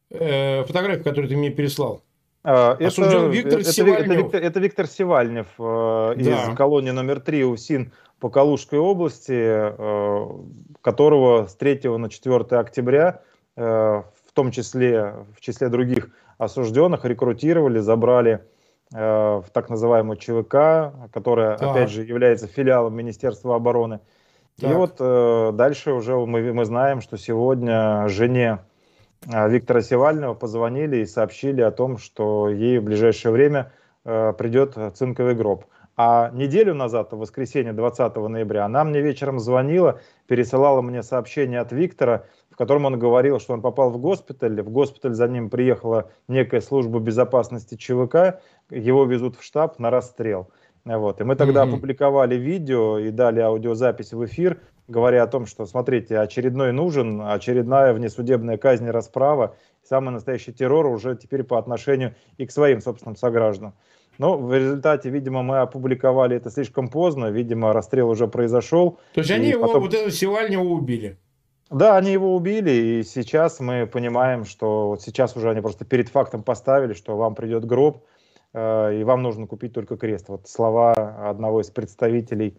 фотографию, 0.09 1.03
которую 1.03 1.29
ты 1.29 1.37
мне 1.37 1.51
переслал? 1.51 2.01
Это, 2.43 2.77
Виктор 3.29 3.59
это, 3.59 3.69
это, 3.69 4.13
Виктор, 4.13 4.41
это 4.41 4.59
Виктор 4.59 4.87
Севальнев 4.87 5.47
да. 5.57 6.13
из 6.15 6.55
колонии 6.55 6.91
номер 6.91 7.19
3 7.19 7.45
УСИН 7.45 7.91
по 8.19 8.29
Калужской 8.29 8.79
области, 8.79 9.73
которого 10.81 11.47
с 11.47 11.55
3 11.55 11.81
на 11.97 12.09
4 12.09 12.37
октября, 12.59 13.21
в 13.55 14.33
том 14.33 14.51
числе 14.51 15.25
в 15.35 15.41
числе 15.41 15.69
других 15.69 16.09
осужденных, 16.37 17.03
рекрутировали, 17.03 17.79
забрали 17.79 18.41
в 18.91 19.45
так 19.53 19.69
называемую 19.69 20.17
ЧВК, 20.17 21.11
которая, 21.11 21.57
так. 21.57 21.71
опять 21.71 21.89
же, 21.91 22.03
является 22.03 22.47
филиалом 22.47 22.95
Министерства 22.95 23.55
обороны. 23.55 23.99
Так. 24.59 24.71
И 24.71 24.73
вот 24.73 24.95
э, 24.99 25.51
дальше 25.53 25.93
уже 25.93 26.15
мы, 26.17 26.53
мы 26.53 26.65
знаем, 26.65 27.01
что 27.01 27.17
сегодня 27.17 28.07
жене 28.09 28.59
э, 28.59 28.68
Виктора 29.25 29.81
Севального 29.81 30.33
позвонили 30.33 30.97
и 30.97 31.05
сообщили 31.05 31.61
о 31.61 31.71
том, 31.71 31.97
что 31.97 32.49
ей 32.49 32.79
в 32.79 32.83
ближайшее 32.83 33.31
время 33.31 33.71
э, 34.05 34.33
придет 34.33 34.77
цинковый 34.95 35.35
гроб. 35.35 35.65
А 36.01 36.31
неделю 36.33 36.73
назад, 36.73 37.11
в 37.11 37.17
воскресенье 37.17 37.73
20 37.73 38.15
ноября, 38.15 38.63
она 38.63 38.85
мне 38.85 39.01
вечером 39.01 39.37
звонила, 39.37 39.99
пересылала 40.27 40.81
мне 40.81 41.03
сообщение 41.03 41.59
от 41.59 41.73
Виктора, 41.73 42.23
в 42.49 42.55
котором 42.55 42.85
он 42.85 42.97
говорил, 42.97 43.41
что 43.41 43.51
он 43.51 43.61
попал 43.61 43.89
в 43.89 43.97
госпиталь. 43.97 44.61
В 44.61 44.69
госпиталь 44.69 45.13
за 45.13 45.27
ним 45.27 45.49
приехала 45.49 46.09
некая 46.29 46.61
служба 46.61 46.99
безопасности 46.99 47.75
ЧВК, 47.75 48.39
его 48.69 49.03
везут 49.03 49.35
в 49.35 49.43
штаб 49.43 49.77
на 49.77 49.89
расстрел. 49.89 50.49
Вот. 50.85 51.19
И 51.19 51.25
мы 51.25 51.35
тогда 51.35 51.65
mm-hmm. 51.65 51.67
опубликовали 51.67 52.35
видео 52.35 52.97
и 52.97 53.11
дали 53.11 53.41
аудиозапись 53.41 54.13
в 54.13 54.23
эфир, 54.25 54.61
говоря 54.89 55.23
о 55.23 55.27
том, 55.27 55.45
что, 55.45 55.65
смотрите, 55.65 56.17
очередной 56.19 56.73
нужен, 56.73 57.21
очередная 57.21 57.93
внесудебная 57.93 58.57
казнь 58.57 58.87
и 58.87 58.91
расправа, 58.91 59.55
самый 59.83 60.11
настоящий 60.11 60.51
террор 60.51 60.87
уже 60.87 61.15
теперь 61.15 61.43
по 61.43 61.57
отношению 61.57 62.15
и 62.37 62.45
к 62.45 62.51
своим 62.51 62.81
собственным 62.81 63.15
согражданам. 63.15 63.73
Но 64.17 64.37
в 64.37 64.53
результате, 64.53 65.09
видимо, 65.09 65.43
мы 65.43 65.59
опубликовали 65.59 66.35
это 66.35 66.49
слишком 66.49 66.89
поздно, 66.89 67.27
видимо, 67.27 67.71
расстрел 67.71 68.09
уже 68.09 68.27
произошел. 68.27 68.99
То 69.13 69.21
есть 69.21 69.31
они 69.31 69.47
его, 69.47 69.65
потом... 69.65 69.83
вот 69.83 69.93
этого 69.93 70.11
Севальнего 70.11 70.63
убили? 70.63 71.17
Да, 71.69 71.95
они 71.95 72.11
его 72.11 72.35
убили, 72.35 72.71
и 72.71 73.03
сейчас 73.03 73.59
мы 73.59 73.85
понимаем, 73.85 74.43
что 74.43 74.89
вот 74.89 75.01
сейчас 75.03 75.37
уже 75.37 75.51
они 75.51 75.61
просто 75.61 75.85
перед 75.85 76.09
фактом 76.09 76.41
поставили, 76.43 76.93
что 76.93 77.15
вам 77.15 77.35
придет 77.35 77.63
гроб, 77.63 78.03
э, 78.53 78.99
и 78.99 79.03
вам 79.03 79.21
нужно 79.21 79.45
купить 79.45 79.73
только 79.73 79.95
крест. 79.95 80.29
Вот 80.29 80.49
слова 80.49 80.93
одного 81.29 81.61
из 81.61 81.69
представителей 81.69 82.57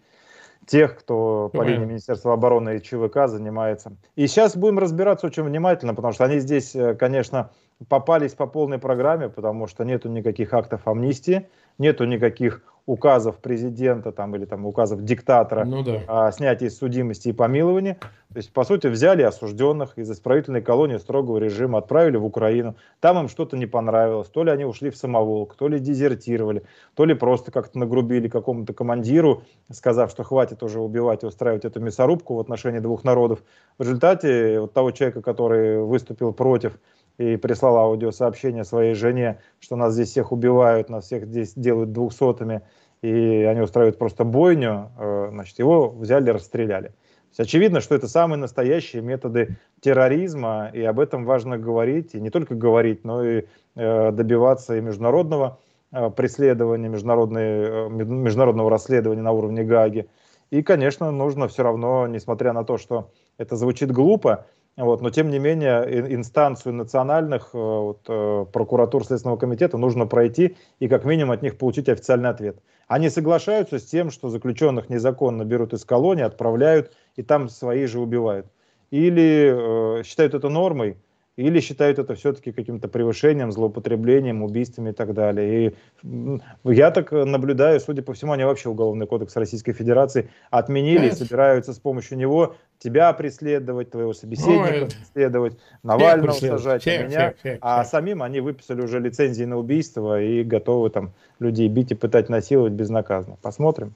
тех, 0.67 0.99
кто 0.99 1.51
по 1.53 1.63
линии 1.63 1.85
Министерства 1.85 2.33
обороны 2.33 2.77
и 2.77 2.83
ЧВК 2.83 3.27
занимается. 3.27 3.93
И 4.17 4.27
сейчас 4.27 4.57
будем 4.57 4.79
разбираться 4.79 5.27
очень 5.27 5.43
внимательно, 5.43 5.95
потому 5.95 6.13
что 6.13 6.25
они 6.25 6.39
здесь, 6.39 6.75
э, 6.75 6.95
конечно, 6.95 7.51
попались 7.89 8.35
по 8.35 8.47
полной 8.47 8.79
программе, 8.79 9.29
потому 9.29 9.67
что 9.67 9.85
нету 9.85 10.09
никаких 10.09 10.53
актов 10.53 10.87
амнистии, 10.87 11.49
нету 11.79 12.05
никаких 12.05 12.63
указов 12.87 13.39
президента 13.39 14.13
там, 14.13 14.35
или 14.37 14.45
там, 14.45 14.67
указов 14.67 15.03
диктатора 15.03 15.65
ну, 15.65 15.83
да. 15.83 16.03
о 16.07 16.33
снятии 16.33 16.69
судимости 16.69 17.29
и 17.29 17.33
помиловании. 17.33 17.97
То 18.33 18.37
есть, 18.37 18.53
по 18.53 18.65
сути, 18.65 18.87
взяли 18.87 19.23
осужденных 19.23 19.99
из 19.99 20.11
исправительной 20.11 20.63
колонии 20.63 20.99
строгого 20.99 21.39
режима, 21.39 21.79
отправили 21.79 22.17
в 22.17 22.25
Украину. 22.25 22.77
Там 23.01 23.19
им 23.19 23.29
что-то 23.29 23.57
не 23.57 23.67
понравилось. 23.67 24.29
То 24.29 24.45
ли 24.45 24.51
они 24.51 24.65
ушли 24.65 24.91
в 24.91 24.97
самоволк, 24.97 25.57
то 25.57 25.67
ли 25.67 25.81
дезертировали, 25.81 26.63
то 26.95 27.05
ли 27.05 27.15
просто 27.15 27.51
как-то 27.51 27.79
нагрубили 27.79 28.29
какому-то 28.29 28.73
командиру, 28.73 29.43
сказав, 29.73 30.11
что 30.11 30.23
хватит 30.23 30.63
уже 30.63 30.81
убивать 30.81 31.25
и 31.25 31.27
устраивать 31.27 31.65
эту 31.65 31.81
мясорубку 31.81 32.35
в 32.35 32.41
отношении 32.41 32.79
двух 32.79 33.03
народов. 33.03 33.43
В 33.79 33.83
результате 33.83 34.61
вот 34.61 34.73
того 34.73 34.93
человека, 34.93 35.23
который 35.23 35.83
выступил 35.83 36.33
против 36.33 36.79
и 37.21 37.37
прислал 37.37 37.77
аудиосообщение 37.77 38.65
своей 38.65 38.95
жене, 38.95 39.41
что 39.59 39.77
нас 39.77 39.93
здесь 39.93 40.09
всех 40.09 40.33
убивают, 40.33 40.89
нас 40.89 41.05
всех 41.05 41.27
здесь 41.27 41.53
делают 41.55 41.93
двухсотыми, 41.93 42.63
и 43.03 43.43
они 43.43 43.61
устраивают 43.61 43.99
просто 43.99 44.25
бойню, 44.25 44.91
э, 44.99 45.29
значит, 45.31 45.59
его 45.59 45.91
взяли, 45.91 46.31
расстреляли. 46.31 46.93
Очевидно, 47.37 47.83
что 47.83 47.95
это 47.95 48.09
самые 48.09 48.39
настоящие 48.39 49.03
методы 49.03 49.59
терроризма, 49.81 50.71
и 50.73 50.83
об 50.83 50.99
этом 50.99 51.27
важно 51.27 51.59
говорить, 51.59 52.15
и 52.15 52.21
не 52.21 52.31
только 52.31 52.55
говорить, 52.55 53.05
но 53.05 53.23
и 53.23 53.45
э, 53.77 54.13
добиваться 54.13 54.79
и 54.79 54.81
международного 54.81 55.59
э, 55.93 56.09
преследования, 56.09 56.89
международного 56.89 58.71
расследования 58.71 59.23
на 59.23 59.33
уровне 59.33 59.63
Гаги. 59.63 60.09
И, 60.49 60.63
конечно, 60.63 61.11
нужно 61.11 61.49
все 61.49 61.65
равно, 61.65 62.07
несмотря 62.07 62.55
на 62.55 62.65
то, 62.65 62.79
что 62.79 63.11
это 63.37 63.57
звучит 63.57 63.93
глупо, 63.93 64.47
вот, 64.81 65.03
но 65.03 65.11
тем 65.11 65.31
не 65.31 65.39
менее 65.39 66.15
инстанцию 66.15 66.75
национальных 66.75 67.51
э, 67.53 67.59
вот, 67.59 68.01
э, 68.09 68.47
прокуратур 68.53 69.05
Следственного 69.05 69.37
комитета 69.37 69.77
нужно 69.77 70.07
пройти 70.07 70.57
и 70.79 70.89
как 70.89 71.05
минимум 71.05 71.33
от 71.33 71.43
них 71.43 71.59
получить 71.59 71.89
официальный 71.89 72.31
ответ. 72.31 72.59
Они 72.89 73.11
соглашаются 73.11 73.79
с 73.79 73.85
тем, 73.85 74.11
что 74.11 74.31
заключенных 74.31 74.89
незаконно 74.89 75.45
берут 75.45 75.75
из 75.75 75.85
колонии, 75.85 76.25
отправляют 76.25 76.93
и 77.17 77.23
там 77.23 77.49
свои 77.49 77.85
же 77.87 78.01
убивают. 78.01 78.47
Или 78.91 80.01
э, 80.01 80.03
считают 80.03 80.35
это 80.35 80.49
нормой, 80.49 80.97
или 81.37 81.61
считают 81.61 81.99
это 81.99 82.15
все-таки 82.15 82.53
каким-то 82.53 82.89
превышением, 82.89 83.53
злоупотреблением, 83.53 84.43
убийствами 84.43 84.91
и 84.91 84.93
так 84.93 85.15
далее. 85.15 85.75
И 86.05 86.43
я 86.65 86.91
так 86.91 87.13
наблюдаю, 87.13 87.81
судя 87.81 88.03
по 88.03 88.13
всему, 88.13 88.33
они 88.33 88.45
вообще 88.45 88.69
Уголовный 88.69 89.07
кодекс 89.07 89.37
Российской 89.37 89.73
Федерации 89.73 90.31
отменили 90.51 91.09
и 91.09 91.13
собираются 91.13 91.73
с 91.73 91.79
помощью 91.79 92.19
него 92.19 92.57
тебя 92.81 93.13
преследовать, 93.13 93.91
твоего 93.91 94.13
собеседника 94.13 94.85
Ой. 94.85 94.89
преследовать, 94.89 95.59
Навального 95.83 96.33
сажать, 96.33 96.83
всех, 96.83 97.09
меня. 97.09 97.31
Всех, 97.31 97.39
всех, 97.39 97.59
а 97.61 97.85
самим 97.85 98.23
они 98.23 98.41
выписали 98.41 98.83
уже 98.83 98.99
лицензии 98.99 99.45
на 99.45 99.59
убийство 99.59 100.21
и 100.21 100.43
готовы 100.43 100.91
там 100.91 101.13
людей 101.39 101.69
бить 101.69 101.93
и 101.93 101.95
пытать 101.95 102.29
насиловать 102.29 102.73
безнаказанно. 102.73 103.37
Посмотрим. 103.43 103.95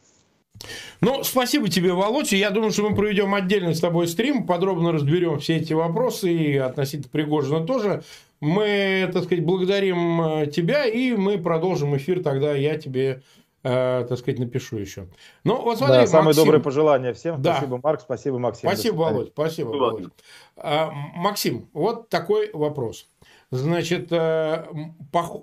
Ну, 1.01 1.25
спасибо 1.25 1.69
тебе, 1.69 1.93
Володя. 1.93 2.37
Я 2.37 2.51
думаю, 2.51 2.71
что 2.71 2.89
мы 2.89 2.95
проведем 2.95 3.35
отдельный 3.35 3.75
с 3.75 3.81
тобой 3.81 4.07
стрим, 4.07 4.47
подробно 4.47 4.93
разберем 4.93 5.41
все 5.41 5.57
эти 5.57 5.73
вопросы 5.73 6.33
и 6.33 6.57
относительно 6.57 7.09
Пригожина 7.11 7.67
тоже. 7.67 8.05
Мы, 8.41 9.11
так 9.13 9.25
сказать, 9.25 9.45
благодарим 9.45 10.21
э, 10.21 10.47
тебя, 10.47 10.87
и 10.87 11.13
мы 11.13 11.39
продолжим 11.39 11.97
эфир, 11.97 12.23
тогда 12.23 12.53
я 12.55 12.79
тебе 12.79 13.23
э, 13.65 14.07
так 14.09 14.19
сказать, 14.19 14.39
напишу 14.39 14.77
еще. 14.77 15.09
Ну, 15.43 15.61
вот 15.61 15.79
смотри, 15.79 15.97
да, 15.97 16.07
самые 16.07 16.27
Максим... 16.27 16.45
добрые 16.45 16.63
пожелания 16.63 17.13
всем. 17.13 17.43
Да. 17.43 17.57
Спасибо, 17.57 17.81
Марк, 17.83 18.01
спасибо, 18.01 18.39
Максим. 18.39 18.69
Спасибо, 18.69 18.95
Володь, 18.95 19.29
спасибо, 19.33 19.69
Володь. 19.69 20.13
А, 20.57 20.91
Максим, 21.17 21.69
вот 21.73 22.09
такой 22.09 22.51
вопрос. 22.53 23.09
Значит, 23.51 24.09
э, 24.11 24.67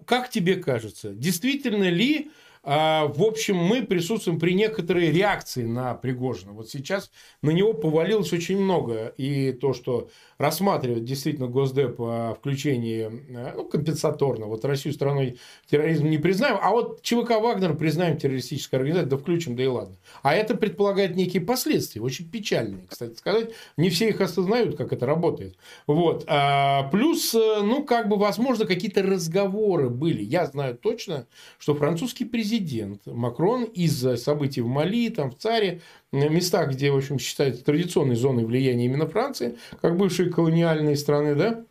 как 0.06 0.30
тебе 0.30 0.56
кажется, 0.56 1.10
действительно 1.14 1.90
ли 1.90 2.32
в 2.64 3.24
общем, 3.24 3.58
мы 3.58 3.84
присутствуем 3.84 4.40
при 4.40 4.54
некоторой 4.54 5.12
реакции 5.12 5.64
на 5.64 5.96
Пригожина. 5.96 6.52
Вот 6.52 6.70
сейчас 6.70 7.10
на 7.42 7.50
него 7.50 7.74
повалилось 7.74 8.32
очень 8.34 8.62
много. 8.62 9.14
И 9.18 9.52
то, 9.52 9.74
что 9.74 10.10
рассматривает 10.42 11.06
действительно 11.06 11.48
Госдеп 11.48 12.00
о 12.00 12.34
включении 12.34 13.10
э, 13.30 13.54
ну, 13.56 13.66
компенсаторно. 13.66 14.48
Вот 14.48 14.66
Россию 14.66 14.94
страной 14.94 15.40
терроризма 15.70 16.10
не 16.10 16.18
признаем, 16.18 16.58
а 16.62 16.72
вот 16.72 17.02
ЧВК 17.04 17.42
Вагнер 17.42 17.76
признаем 17.76 18.18
террористической 18.18 18.80
организацией, 18.80 19.12
да 19.12 19.18
включим, 19.18 19.56
да 19.56 19.64
и 19.64 19.68
ладно. 19.68 19.98
А 20.24 20.34
это 20.34 20.56
предполагает 20.56 21.16
некие 21.16 21.42
последствия, 21.42 22.02
очень 22.02 22.30
печальные, 22.30 22.88
кстати 22.88 23.16
сказать. 23.16 23.52
Не 23.78 23.90
все 23.90 24.10
их 24.10 24.20
осознают, 24.20 24.78
как 24.78 24.94
это 24.94 25.06
работает. 25.06 25.58
Вот. 25.88 26.26
А, 26.28 26.90
плюс, 26.90 27.34
э, 27.34 27.62
ну, 27.62 27.84
как 27.84 28.10
бы, 28.10 28.18
возможно, 28.18 28.66
какие-то 28.66 29.04
разговоры 29.04 29.90
были. 29.90 30.24
Я 30.24 30.46
знаю 30.48 30.76
точно, 30.76 31.28
что 31.60 31.76
французский 31.76 32.26
президент 32.26 32.51
Макрон 33.06 33.64
из-за 33.64 34.18
событий 34.18 34.62
в 34.62 34.68
Мали, 34.68 35.10
там, 35.10 35.32
в 35.32 35.38
Царе, 35.38 35.82
местах, 36.12 36.72
где, 36.72 36.92
в 36.92 36.98
общем, 36.98 37.20
считается 37.20 37.64
традиционной 37.64 38.16
зоной 38.16 38.46
влияния 38.46 38.86
именно 38.86 39.08
Франции, 39.08 39.58
как 39.82 39.98
бывшие 39.98 40.30
колониальные 40.30 40.96
страны, 40.96 41.36
да, 41.36 41.64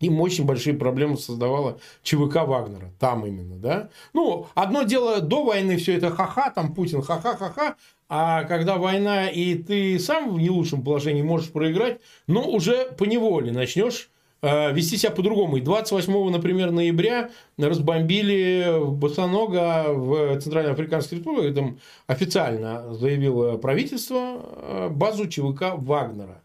им 0.00 0.20
очень 0.20 0.44
большие 0.44 0.74
проблемы 0.74 1.16
создавала 1.16 1.78
ЧВК 2.02 2.46
Вагнера. 2.46 2.92
Там 2.98 3.24
именно, 3.26 3.56
да. 3.56 3.90
Ну, 4.12 4.48
одно 4.54 4.82
дело, 4.82 5.20
до 5.20 5.44
войны 5.44 5.76
все 5.76 5.96
это 5.96 6.10
ха-ха, 6.10 6.50
там 6.50 6.74
Путин 6.74 7.02
ха-ха-ха-ха, 7.02 7.76
а 8.08 8.44
когда 8.44 8.76
война, 8.76 9.28
и 9.28 9.54
ты 9.54 9.98
сам 9.98 10.34
в 10.34 10.38
не 10.38 10.50
лучшем 10.50 10.82
положении 10.82 11.22
можешь 11.22 11.50
проиграть, 11.50 12.00
ну, 12.26 12.42
уже 12.42 12.90
по 12.98 13.04
неволе 13.04 13.52
начнешь 13.52 14.10
вести 14.44 14.96
себя 14.96 15.10
по-другому. 15.10 15.56
И 15.56 15.60
28, 15.60 16.30
например, 16.30 16.70
ноября 16.70 17.30
разбомбили 17.56 18.78
Босонога 18.86 19.84
в 19.88 20.40
Центральной 20.40 20.72
Африканской 20.72 21.18
Республике, 21.18 21.54
там 21.54 21.78
официально 22.06 22.94
заявило 22.94 23.56
правительство, 23.56 24.40
э, 24.42 24.88
базу 24.90 25.26
ЧВК 25.28 25.74
Вагнера. 25.76 26.43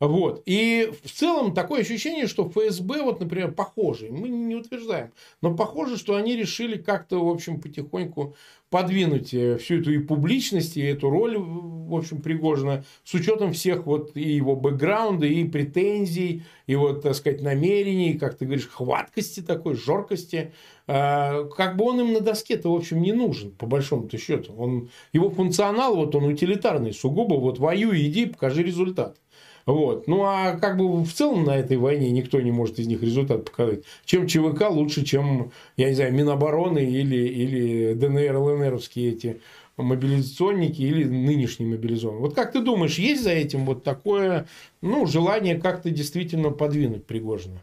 Вот. 0.00 0.42
И 0.46 0.90
в 1.04 1.10
целом 1.10 1.52
такое 1.52 1.82
ощущение, 1.82 2.26
что 2.26 2.48
ФСБ, 2.48 3.02
вот, 3.02 3.20
например, 3.20 3.52
похоже, 3.52 4.08
мы 4.10 4.30
не 4.30 4.56
утверждаем, 4.56 5.12
но 5.42 5.54
похоже, 5.54 5.98
что 5.98 6.16
они 6.16 6.36
решили 6.36 6.78
как-то, 6.78 7.22
в 7.22 7.28
общем, 7.28 7.60
потихоньку 7.60 8.34
подвинуть 8.70 9.34
э, 9.34 9.58
всю 9.58 9.80
эту 9.80 9.92
и 9.92 9.98
публичность, 9.98 10.78
и 10.78 10.80
эту 10.80 11.10
роль, 11.10 11.36
в 11.36 11.94
общем, 11.94 12.22
Пригожина, 12.22 12.84
с 13.04 13.12
учетом 13.12 13.52
всех 13.52 13.84
вот 13.84 14.16
и 14.16 14.32
его 14.32 14.56
бэкграунда, 14.56 15.26
и 15.26 15.44
претензий, 15.44 16.44
и 16.66 16.76
вот, 16.76 17.02
так 17.02 17.14
сказать, 17.14 17.42
намерений, 17.42 18.14
как 18.14 18.38
ты 18.38 18.46
говоришь, 18.46 18.68
хваткости 18.68 19.40
такой, 19.40 19.74
жоркости. 19.74 20.54
А, 20.86 21.44
как 21.44 21.76
бы 21.76 21.84
он 21.84 22.00
им 22.00 22.12
на 22.14 22.20
доске-то, 22.20 22.72
в 22.72 22.76
общем, 22.76 23.02
не 23.02 23.12
нужен, 23.12 23.50
по 23.50 23.66
большому-то 23.66 24.16
счету. 24.16 24.54
Он, 24.56 24.88
его 25.12 25.28
функционал, 25.28 25.96
вот 25.96 26.14
он 26.14 26.24
утилитарный, 26.24 26.94
сугубо, 26.94 27.34
вот 27.34 27.58
воюй, 27.58 28.06
иди, 28.06 28.26
покажи 28.26 28.62
результат. 28.62 29.19
Вот. 29.66 30.06
Ну, 30.06 30.22
а 30.22 30.56
как 30.56 30.76
бы 30.76 31.02
в 31.02 31.12
целом 31.12 31.44
на 31.44 31.56
этой 31.56 31.76
войне 31.76 32.10
никто 32.10 32.40
не 32.40 32.50
может 32.50 32.78
из 32.78 32.86
них 32.86 33.02
результат 33.02 33.44
показать. 33.44 33.84
Чем 34.04 34.26
ЧВК 34.26 34.70
лучше, 34.70 35.04
чем, 35.04 35.52
я 35.76 35.88
не 35.88 35.94
знаю, 35.94 36.12
Минобороны 36.14 36.84
или, 36.84 37.16
или 37.16 37.94
ДНР, 37.94 38.36
ЛНРовские 38.36 39.12
эти 39.12 39.40
мобилизационники 39.76 40.82
или 40.82 41.04
нынешние 41.04 41.70
мобилизованные. 41.70 42.20
Вот 42.20 42.34
как 42.34 42.52
ты 42.52 42.60
думаешь, 42.60 42.98
есть 42.98 43.22
за 43.22 43.30
этим 43.30 43.64
вот 43.64 43.82
такое 43.82 44.46
ну, 44.82 45.06
желание 45.06 45.58
как-то 45.58 45.90
действительно 45.90 46.50
подвинуть 46.50 47.06
Пригожина? 47.06 47.62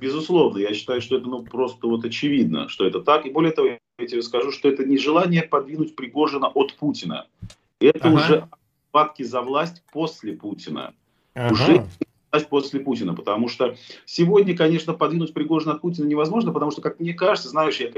Безусловно, 0.00 0.58
я 0.58 0.72
считаю, 0.72 1.02
что 1.02 1.16
это 1.16 1.26
ну, 1.26 1.42
просто 1.42 1.86
вот 1.86 2.04
очевидно, 2.04 2.68
что 2.68 2.86
это 2.86 3.00
так. 3.00 3.26
И 3.26 3.30
более 3.30 3.52
того, 3.52 3.68
я 3.98 4.06
тебе 4.06 4.22
скажу, 4.22 4.50
что 4.50 4.68
это 4.68 4.84
не 4.84 4.96
желание 4.96 5.42
подвинуть 5.42 5.94
Пригожина 5.94 6.48
от 6.48 6.74
Путина. 6.74 7.26
Это 7.80 8.08
ага. 8.08 8.14
уже 8.14 8.48
схватки 8.88 9.22
за 9.22 9.42
власть 9.42 9.82
после 9.92 10.32
Путина 10.32 10.94
ага. 11.34 11.52
уже 11.52 11.86
после 12.48 12.80
Путина. 12.80 13.14
Потому 13.14 13.48
что 13.48 13.76
сегодня, 14.04 14.56
конечно, 14.56 14.92
подвинуть 14.94 15.34
Пригожина 15.34 15.74
от 15.74 15.80
Путина 15.80 16.06
невозможно, 16.06 16.52
потому 16.52 16.70
что, 16.70 16.80
как 16.80 17.00
мне 17.00 17.14
кажется, 17.14 17.48
знаешь, 17.48 17.80
я 17.80 17.90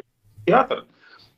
театр, 0.47 0.87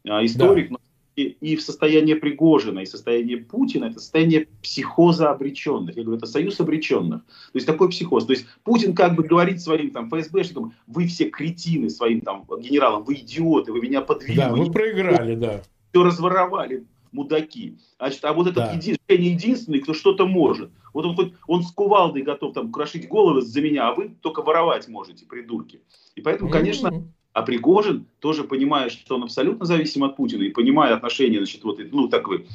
а, 0.09 0.25
историк, 0.25 0.71
да. 0.71 0.77
и, 1.17 1.23
и 1.41 1.57
в 1.57 1.63
состоянии 1.63 2.15
Пригожина, 2.15 2.81
и 2.81 2.87
состоянии 2.87 3.37
Путина, 3.37 3.87
это 3.87 3.99
состояние 3.99 4.49
психоза 4.63 5.31
обреченных. 5.31 5.97
Я 5.97 6.05
говорю, 6.05 6.19
это 6.19 6.27
союз 6.27 6.61
обреченных. 6.61 7.25
То 7.25 7.57
есть 7.57 7.67
такой 7.67 7.89
психоз. 7.91 8.27
То 8.27 8.33
есть 8.33 8.47
Путин 8.63 8.95
как 8.95 9.15
бы 9.15 9.23
говорит 9.25 9.61
своим 9.61 9.91
там 9.91 10.09
ФСБшникам, 10.11 10.75
вы 10.87 11.07
все 11.07 11.31
кретины, 11.31 11.91
своим 11.91 12.21
там 12.21 12.45
генералам, 12.61 13.05
вы 13.05 13.15
идиоты, 13.15 13.73
вы 13.73 13.81
меня 13.81 14.01
подвинули. 14.01 14.37
Да, 14.37 14.55
вы 14.55 14.71
проиграли, 14.71 15.35
да. 15.35 15.63
Все 15.91 16.03
разворовали, 16.03 16.85
мудаки. 17.15 17.79
Значит, 17.99 18.25
а 18.25 18.33
вот 18.33 18.49
этот 18.49 18.57
да. 18.57 18.73
един, 18.73 18.97
единственный, 19.09 19.81
кто 19.81 19.95
что-то 19.95 20.27
может. 20.27 20.71
Вот 20.93 21.07
он 21.07 21.17
хоть 21.17 21.33
он 21.47 21.63
с 21.63 21.71
кувалдой 21.71 22.23
готов 22.23 22.53
там 22.53 22.71
крошить 22.71 23.09
головы 23.09 23.43
за 23.43 23.61
меня, 23.63 23.89
а 23.89 23.95
вы 23.95 24.15
только 24.21 24.43
воровать 24.43 24.89
можете, 24.89 25.25
придурки. 25.25 25.81
И 26.15 26.21
поэтому, 26.21 26.51
конечно, 26.51 26.89
mm-hmm. 26.89 27.05
а 27.33 27.43
Пригожин 27.43 28.07
тоже 28.19 28.45
понимая, 28.45 28.91
что 28.91 29.15
он 29.17 29.25
абсолютно 29.25 29.65
зависим 29.65 30.05
от 30.05 30.17
Путина 30.17 30.43
и 30.43 30.51
понимая 30.51 30.95
отношения, 30.95 31.39
значит, 31.39 31.65
вот, 31.65 31.81
ну, 31.91 32.09
такой 32.09 32.47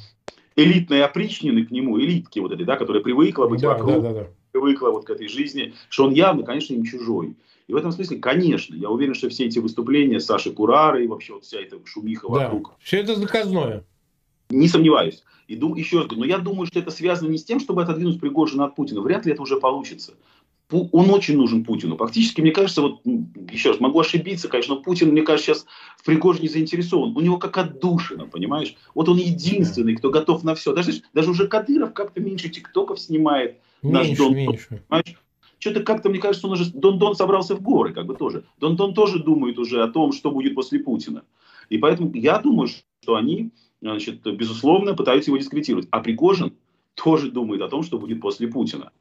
элитной 0.55 1.03
опричнины 1.03 1.65
к 1.65 1.71
нему, 1.71 1.99
элитки 1.99 2.39
вот 2.39 2.51
этой, 2.51 2.65
да, 2.65 2.75
которая 2.75 3.01
привыкла 3.01 3.47
быть 3.47 3.61
да, 3.61 3.69
вокруг, 3.69 4.01
да, 4.01 4.13
да, 4.13 4.13
да. 4.13 4.27
привыкла 4.51 4.89
вот 4.89 5.05
к 5.05 5.09
этой 5.09 5.27
жизни, 5.27 5.73
что 5.89 6.05
он 6.05 6.13
явно, 6.13 6.43
конечно, 6.43 6.73
им 6.73 6.83
чужой. 6.83 7.35
И 7.67 7.73
в 7.73 7.75
этом 7.75 7.91
смысле, 7.91 8.17
конечно, 8.17 8.73
я 8.73 8.89
уверен, 8.89 9.13
что 9.13 9.29
все 9.29 9.45
эти 9.45 9.59
выступления 9.59 10.19
Саши 10.19 10.51
Курары 10.51 11.03
и 11.03 11.07
вообще 11.07 11.33
вот 11.33 11.43
вся 11.43 11.59
эта 11.59 11.77
шумиха 11.85 12.27
да, 12.27 12.45
вокруг. 12.45 12.73
Все 12.79 12.97
это 12.97 13.15
заказное. 13.15 13.83
Не 14.49 14.67
сомневаюсь. 14.67 15.23
И 15.47 15.55
дум, 15.55 15.75
еще 15.75 15.97
раз 15.97 16.07
говорю, 16.07 16.21
но 16.21 16.25
я 16.25 16.37
думаю, 16.37 16.67
что 16.67 16.79
это 16.79 16.91
связано 16.91 17.29
не 17.29 17.37
с 17.37 17.43
тем, 17.43 17.59
чтобы 17.59 17.83
отодвинуть 17.83 18.19
Пригожина 18.19 18.65
от 18.65 18.75
Путина. 18.75 19.01
Вряд 19.01 19.25
ли 19.25 19.33
это 19.33 19.41
уже 19.41 19.59
получится. 19.59 20.13
Он 20.71 21.09
очень 21.09 21.35
нужен 21.35 21.65
Путину. 21.65 21.97
Фактически, 21.97 22.41
мне 22.41 22.51
кажется, 22.51 22.83
вот 22.83 23.01
еще 23.51 23.71
раз, 23.71 23.79
могу 23.79 23.99
ошибиться, 23.99 24.47
конечно, 24.47 24.75
но 24.75 24.81
Путин, 24.81 25.09
мне 25.09 25.23
кажется, 25.23 25.53
сейчас 25.53 25.65
в 25.97 26.05
Пригожине 26.05 26.47
заинтересован. 26.47 27.17
У 27.17 27.21
него 27.21 27.37
как 27.37 27.57
отдушина, 27.57 28.27
понимаешь? 28.27 28.75
Вот 28.93 29.09
он 29.09 29.17
единственный, 29.17 29.95
кто 29.95 30.11
готов 30.11 30.43
на 30.43 30.53
все. 30.53 30.73
Даже, 30.73 31.01
даже 31.13 31.31
уже 31.31 31.47
Кадыров 31.47 31.93
как-то 31.93 32.21
меньше 32.21 32.49
тиктоков 32.49 32.99
снимает. 32.99 33.57
Меньше, 33.81 34.09
наш 34.09 34.17
Дон, 34.17 34.35
меньше. 34.35 34.83
Понимаешь? 34.87 35.15
Что-то 35.57 35.81
как-то, 35.81 36.09
мне 36.09 36.19
кажется, 36.19 36.45
он 36.47 36.53
уже... 36.53 36.71
Дон-Дон 36.71 37.15
собрался 37.15 37.55
в 37.55 37.61
горы, 37.61 37.93
как 37.93 38.05
бы 38.05 38.15
тоже. 38.15 38.45
Дон-Дон 38.59 38.93
тоже 38.93 39.19
думает 39.19 39.57
уже 39.57 39.81
о 39.83 39.87
том, 39.87 40.13
что 40.13 40.31
будет 40.31 40.53
после 40.53 40.79
Путина. 40.79 41.23
И 41.69 41.79
поэтому 41.79 42.13
я 42.13 42.37
думаю, 42.37 42.69
что 43.01 43.15
они 43.15 43.51
значит, 43.81 44.21
безусловно, 44.23 44.95
пытаются 44.95 45.31
его 45.31 45.37
дискредитировать. 45.37 45.87
А 45.91 46.01
Пригожин 46.01 46.53
тоже 46.95 47.31
думает 47.31 47.61
о 47.61 47.69
том, 47.69 47.83
что 47.83 47.97
будет 47.97 48.21
после 48.21 48.47
Путина. 48.47 48.91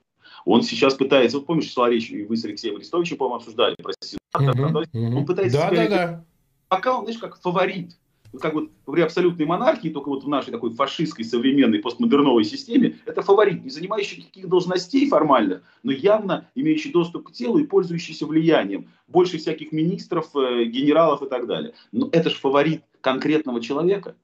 Он 0.45 0.63
сейчас 0.63 0.95
пытается, 0.95 1.39
вот 1.39 1.47
помнишь, 1.47 1.73
шла 1.73 1.91
речь, 1.91 2.11
и 2.11 2.25
вы 2.25 2.37
с 2.37 2.45
Алексеем 2.45 2.77
Арестовичем, 2.77 3.17
по-моему, 3.17 3.37
обсуждали 3.37 3.75
про 3.77 3.93
сенатор, 4.01 4.87
угу, 4.93 5.19
он 5.19 5.27
пытается 5.27 5.59
да, 5.59 5.71
да, 5.71 5.89
да. 5.89 6.25
пока 6.69 6.97
он, 6.97 7.05
знаешь, 7.05 7.19
как 7.19 7.41
фаворит. 7.41 7.97
Как 8.41 8.53
вот 8.53 8.71
при 8.85 9.01
абсолютной 9.01 9.47
монархии, 9.47 9.89
только 9.89 10.11
вот 10.11 10.23
в 10.23 10.29
нашей 10.29 10.51
такой 10.51 10.75
фашистской, 10.75 11.25
современной, 11.25 11.79
постмодерновой 11.79 12.45
системе, 12.45 12.99
это 13.07 13.23
фаворит, 13.23 13.65
не 13.65 13.71
занимающий 13.71 14.23
каких 14.23 14.49
должностей 14.49 15.09
формально, 15.09 15.63
но 15.83 15.93
явно 15.93 16.47
имеющий 16.55 16.93
доступ 16.93 17.29
к 17.29 17.33
телу 17.33 17.57
и 17.57 17.67
пользующийся 17.67 18.27
влиянием. 18.27 18.91
Больше 19.07 19.39
всяких 19.39 19.73
министров, 19.73 20.29
э, 20.37 20.65
генералов 20.65 21.23
и 21.23 21.29
так 21.29 21.47
далее. 21.47 21.73
Но 21.91 22.11
это 22.13 22.29
же 22.29 22.37
фаворит 22.37 22.83
конкретного 23.01 23.63
человека. 23.63 24.15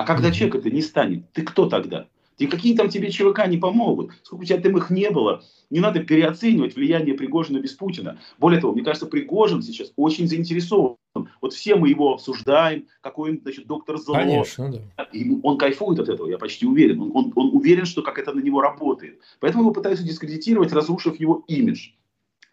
А 0.00 0.04
когда 0.04 0.30
человек 0.30 0.54
это 0.54 0.70
не 0.70 0.80
станет, 0.80 1.30
ты 1.32 1.42
кто 1.42 1.68
тогда? 1.68 2.06
И 2.38 2.46
какие 2.46 2.74
там 2.74 2.88
тебе 2.88 3.10
ЧВК 3.10 3.46
не 3.48 3.58
помогут? 3.58 4.12
Сколько 4.22 4.44
у 4.44 4.46
тебя 4.46 4.58
там 4.58 4.74
их 4.78 4.88
не 4.88 5.10
было? 5.10 5.42
Не 5.68 5.80
надо 5.80 6.02
переоценивать 6.02 6.74
влияние 6.74 7.14
Пригожина 7.14 7.58
без 7.58 7.72
Путина. 7.72 8.18
Более 8.38 8.62
того, 8.62 8.72
мне 8.72 8.82
кажется, 8.82 9.04
Пригожин 9.04 9.60
сейчас 9.60 9.92
очень 9.96 10.26
заинтересован. 10.26 10.96
Вот 11.42 11.52
все 11.52 11.76
мы 11.76 11.90
его 11.90 12.14
обсуждаем, 12.14 12.86
какой 13.02 13.32
он, 13.32 13.40
значит, 13.42 13.66
доктор 13.66 13.98
зло. 13.98 14.14
Конечно, 14.14 14.72
да. 14.72 15.02
И 15.12 15.38
он 15.42 15.58
кайфует 15.58 16.00
от 16.00 16.08
этого, 16.08 16.30
я 16.30 16.38
почти 16.38 16.64
уверен. 16.64 17.02
Он, 17.02 17.10
он, 17.12 17.32
он 17.36 17.54
уверен, 17.54 17.84
что 17.84 18.00
как 18.00 18.18
это 18.18 18.32
на 18.32 18.40
него 18.40 18.62
работает. 18.62 19.20
Поэтому 19.38 19.64
его 19.64 19.72
пытаются 19.74 20.02
дискредитировать, 20.02 20.72
разрушив 20.72 21.20
его 21.20 21.44
имидж. 21.46 21.90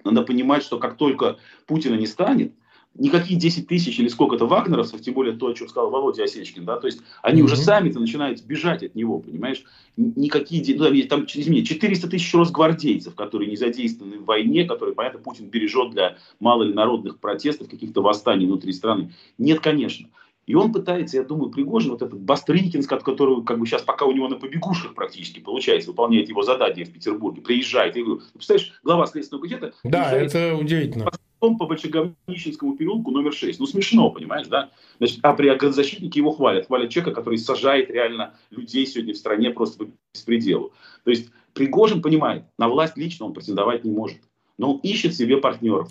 Надо 0.04 0.24
понимать, 0.24 0.64
что 0.64 0.80
как 0.80 0.98
только 0.98 1.38
Путина 1.66 1.96
не 1.96 2.08
станет, 2.08 2.52
никакие 2.98 3.40
10 3.40 3.68
тысяч 3.68 4.00
или 4.00 4.08
сколько-то 4.08 4.46
вагнеровцев, 4.48 5.02
тем 5.02 5.14
более 5.14 5.36
то, 5.36 5.48
о 5.48 5.54
чем 5.54 5.68
сказал 5.68 5.90
Володя 5.90 6.24
Осечкин, 6.24 6.66
да, 6.66 6.78
то 6.78 6.88
есть 6.88 7.02
они 7.22 7.42
mm-hmm. 7.42 7.46
уже 7.46 7.58
сами-то 7.58 8.00
начинают 8.00 8.44
бежать 8.44 8.84
от 8.84 8.96
него, 8.96 9.20
понимаешь? 9.20 9.64
Никакие, 9.96 10.78
ну, 10.78 11.08
там, 11.08 11.26
извини, 11.26 11.64
400 11.64 12.08
тысяч 12.08 12.34
росгвардейцев, 12.34 13.16
которые 13.16 13.50
не 13.50 13.56
задействованы 13.56 14.20
в 14.20 14.26
войне, 14.26 14.66
которые, 14.66 14.94
понятно, 14.94 15.20
Путин 15.20 15.48
бережет 15.48 15.92
для 15.92 16.18
мало 16.40 16.64
ли 16.64 16.74
народных 16.74 17.20
протестов, 17.20 17.70
каких-то 17.70 18.02
восстаний 18.02 18.46
внутри 18.46 18.74
страны. 18.74 19.14
Нет, 19.38 19.60
конечно. 19.60 20.08
И 20.46 20.56
он 20.56 20.72
пытается, 20.72 21.18
я 21.18 21.24
думаю, 21.24 21.50
Пригожин, 21.52 21.92
вот 21.92 22.02
этот 22.02 22.20
Бастрыкинск, 22.22 22.90
от 22.92 23.04
которого 23.04 23.44
как 23.44 23.60
бы 23.60 23.66
сейчас 23.66 23.82
пока 23.82 24.06
у 24.06 24.14
него 24.14 24.30
на 24.30 24.38
побегушках 24.38 24.94
практически 24.94 25.40
получается, 25.42 25.90
выполняет 25.90 26.30
его 26.30 26.42
задание 26.42 26.86
в 26.86 26.94
Петербурге, 26.94 27.42
приезжает. 27.42 27.98
Я 27.98 28.06
говорю, 28.06 28.22
представляешь, 28.34 28.80
глава 28.82 29.08
Следственного 29.08 29.42
комитета... 29.42 29.74
Да, 29.84 30.12
это 30.14 30.56
удивительно 30.56 31.12
по 31.40 31.50
Большеговнищенскому 31.50 32.76
переулку 32.76 33.12
номер 33.12 33.34
6. 33.34 33.60
Ну, 33.60 33.66
смешно, 33.66 34.10
понимаешь, 34.10 34.48
да? 34.48 34.72
Значит, 34.98 35.20
а 35.22 35.34
при 35.34 35.48
огнезащитнике 35.50 36.20
его 36.20 36.32
хвалят. 36.32 36.68
Хвалят 36.68 36.90
человека, 36.90 37.20
который 37.20 37.38
сажает 37.38 37.90
реально 37.90 38.36
людей 38.50 38.86
сегодня 38.86 39.14
в 39.14 39.18
стране 39.18 39.52
просто 39.52 39.86
по 39.86 39.92
беспределу. 40.14 40.74
То 41.04 41.12
есть 41.12 41.30
Пригожин 41.54 42.02
понимает, 42.02 42.44
на 42.58 42.70
власть 42.70 42.98
лично 42.98 43.26
он 43.26 43.34
претендовать 43.34 43.84
не 43.84 43.92
может. 43.92 44.20
Но 44.58 44.74
он 44.74 44.80
ищет 44.80 45.16
себе 45.16 45.38
партнеров. 45.38 45.90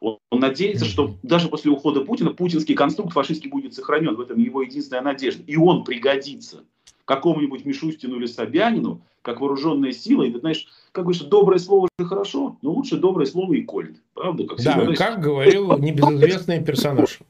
Он, 0.00 0.18
он 0.30 0.40
надеется, 0.40 0.84
что 0.84 1.16
даже 1.22 1.48
после 1.48 1.70
ухода 1.70 2.02
Путина 2.02 2.30
путинский 2.30 2.74
конструкт 2.74 3.12
фашистский 3.12 3.50
будет 3.50 3.74
сохранен. 3.74 4.14
В 4.14 4.20
этом 4.20 4.38
его 4.38 4.62
единственная 4.62 5.02
надежда. 5.02 5.42
И 5.44 5.56
он 5.56 5.84
пригодится 5.84 6.64
какому-нибудь 7.08 7.64
Мишустину 7.64 8.16
или 8.16 8.26
Собянину, 8.26 9.00
как 9.22 9.40
вооруженная 9.40 9.92
сила. 9.92 10.24
И 10.24 10.30
ты 10.30 10.40
знаешь, 10.40 10.68
как 10.92 11.04
говоришь, 11.04 11.22
доброе 11.22 11.58
слово 11.58 11.88
же 11.98 12.06
хорошо, 12.06 12.58
но 12.60 12.70
лучше 12.70 12.98
доброе 12.98 13.24
слово 13.24 13.54
и 13.54 13.62
колет. 13.62 13.96
Правда? 14.12 14.44
Как 14.44 14.58
да, 14.58 14.76
всегда, 14.76 14.94
как 14.94 15.20
говорил 15.20 15.78
небезызвестный 15.78 16.62
персонаж. 16.62 17.20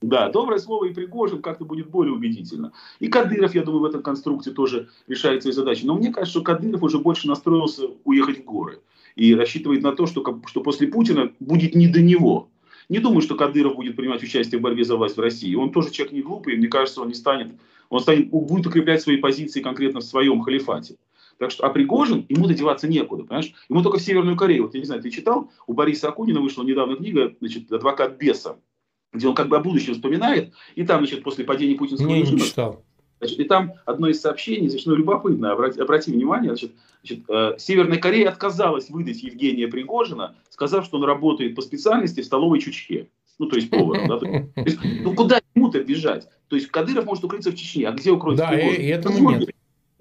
Да, 0.00 0.30
доброе 0.30 0.58
слово 0.58 0.86
и 0.86 0.94
Пригожин 0.94 1.42
как-то 1.42 1.66
будет 1.66 1.90
более 1.90 2.14
убедительно. 2.14 2.72
И 3.00 3.08
Кадыров, 3.08 3.54
я 3.54 3.64
думаю, 3.64 3.82
в 3.82 3.84
этом 3.84 4.02
конструкции 4.02 4.50
тоже 4.50 4.88
решает 5.08 5.42
свои 5.42 5.52
задачи. 5.52 5.84
Но 5.84 5.94
мне 5.94 6.10
кажется, 6.10 6.38
что 6.38 6.42
Кадыров 6.42 6.82
уже 6.82 6.98
больше 6.98 7.28
настроился 7.28 7.82
уехать 8.04 8.38
в 8.38 8.44
горы. 8.44 8.80
И 9.14 9.34
рассчитывает 9.34 9.82
на 9.82 9.92
то, 9.92 10.06
что, 10.06 10.24
что 10.46 10.62
после 10.62 10.86
Путина 10.86 11.32
будет 11.38 11.74
не 11.74 11.88
до 11.88 12.00
него. 12.00 12.48
Не 12.88 13.00
думаю, 13.00 13.20
что 13.20 13.34
Кадыров 13.34 13.76
будет 13.76 13.94
принимать 13.96 14.22
участие 14.22 14.58
в 14.58 14.62
борьбе 14.62 14.84
за 14.84 14.96
власть 14.96 15.18
в 15.18 15.20
России. 15.20 15.54
Он 15.54 15.70
тоже 15.70 15.90
человек 15.90 16.14
не 16.14 16.22
глупый, 16.22 16.54
и 16.54 16.56
мне 16.56 16.68
кажется, 16.68 17.02
он 17.02 17.08
не 17.08 17.14
станет, 17.14 17.48
он 17.88 18.00
станет, 18.00 18.30
будет 18.30 18.66
укреплять 18.66 19.02
свои 19.02 19.16
позиции 19.16 19.60
конкретно 19.60 20.00
в 20.00 20.04
своем 20.04 20.40
халифате. 20.42 20.96
Так 21.38 21.50
что, 21.52 21.66
а 21.66 21.70
Пригожин, 21.70 22.26
ему 22.28 22.46
додеваться 22.46 22.88
некуда, 22.88 23.22
понимаешь? 23.22 23.52
Ему 23.68 23.82
только 23.82 23.98
в 23.98 24.02
Северную 24.02 24.36
Корею. 24.36 24.64
Вот 24.64 24.74
я 24.74 24.80
не 24.80 24.86
знаю, 24.86 25.02
ты 25.02 25.10
читал, 25.10 25.50
у 25.66 25.72
Бориса 25.72 26.08
Акунина 26.08 26.40
вышла 26.40 26.64
недавно 26.64 26.96
книга, 26.96 27.34
значит, 27.40 27.70
«Адвокат 27.70 28.18
беса», 28.18 28.58
где 29.12 29.28
он 29.28 29.34
как 29.34 29.48
бы 29.48 29.56
о 29.56 29.60
будущем 29.60 29.94
вспоминает, 29.94 30.52
и 30.74 30.84
там, 30.84 30.98
значит, 30.98 31.22
после 31.22 31.44
падения 31.44 31.76
путинского 31.76 32.08
не, 32.08 32.22
режима... 32.22 32.40
Не 32.40 32.44
читал. 32.44 32.84
Значит, 33.20 33.40
и 33.40 33.44
там 33.44 33.72
одно 33.84 34.08
из 34.08 34.20
сообщений, 34.20 34.68
значит, 34.68 34.86
ну, 34.86 34.94
любопытно, 34.94 35.52
обрати, 35.52 35.80
обрати 35.80 36.12
внимание, 36.12 36.50
значит, 36.50 36.72
значит, 37.02 37.24
э, 37.28 37.54
Северная 37.58 37.98
Корея 37.98 38.28
отказалась 38.28 38.90
выдать 38.90 39.22
Евгения 39.22 39.66
Пригожина, 39.66 40.36
сказав, 40.50 40.84
что 40.84 40.98
он 40.98 41.04
работает 41.04 41.54
по 41.56 41.62
специальности 41.62 42.20
в 42.20 42.24
столовой 42.24 42.60
Чучхе. 42.60 43.08
Ну, 43.38 43.46
то 43.46 43.56
есть 43.56 43.70
поваром. 43.70 44.08
Да? 44.08 44.18
То 44.18 44.52
есть, 44.56 44.78
ну, 45.02 45.14
куда 45.14 45.40
ему-то 45.54 45.82
бежать? 45.82 46.28
То 46.48 46.56
есть 46.56 46.68
Кадыров 46.68 47.04
может 47.04 47.24
укрыться 47.24 47.50
в 47.50 47.54
Чечне, 47.54 47.88
а 47.88 47.92
где 47.92 48.10
укроется 48.10 48.46
да, 48.46 48.58
и, 48.58 48.82
и 48.82 48.86
этому 48.86 49.30
нет. 49.30 49.50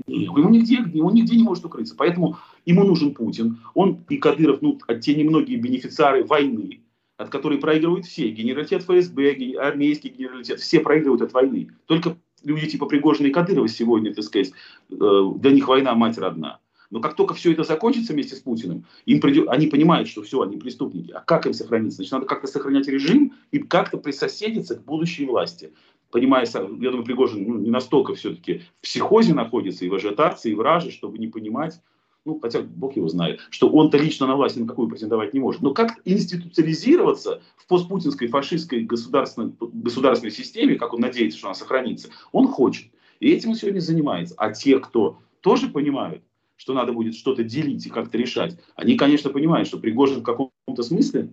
Ему 0.08 0.50
нигде, 0.50 0.76
ему 0.76 1.12
нигде 1.12 1.36
не 1.36 1.44
может 1.44 1.66
укрыться. 1.66 1.96
Поэтому 1.98 2.38
ему 2.66 2.84
нужен 2.84 3.14
Путин. 3.14 3.60
Он 3.74 4.04
и 4.08 4.18
Кадыров, 4.18 4.62
ну, 4.62 4.80
те 5.02 5.16
немногие 5.16 5.58
бенефициары 5.58 6.24
войны, 6.24 6.82
от 7.18 7.30
которой 7.30 7.58
проигрывают 7.58 8.06
все. 8.06 8.30
Генералитет 8.30 8.84
ФСБ, 8.84 9.56
армейский 9.60 10.10
генералитет, 10.10 10.60
все 10.60 10.80
проигрывают 10.80 11.22
от 11.22 11.34
войны. 11.34 11.70
Только 11.86 12.16
люди 12.44 12.68
типа 12.68 12.86
Пригожина 12.86 13.28
и 13.28 13.32
Кадырова 13.32 13.68
сегодня, 13.68 14.14
так 14.14 14.24
сказать, 14.24 14.52
э, 14.92 15.22
для 15.38 15.52
них 15.52 15.68
война 15.68 15.94
мать 15.96 16.18
родна. 16.18 16.60
Но 16.90 17.02
как 17.02 17.16
только 17.16 17.34
все 17.34 17.52
это 17.52 17.64
закончится 17.64 18.14
вместе 18.14 18.36
с 18.36 18.40
Путиным, 18.40 18.86
им 19.06 19.20
придет, 19.20 19.50
они 19.50 19.68
понимают, 19.68 20.08
что 20.08 20.22
все, 20.22 20.42
они 20.42 20.58
преступники. 20.58 21.12
А 21.12 21.20
как 21.20 21.46
им 21.46 21.54
сохраниться? 21.54 21.98
Значит, 21.98 22.14
надо 22.14 22.26
как-то 22.26 22.48
сохранять 22.48 22.88
режим 22.88 23.34
и 23.52 23.60
как-то 23.60 23.98
присоседиться 23.98 24.76
к 24.76 24.86
будущей 24.86 25.26
власти. 25.26 25.74
Понимая, 26.12 26.48
я 26.54 26.62
думаю, 26.62 27.04
Пригожин 27.04 27.44
ну, 27.44 27.58
не 27.58 27.70
настолько 27.70 28.16
все-таки 28.16 28.62
в 28.80 28.84
психозе 28.84 29.34
находится 29.34 29.84
и 29.84 29.90
в 29.90 29.94
ажиотации, 29.94 30.52
и 30.52 30.56
в 30.56 30.62
раже, 30.62 30.92
чтобы 30.92 31.18
не 31.18 31.28
понимать, 31.28 31.82
ну, 32.24 32.40
хотя 32.40 32.62
Бог 32.62 32.96
его 32.96 33.08
знает, 33.08 33.40
что 33.50 33.70
он-то 33.70 33.98
лично 33.98 34.28
на 34.28 34.36
власть 34.36 34.58
на 34.58 34.66
какую 34.66 34.90
претендовать 34.90 35.34
не 35.34 35.40
может. 35.40 35.62
Но 35.62 35.74
как 35.74 36.00
институциализироваться 36.06 37.42
в 37.56 37.68
постпутинской 37.68 38.28
фашистской 38.28 38.82
государственной, 38.84 39.54
государственной 39.60 40.32
системе, 40.32 40.76
как 40.76 40.94
он 40.94 41.02
надеется, 41.02 41.38
что 41.38 41.48
она 41.48 41.56
сохранится, 41.56 42.10
он 42.32 42.48
хочет. 42.48 42.92
И 43.20 43.30
этим 43.30 43.52
он 43.52 43.56
сегодня 43.56 43.80
занимается. 43.80 44.36
А 44.38 44.52
те, 44.52 44.80
кто 44.80 45.20
тоже 45.42 45.70
понимают, 45.70 46.22
что 46.58 46.74
надо 46.74 46.92
будет 46.92 47.16
что-то 47.16 47.44
делить 47.44 47.86
и 47.86 47.90
как-то 47.90 48.18
решать, 48.18 48.60
они, 48.76 48.98
конечно, 48.98 49.30
понимают, 49.30 49.68
что 49.68 49.80
Пригожин 49.80 50.20
в 50.20 50.24
каком-то 50.24 50.84
смысле 50.84 51.30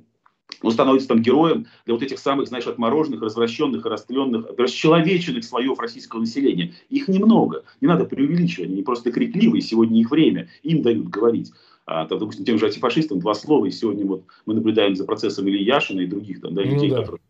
он 0.63 0.71
становится 0.71 1.09
там 1.09 1.23
героем 1.23 1.67
для 1.85 1.95
вот 1.95 2.03
этих 2.03 2.19
самых, 2.19 2.49
знаешь, 2.49 2.67
отмороженных, 2.67 3.21
развращенных, 3.23 3.85
растленных, 3.85 4.47
расчеловеченных 4.57 5.45
слоев 5.45 5.79
российского 5.79 6.21
населения. 6.21 6.75
Их 6.91 7.09
немного. 7.09 7.65
Не 7.81 7.89
надо 7.89 8.05
преувеличивать. 8.05 8.71
Они 8.71 8.83
просто 8.83 9.11
крикливые. 9.11 9.63
Сегодня 9.63 10.01
их 10.01 10.11
время. 10.11 10.49
Им 10.63 10.83
дают 10.83 11.09
говорить. 11.09 11.53
А, 11.87 12.07
там, 12.07 12.19
допустим, 12.19 12.45
тем 12.45 12.59
же 12.59 12.67
антифашистам 12.67 13.21
два 13.21 13.35
слова. 13.35 13.67
И 13.67 13.71
сегодня 13.71 14.07
вот 14.07 14.25
мы 14.47 14.55
наблюдаем 14.55 14.95
за 14.97 15.05
процессом 15.05 15.49
Ильи 15.49 15.65
Яшина 15.65 16.01
и 16.01 16.07
других 16.07 16.41
там, 16.41 16.55
да, 16.55 16.63
ну 16.63 16.71
людей, 16.71 16.89
ну, 16.89 16.95
да. 16.95 17.01
которые... 17.01 17.21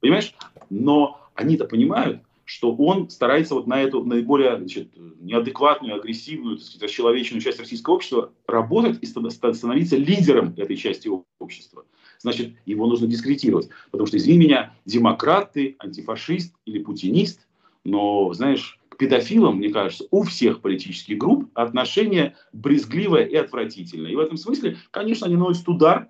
Понимаешь? 0.00 0.34
Но 0.70 1.20
они-то 1.34 1.66
понимают, 1.66 2.22
что 2.48 2.74
он 2.74 3.10
старается 3.10 3.54
вот 3.54 3.66
на 3.66 3.78
эту 3.82 4.02
наиболее 4.04 4.56
значит, 4.56 4.88
неадекватную, 5.20 5.96
агрессивную, 5.96 6.56
так 6.56 6.64
сказать, 6.64 6.82
расчеловеченную 6.84 7.42
часть 7.42 7.58
российского 7.58 7.96
общества 7.96 8.32
работать 8.46 8.98
и 9.02 9.06
становиться 9.06 9.96
лидером 9.98 10.54
этой 10.56 10.76
части 10.76 11.10
общества 11.38 11.84
значит, 12.20 12.54
его 12.64 12.86
нужно 12.86 13.06
дискредитировать. 13.06 13.68
Потому 13.90 14.06
что, 14.06 14.16
извини 14.16 14.38
меня, 14.38 14.74
демократ 14.86 15.52
ты, 15.52 15.76
антифашист 15.78 16.54
или 16.64 16.82
путинист, 16.82 17.46
но, 17.84 18.32
знаешь, 18.32 18.80
к 18.88 18.96
педофилам, 18.96 19.58
мне 19.58 19.68
кажется, 19.68 20.06
у 20.10 20.22
всех 20.22 20.62
политических 20.62 21.18
групп 21.18 21.50
отношение 21.52 22.34
брезгливое 22.54 23.24
и 23.24 23.36
отвратительное. 23.36 24.10
И 24.10 24.16
в 24.16 24.20
этом 24.20 24.38
смысле, 24.38 24.78
конечно, 24.90 25.26
они 25.26 25.36
наносят 25.36 25.68
удар 25.68 26.08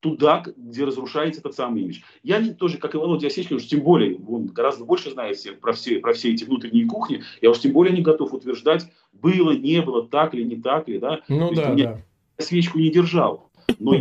туда, 0.00 0.42
где 0.56 0.84
разрушается 0.84 1.40
этот 1.40 1.54
самый 1.54 1.82
имидж. 1.82 2.00
Я 2.22 2.42
тоже, 2.54 2.78
как 2.78 2.94
и 2.94 2.98
Володя 2.98 3.28
Осечкин, 3.28 3.56
уж 3.56 3.66
тем 3.66 3.80
более, 3.80 4.18
он 4.26 4.46
гораздо 4.46 4.84
больше 4.84 5.10
знает 5.10 5.36
всех, 5.36 5.60
про, 5.60 5.72
все, 5.72 5.98
про 6.00 6.14
все 6.14 6.32
эти 6.32 6.44
внутренние 6.44 6.86
кухни, 6.86 7.22
я 7.40 7.50
уж 7.50 7.58
тем 7.58 7.72
более 7.72 7.94
не 7.94 8.02
готов 8.02 8.32
утверждать, 8.32 8.90
было, 9.12 9.52
не 9.52 9.82
было, 9.82 10.06
так 10.06 10.34
или 10.34 10.42
не 10.42 10.56
так 10.56 10.88
ли, 10.88 10.98
да. 10.98 11.20
Ну 11.28 11.54
да, 11.54 11.74
да. 11.74 12.02
свечку 12.38 12.78
не 12.78 12.90
держал. 12.90 13.50
Но 13.78 13.94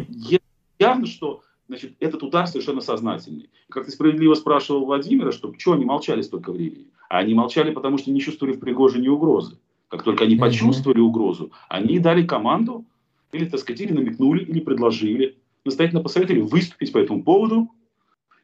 явно, 0.80 1.06
что 1.06 1.44
значит, 1.68 1.94
этот 2.00 2.24
удар 2.24 2.48
совершенно 2.48 2.82
сознательный. 2.82 3.50
как 3.70 3.86
ты 3.86 3.92
справедливо 3.92 4.34
спрашивал 4.34 4.86
Владимира, 4.86 5.32
что 5.32 5.54
что 5.58 5.74
они 5.74 5.86
молчали 5.86 6.22
столько 6.22 6.52
времени? 6.52 6.88
А 7.10 7.20
они 7.20 7.34
молчали, 7.34 7.72
потому 7.72 7.98
что 7.98 8.12
не 8.12 8.22
чувствовали 8.22 8.56
в 8.56 8.60
Пригожине 8.60 9.10
угрозы. 9.10 9.58
Как 9.90 10.04
только 10.04 10.24
они 10.24 10.36
почувствовали 10.36 11.00
угрозу, 11.00 11.52
они 11.68 12.00
дали 12.00 12.26
команду, 12.26 12.86
или, 13.32 13.46
так 13.46 13.60
сказать, 13.60 13.82
или 13.82 13.92
намекнули, 13.92 14.44
или 14.44 14.60
предложили, 14.60 15.38
настоятельно 15.70 16.02
посоветовали 16.02 16.42
выступить 16.42 16.92
по 16.92 16.98
этому 16.98 17.24
поводу, 17.24 17.72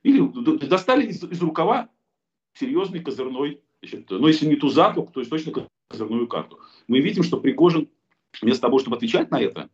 или 0.03 0.21
достали 0.67 1.07
из, 1.07 1.23
из 1.23 1.41
рукава 1.41 1.89
серьезный 2.53 3.01
козырной, 3.01 3.61
значит, 3.81 4.09
но 4.09 4.27
если 4.27 4.45
не 4.45 4.55
тузату, 4.55 5.09
то 5.13 5.19
есть 5.19 5.29
точно 5.29 5.67
козырную 5.87 6.27
карту. 6.27 6.59
Мы 6.87 6.99
видим, 6.99 7.23
что 7.23 7.37
Пригожин 7.37 7.89
вместо 8.41 8.61
того, 8.61 8.79
чтобы 8.79 8.97
отвечать 8.97 9.31
на 9.31 9.39
это, 9.39 9.69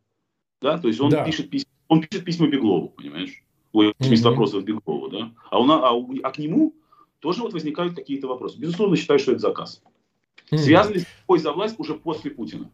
да, 0.61 0.77
то 0.77 0.87
есть 0.87 0.99
он 0.99 1.09
да. 1.09 1.23
пишет 1.23 1.49
письма 1.49 1.71
он 1.91 2.01
пишет 2.01 2.23
письма 2.23 2.47
Беглову, 2.47 2.87
понимаешь? 2.87 3.43
Ой, 3.73 3.93
mm-hmm. 3.99 4.23
вопросов 4.23 4.63
Беглову, 4.63 5.09
да? 5.09 5.33
А, 5.49 5.59
у, 5.59 5.69
а, 5.69 5.91
а 6.23 6.31
к 6.31 6.37
нему 6.37 6.73
тоже 7.19 7.41
вот 7.41 7.51
возникают 7.51 7.95
какие-то 7.95 8.27
вопросы. 8.27 8.57
Безусловно, 8.57 8.95
считаю, 8.95 9.19
что 9.19 9.33
это 9.33 9.41
заказ. 9.41 9.83
Mm-hmm. 10.51 10.57
Связан 10.57 10.93
ли 10.93 10.99
с 11.01 11.07
бой 11.27 11.39
за 11.39 11.51
власть 11.51 11.77
уже 11.79 11.95
после 11.95 12.31
Путина? 12.31 12.71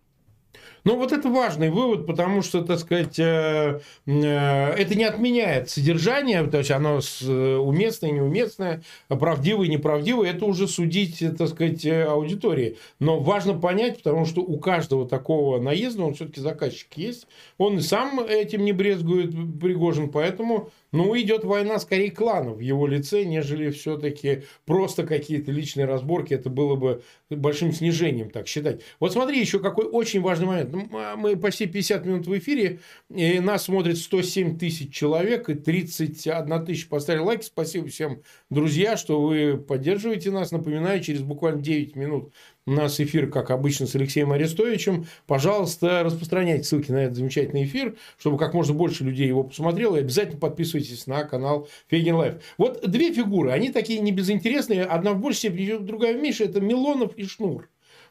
Ну, 0.87 0.95
вот 0.95 1.11
это 1.11 1.27
важный 1.27 1.69
вывод, 1.69 2.07
потому 2.07 2.41
что, 2.41 2.61
так 2.61 2.79
сказать, 2.79 3.19
э, 3.19 3.81
э, 4.05 4.13
это 4.13 4.95
не 4.95 5.03
отменяет 5.03 5.69
содержание, 5.69 6.47
то 6.47 6.59
есть 6.59 6.71
оно 6.71 7.01
э, 7.01 7.55
уместное, 7.57 8.11
неуместное, 8.11 8.81
правдивое, 9.09 9.67
неправдивое, 9.67 10.29
это 10.29 10.45
уже 10.45 10.65
судить, 10.65 11.21
так 11.37 11.49
сказать, 11.49 11.85
аудитории. 11.85 12.77
Но 12.99 13.19
важно 13.19 13.59
понять, 13.59 13.97
потому 14.01 14.23
что 14.23 14.39
у 14.39 14.59
каждого 14.59 15.05
такого 15.05 15.59
наезда, 15.59 16.05
он 16.05 16.13
все-таки 16.13 16.39
заказчик 16.39 16.87
есть, 16.95 17.27
он 17.57 17.79
и 17.79 17.81
сам 17.81 18.21
этим 18.21 18.63
не 18.63 18.71
брезгует, 18.71 19.31
Пригожин, 19.59 20.09
поэтому 20.09 20.69
ну, 20.91 21.17
идет 21.19 21.43
война 21.43 21.79
скорее 21.79 22.11
кланов 22.11 22.57
в 22.57 22.59
его 22.61 22.87
лице, 22.87 23.23
нежели 23.23 23.71
все-таки 23.71 24.43
просто 24.65 25.05
какие-то 25.05 25.51
личные 25.51 25.85
разборки. 25.85 26.33
Это 26.33 26.49
было 26.49 26.75
бы 26.75 27.03
большим 27.29 27.73
снижением, 27.73 28.29
так 28.29 28.47
считать. 28.47 28.81
Вот 28.99 29.11
смотри, 29.13 29.39
еще 29.39 29.59
какой 29.59 29.85
очень 29.85 30.21
важный 30.21 30.47
момент. 30.47 30.75
А 30.93 31.15
мы 31.15 31.35
почти 31.35 31.65
50 31.65 32.05
минут 32.05 32.27
в 32.27 32.37
эфире, 32.37 32.79
и 33.13 33.39
нас 33.39 33.65
смотрит 33.65 33.97
107 33.97 34.57
тысяч 34.57 34.93
человек, 34.93 35.49
и 35.49 35.55
31 35.55 36.65
тысяча 36.65 36.87
поставили 36.87 37.21
лайки. 37.21 37.43
Спасибо 37.43 37.87
всем, 37.87 38.21
друзья, 38.49 38.97
что 38.97 39.21
вы 39.21 39.57
поддерживаете 39.57 40.31
нас. 40.31 40.51
Напоминаю, 40.51 41.01
через 41.01 41.21
буквально 41.21 41.61
9 41.61 41.95
минут 41.95 42.33
нас 42.71 42.99
эфир, 42.99 43.29
как 43.29 43.49
обычно, 43.51 43.87
с 43.87 43.95
Алексеем 43.95 44.31
Арестовичем. 44.31 45.07
Пожалуйста, 45.25 46.03
распространяйте 46.03 46.63
ссылки 46.63 46.91
на 46.91 46.97
этот 46.97 47.15
замечательный 47.15 47.63
эфир, 47.63 47.95
чтобы 48.19 48.37
как 48.37 48.53
можно 48.53 48.73
больше 48.73 49.03
людей 49.03 49.27
его 49.27 49.43
посмотрело. 49.43 49.95
И 49.95 50.01
обязательно 50.01 50.39
подписывайтесь 50.39 51.07
на 51.07 51.23
канал 51.23 51.67
Фейгин 51.87 52.15
Live. 52.15 52.35
Вот 52.57 52.87
две 52.89 53.13
фигуры, 53.13 53.51
они 53.51 53.71
такие 53.71 53.99
не 53.99 54.11
безинтересные. 54.11 54.83
Одна 54.83 55.13
в 55.13 55.19
большей 55.19 55.37
степени, 55.37 55.77
другая 55.77 56.17
в 56.17 56.21
меньшей. 56.21 56.47
Это 56.47 56.59
Милонов 56.59 57.15
и 57.15 57.25
Шнур. 57.25 57.69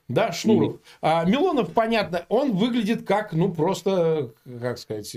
Да, 0.09 0.33
Шнуров. 0.33 0.75
Mm-hmm. 0.75 0.79
А 1.03 1.25
Милонов, 1.25 1.73
понятно, 1.73 2.25
он 2.29 2.53
выглядит 2.53 3.05
как, 3.05 3.33
ну, 3.33 3.53
просто, 3.53 4.33
как 4.61 4.79
сказать, 4.79 5.15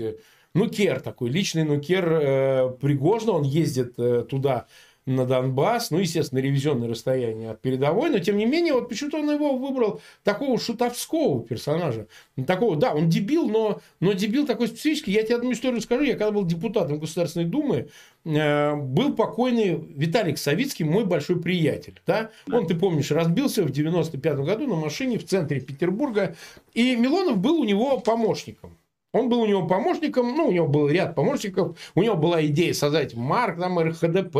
нукер 0.54 1.00
такой, 1.00 1.30
личный 1.30 1.64
нукер 1.64 2.12
э, 2.12 2.70
Пригожина. 2.80 3.32
Он 3.32 3.42
ездит 3.42 3.94
э, 3.98 4.24
туда 4.28 4.66
на 5.10 5.26
Донбасс, 5.26 5.90
ну, 5.90 5.98
естественно, 5.98 6.38
ревизионное 6.38 6.88
расстояние 6.88 7.50
от 7.50 7.60
передовой, 7.60 8.10
но, 8.10 8.18
тем 8.18 8.36
не 8.36 8.46
менее, 8.46 8.74
вот 8.74 8.88
почему-то 8.88 9.18
он 9.18 9.30
его 9.30 9.56
выбрал 9.56 10.00
такого 10.22 10.58
шутовского 10.58 11.42
персонажа. 11.42 12.06
Такого, 12.46 12.76
да, 12.76 12.94
он 12.94 13.08
дебил, 13.08 13.48
но, 13.48 13.80
но 13.98 14.12
дебил 14.12 14.46
такой 14.46 14.68
специфический. 14.68 15.12
Я 15.12 15.22
тебе 15.22 15.36
одну 15.36 15.52
историю 15.52 15.80
скажу. 15.80 16.02
Я 16.02 16.12
когда 16.12 16.30
был 16.30 16.44
депутатом 16.44 16.98
Государственной 16.98 17.46
Думы, 17.46 17.88
э, 18.24 18.74
был 18.76 19.14
покойный 19.14 19.74
Виталик 19.74 20.38
Савицкий, 20.38 20.84
мой 20.84 21.04
большой 21.04 21.40
приятель. 21.40 22.00
Да? 22.06 22.30
Он, 22.50 22.66
ты 22.66 22.74
помнишь, 22.74 23.10
разбился 23.10 23.64
в 23.64 23.70
95 23.70 24.36
году 24.38 24.66
на 24.66 24.76
машине 24.76 25.18
в 25.18 25.26
центре 25.26 25.60
Петербурга, 25.60 26.36
и 26.72 26.94
Милонов 26.96 27.38
был 27.38 27.60
у 27.60 27.64
него 27.64 27.98
помощником. 28.00 28.78
Он 29.12 29.28
был 29.28 29.40
у 29.40 29.46
него 29.46 29.66
помощником, 29.66 30.36
ну, 30.36 30.48
у 30.48 30.52
него 30.52 30.68
был 30.68 30.88
ряд 30.88 31.16
помощников, 31.16 31.76
у 31.94 32.02
него 32.02 32.14
была 32.14 32.44
идея 32.46 32.72
создать 32.72 33.14
МАРК, 33.14 33.58
там, 33.58 33.78
РХДП, 33.80 34.36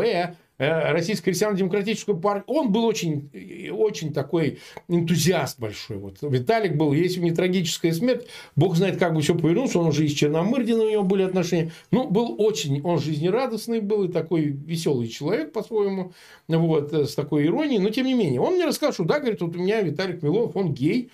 Российской 0.61 1.31
христиано-демократическую 1.31 2.19
партию. 2.19 2.43
Он 2.47 2.71
был 2.71 2.85
очень, 2.85 3.29
очень 3.71 4.13
такой 4.13 4.59
энтузиаст 4.87 5.59
большой. 5.59 5.97
Вот. 5.97 6.17
Виталик 6.21 6.75
был, 6.75 6.93
если 6.93 7.19
у 7.19 7.23
него 7.23 7.35
трагическая 7.35 7.91
смерть, 7.93 8.27
бог 8.55 8.75
знает, 8.75 8.97
как 8.97 9.15
бы 9.15 9.21
все 9.21 9.33
повернулся, 9.33 9.79
он 9.79 9.87
уже 9.87 10.05
и 10.05 10.07
с 10.07 10.13
Черномырдиным 10.13 10.85
у 10.85 10.89
него 10.89 11.03
были 11.03 11.23
отношения. 11.23 11.71
Ну, 11.89 12.07
был 12.07 12.35
очень, 12.37 12.81
он 12.83 12.99
жизнерадостный 12.99 13.79
был 13.79 14.03
и 14.03 14.11
такой 14.11 14.45
веселый 14.45 15.07
человек 15.07 15.51
по-своему, 15.51 16.13
вот, 16.47 16.93
с 16.93 17.15
такой 17.15 17.47
иронией, 17.47 17.79
но 17.79 17.89
тем 17.89 18.05
не 18.05 18.13
менее. 18.13 18.39
Он 18.39 18.53
мне 18.53 18.65
рассказал, 18.65 18.93
что 18.93 19.03
да, 19.03 19.19
говорит, 19.19 19.41
вот 19.41 19.55
у 19.55 19.59
меня 19.59 19.81
Виталик 19.81 20.21
Милонов, 20.21 20.55
он 20.55 20.73
гей, 20.73 21.09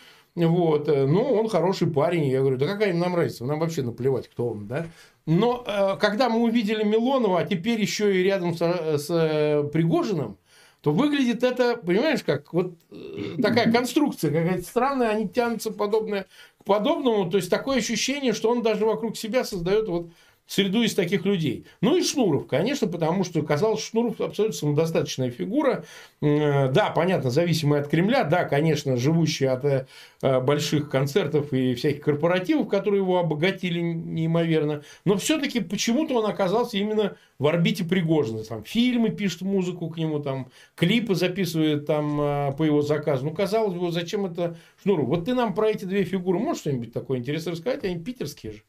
вот, 0.46 0.88
ну, 0.88 1.24
он 1.24 1.50
хороший 1.50 1.90
парень. 1.90 2.26
Я 2.26 2.42
говорю, 2.42 2.58
да 2.58 2.68
какая 2.68 2.94
нам 2.94 3.16
разница, 3.16 3.46
нам 3.46 3.60
вообще 3.60 3.82
наплевать, 3.82 4.28
кто 4.30 4.50
он, 4.50 4.68
да. 4.68 4.86
Но 5.26 5.64
э, 5.68 5.98
когда 6.00 6.30
мы 6.30 6.42
увидели 6.42 6.84
Милонова, 6.84 7.42
а 7.42 7.46
теперь 7.46 7.82
еще 7.82 8.16
и 8.16 8.24
рядом 8.24 8.56
с, 8.56 8.60
с 8.62 9.08
э, 9.10 9.64
Пригожиным, 9.74 10.38
то 10.82 10.92
выглядит 10.94 11.44
это, 11.44 11.76
понимаешь, 11.76 12.24
как 12.24 12.54
вот 12.54 12.76
э, 12.92 13.42
такая 13.42 13.70
конструкция 13.72 14.32
какая-то 14.32 14.64
странная, 14.64 15.10
они 15.10 15.28
тянутся 15.28 15.72
подобное 15.72 16.28
к 16.62 16.64
подобному. 16.64 17.30
То 17.30 17.38
есть 17.38 17.50
такое 17.50 17.80
ощущение, 17.80 18.32
что 18.32 18.50
он 18.50 18.62
даже 18.62 18.86
вокруг 18.86 19.18
себя 19.18 19.44
создает 19.44 19.90
вот 19.90 20.12
среду 20.48 20.82
из 20.82 20.96
таких 20.96 21.26
людей. 21.26 21.66
Ну 21.82 21.98
и 21.98 22.04
Шнуров, 22.04 22.48
конечно, 22.48 22.88
потому 22.88 23.24
что 23.24 23.42
казалось, 23.44 23.84
Шнуров 23.84 24.20
абсолютно 24.22 24.58
самодостаточная 24.58 25.30
фигура. 25.30 25.84
Э, 26.22 26.72
да, 26.72 26.90
понятно, 26.90 27.30
зависимая 27.30 27.82
от 27.82 27.90
Кремля, 27.90 28.24
да, 28.24 28.46
конечно, 28.46 28.96
живущая 28.96 29.54
от 29.54 29.66
э, 29.66 30.40
больших 30.40 30.90
концертов 30.90 31.54
и 31.54 31.76
всяких 31.76 32.02
корпоративов, 32.02 32.70
которые 32.70 33.02
его 33.02 33.20
обогатили 33.20 33.82
неимоверно. 33.82 34.84
Но 35.06 35.18
все-таки 35.18 35.60
почему-то 35.60 36.16
он 36.16 36.26
оказался 36.26 36.78
именно 36.78 37.18
в 37.38 37.46
орбите 37.46 37.84
Пригожина. 37.84 38.44
Там 38.44 38.64
фильмы 38.64 39.10
пишет 39.10 39.42
музыку 39.42 39.90
к 39.90 39.98
нему, 39.98 40.20
там 40.20 40.50
клипы 40.76 41.14
записывает 41.14 41.86
там 41.86 42.20
э, 42.22 42.54
по 42.58 42.64
его 42.64 42.82
заказу. 42.82 43.26
Ну, 43.26 43.32
казалось 43.32 43.74
бы, 43.74 43.92
зачем 43.92 44.26
это 44.26 44.58
Шнуров? 44.82 45.08
Вот 45.08 45.26
ты 45.26 45.34
нам 45.34 45.54
про 45.54 45.70
эти 45.70 45.84
две 45.84 46.06
фигуры 46.06 46.40
можешь 46.40 46.62
что-нибудь 46.62 46.94
такое 46.94 47.20
интересное 47.20 47.52
рассказать? 47.52 47.84
Они 47.84 48.00
питерские 48.00 48.54
же. 48.54 48.64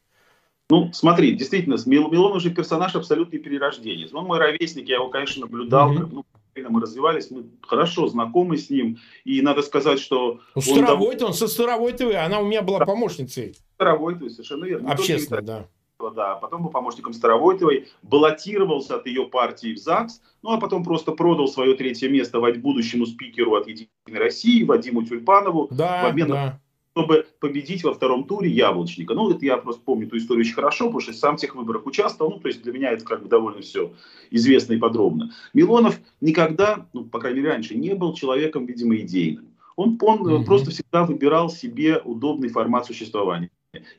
Ну, 0.69 0.91
смотри, 0.93 1.31
действительно, 1.31 1.77
Милонов 1.85 2.41
же 2.43 2.51
персонаж 2.51 2.95
абсолютный 2.95 3.39
перерождение. 3.39 4.07
Он 4.13 4.25
мой 4.25 4.37
ровесник, 4.37 4.87
я 4.87 4.95
его, 4.95 5.09
конечно, 5.09 5.41
наблюдал, 5.41 5.91
mm-hmm. 5.91 6.09
ну, 6.11 6.25
мы 6.69 6.81
развивались, 6.81 7.31
мы 7.31 7.45
хорошо 7.61 8.07
знакомы 8.07 8.57
с 8.57 8.69
ним, 8.69 8.99
и 9.23 9.41
надо 9.41 9.63
сказать, 9.63 9.99
что... 9.99 10.41
Ну, 10.53 10.61
Старовойт, 10.61 11.13
он, 11.13 11.19
дав... 11.19 11.29
он 11.29 11.33
со 11.33 11.47
Старовойтовой, 11.47 12.17
она 12.17 12.39
у 12.39 12.45
меня 12.45 12.61
была 12.61 12.85
помощницей. 12.85 13.55
Старовойтовой, 13.75 14.29
совершенно 14.29 14.65
верно. 14.65 14.91
Общественно, 14.91 15.41
да. 15.41 15.67
Да, 16.15 16.35
потом 16.35 16.63
был 16.63 16.69
помощником 16.69 17.13
Старовойтовой, 17.13 17.89
баллотировался 18.03 18.97
от 18.97 19.07
ее 19.07 19.25
партии 19.25 19.73
в 19.73 19.79
ЗАГС, 19.79 20.21
ну 20.43 20.51
а 20.51 20.59
потом 20.59 20.83
просто 20.83 21.11
продал 21.11 21.47
свое 21.47 21.73
третье 21.73 22.09
место 22.09 22.39
будущему 22.39 23.05
спикеру 23.05 23.55
от 23.55 23.67
Единой 23.67 23.89
России, 24.07 24.63
Вадиму 24.63 25.03
Тюльпанову, 25.03 25.67
да, 25.71 26.03
в 26.03 26.09
обмен 26.09 26.27
да. 26.27 26.61
Чтобы 26.99 27.27
победить 27.39 27.83
во 27.83 27.93
втором 27.93 28.25
туре 28.25 28.49
Яблочника. 28.49 29.13
Ну, 29.13 29.31
это 29.31 29.45
я 29.45 29.57
просто 29.57 29.81
помню 29.83 30.07
эту 30.07 30.17
историю 30.17 30.43
очень 30.43 30.53
хорошо, 30.53 30.85
потому 30.85 30.99
что 30.99 31.13
сам 31.13 31.37
в 31.37 31.39
тех 31.39 31.55
выборах 31.55 31.85
участвовал. 31.85 32.31
Ну, 32.31 32.39
то 32.39 32.49
есть 32.49 32.61
для 32.61 32.73
меня 32.73 32.91
это 32.91 33.05
как 33.05 33.23
бы 33.23 33.29
довольно 33.29 33.61
все 33.61 33.93
известно 34.31 34.73
и 34.73 34.77
подробно. 34.77 35.31
Милонов 35.53 35.97
никогда, 36.19 36.87
ну, 36.91 37.05
по 37.05 37.19
крайней 37.19 37.39
мере, 37.39 37.53
раньше 37.53 37.75
не 37.75 37.95
был 37.95 38.13
человеком, 38.13 38.65
видимо, 38.65 38.97
идейным. 38.97 39.47
Он, 39.77 39.97
он 40.01 40.21
угу. 40.21 40.43
просто 40.43 40.71
всегда 40.71 41.05
выбирал 41.05 41.49
себе 41.49 41.99
удобный 42.03 42.49
формат 42.49 42.85
существования. 42.85 43.49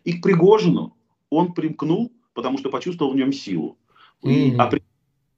И 0.04 0.12
к 0.12 0.22
Пригожину 0.22 0.94
он 1.30 1.54
примкнул, 1.54 2.12
потому 2.34 2.58
что 2.58 2.68
почувствовал 2.68 3.12
в 3.12 3.16
нем 3.16 3.32
силу. 3.32 3.78
И, 4.22 4.54
а 4.58 4.70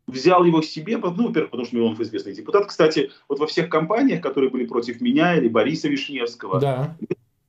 взял 0.08 0.42
его 0.44 0.60
к 0.60 0.64
себе, 0.64 0.96
ну, 0.98 1.28
во-первых, 1.28 1.50
потому 1.50 1.64
что 1.64 1.76
Милонов 1.76 2.00
известный 2.00 2.34
депутат. 2.34 2.66
Кстати, 2.66 3.12
вот 3.28 3.38
во 3.38 3.46
всех 3.46 3.68
компаниях, 3.68 4.20
которые 4.20 4.50
были 4.50 4.66
против 4.66 5.00
меня 5.00 5.36
или 5.36 5.46
Бориса 5.46 5.88
Вишневского, 5.88 6.58
да 6.58 6.96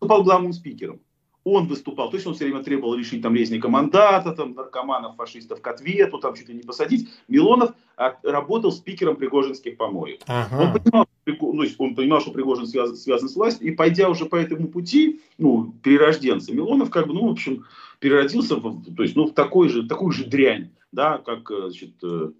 выступал 0.04 0.24
главным 0.24 0.54
спикером. 0.54 1.00
Он 1.46 1.68
выступал, 1.68 2.10
то 2.10 2.16
есть 2.16 2.26
он 2.26 2.36
все 2.36 2.46
время 2.46 2.64
требовал 2.64 2.96
решить 2.96 3.22
там 3.22 3.36
резника 3.36 3.68
мандата, 3.68 4.32
там 4.32 4.54
наркоманов, 4.54 5.18
фашистов 5.18 5.62
к 5.62 5.68
ответу, 5.68 6.18
там 6.20 6.36
чуть 6.36 6.48
ли 6.48 6.56
не 6.56 6.62
посадить. 6.62 7.10
Милонов 7.28 7.72
а, 7.98 8.16
работал 8.24 8.72
спикером 8.72 9.18
Пригожинских 9.18 9.76
помоев. 9.76 10.22
Ага. 10.26 10.62
Он, 10.62 10.80
понимал, 10.80 11.06
ну, 11.26 11.64
он 11.80 11.96
понимал, 11.96 12.22
что 12.22 12.32
Пригожин 12.32 12.66
связан, 12.66 12.96
связан 12.96 13.28
с 13.28 13.36
властью, 13.36 13.68
и 13.68 13.72
пойдя 13.72 14.10
уже 14.10 14.26
по 14.26 14.38
этому 14.38 14.70
пути, 14.70 15.20
ну, 15.38 15.74
перерожденца, 15.84 16.54
Милонов 16.54 16.90
как 16.90 17.08
бы, 17.08 17.14
ну, 17.14 17.28
в 17.28 17.32
общем, 17.32 17.66
переродился, 18.00 18.56
в, 18.56 18.96
то 18.96 19.04
есть, 19.04 19.18
ну, 19.18 19.26
в 19.26 19.34
такой 19.34 19.68
же, 19.68 19.86
такую 19.86 20.14
же 20.14 20.24
дрянь, 20.24 20.70
да, 20.94 21.18
как, 21.18 21.52
э, 21.52 21.64
значит, 21.64 21.96
э, 22.04 22.32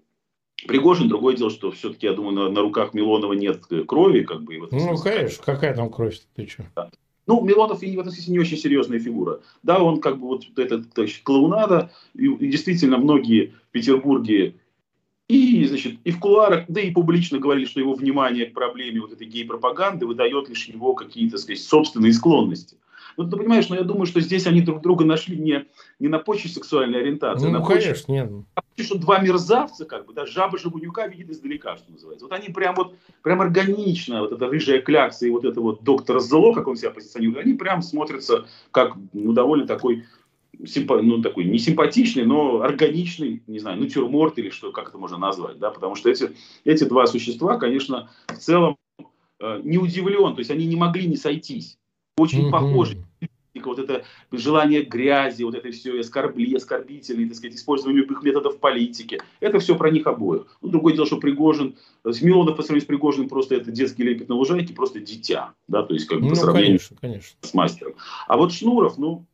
Пригожин, 0.66 1.08
другое 1.08 1.36
дело, 1.36 1.50
что 1.50 1.70
все-таки, 1.72 2.06
я 2.06 2.14
думаю, 2.14 2.34
на, 2.34 2.48
на 2.48 2.62
руках 2.62 2.94
Милонова 2.94 3.34
нет 3.34 3.66
крови, 3.86 4.22
как 4.22 4.44
бы. 4.44 4.54
И 4.54 4.60
вот, 4.60 4.72
ну, 4.72 4.96
конечно, 4.96 5.44
какая 5.44 5.74
там 5.74 5.90
кровь, 5.90 6.18
ты 6.34 6.46
что? 6.46 6.64
Да. 6.74 6.90
Ну, 7.26 7.42
Милонов 7.42 7.80
в 7.80 7.82
этом 7.82 8.10
смысле 8.10 8.32
не 8.32 8.38
очень 8.38 8.58
серьезная 8.58 8.98
фигура. 8.98 9.40
Да, 9.62 9.82
он 9.82 10.00
как 10.00 10.18
бы 10.18 10.28
вот 10.28 10.44
этот 10.56 10.92
значит, 10.94 11.22
клоунада, 11.22 11.90
и, 12.14 12.26
и 12.26 12.50
действительно 12.50 12.98
многие 12.98 13.54
в 13.68 13.72
Петербурге 13.72 14.56
и, 15.26 15.64
значит, 15.64 15.98
и 16.04 16.10
в 16.10 16.20
кулуарах, 16.20 16.66
да 16.68 16.82
и 16.82 16.90
публично 16.90 17.38
говорили, 17.38 17.64
что 17.64 17.80
его 17.80 17.94
внимание 17.94 18.46
к 18.46 18.52
проблеме 18.52 19.00
вот 19.00 19.12
этой 19.12 19.26
гей-пропаганды 19.26 20.06
выдает 20.06 20.50
лишь 20.50 20.66
его 20.66 20.94
какие-то, 20.94 21.38
сказать, 21.38 21.62
собственные 21.62 22.12
склонности. 22.12 22.76
Ну, 23.16 23.28
ты 23.28 23.36
понимаешь, 23.36 23.68
но 23.68 23.76
я 23.76 23.84
думаю, 23.84 24.06
что 24.06 24.20
здесь 24.20 24.46
они 24.46 24.60
друг 24.60 24.82
друга 24.82 25.04
нашли 25.04 25.36
не, 25.36 25.66
не 25.98 26.08
на 26.08 26.18
почве 26.18 26.50
сексуальной 26.50 27.00
ориентации, 27.00 27.46
ну, 27.46 27.56
а 27.56 27.60
на 27.60 27.64
конечно, 27.64 27.90
почве, 27.90 28.14
нет. 28.14 28.30
Что 28.76 28.98
два 28.98 29.20
мерзавца, 29.20 29.84
как 29.84 30.06
бы, 30.06 30.14
да, 30.14 30.26
жаба 30.26 30.58
жабунюка 30.58 31.06
видит 31.06 31.30
издалека, 31.30 31.76
что 31.76 31.92
называется. 31.92 32.26
Вот 32.26 32.32
они 32.32 32.48
прям 32.48 32.74
вот, 32.74 32.96
прям 33.22 33.40
органично, 33.40 34.20
вот 34.20 34.32
эта 34.32 34.46
рыжая 34.48 34.80
клякса 34.80 35.26
и 35.26 35.30
вот 35.30 35.44
это 35.44 35.60
вот 35.60 35.84
доктор 35.84 36.18
зло, 36.18 36.52
как 36.52 36.66
он 36.66 36.76
себя 36.76 36.90
позиционирует, 36.90 37.44
они 37.44 37.54
прям 37.54 37.82
смотрятся 37.82 38.46
как, 38.72 38.96
ну, 39.12 39.32
довольно 39.32 39.66
такой 39.66 40.04
симпа, 40.66 41.00
ну, 41.02 41.22
такой 41.22 41.44
не 41.44 41.58
симпатичный, 41.58 42.24
но 42.24 42.62
органичный, 42.62 43.42
не 43.46 43.60
знаю, 43.60 43.78
натюрморт 43.78 44.38
или 44.38 44.50
что, 44.50 44.72
как 44.72 44.88
это 44.88 44.98
можно 44.98 45.18
назвать, 45.18 45.58
да, 45.58 45.70
потому 45.70 45.94
что 45.94 46.10
эти, 46.10 46.32
эти 46.64 46.84
два 46.84 47.06
существа, 47.06 47.58
конечно, 47.58 48.10
в 48.26 48.38
целом 48.38 48.76
э, 49.40 49.60
не 49.62 49.78
удивлен, 49.78 50.34
то 50.34 50.40
есть 50.40 50.50
они 50.50 50.66
не 50.66 50.76
могли 50.76 51.06
не 51.06 51.16
сойтись 51.16 51.78
очень 52.16 52.48
mm-hmm. 52.48 52.50
похожи. 52.50 53.04
Вот 53.62 53.78
это 53.78 54.04
желание 54.32 54.82
грязи, 54.82 55.42
вот 55.44 55.54
это 55.54 55.70
все 55.70 56.00
оскорбли, 56.00 56.54
оскорбительные, 56.56 57.28
так 57.28 57.36
сказать, 57.36 57.56
использование 57.56 58.02
любых 58.02 58.22
методов 58.22 58.58
политики. 58.58 59.20
Это 59.40 59.58
все 59.60 59.76
про 59.76 59.90
них 59.90 60.06
обоих. 60.06 60.46
Ну, 60.60 60.68
другое 60.68 60.94
дело, 60.94 61.06
что 61.06 61.18
Пригожин, 61.18 61.76
Смилонов 62.10 62.56
по 62.56 62.62
сравнению 62.62 62.84
с 62.84 62.88
Пригожиным 62.88 63.28
просто 63.28 63.54
это 63.54 63.70
детский 63.70 64.02
лепет 64.02 64.28
на 64.28 64.34
лужайке, 64.34 64.74
просто 64.74 65.00
дитя, 65.00 65.54
да, 65.68 65.82
то 65.82 65.94
есть 65.94 66.06
как 66.06 66.20
ну, 66.20 66.30
по 66.30 66.34
сравнению 66.34 66.78
конечно, 66.78 66.96
конечно. 67.00 67.38
с 67.42 67.54
мастером. 67.54 67.94
А 68.26 68.36
вот 68.36 68.52
Шнуров, 68.52 68.98
ну, 68.98 69.24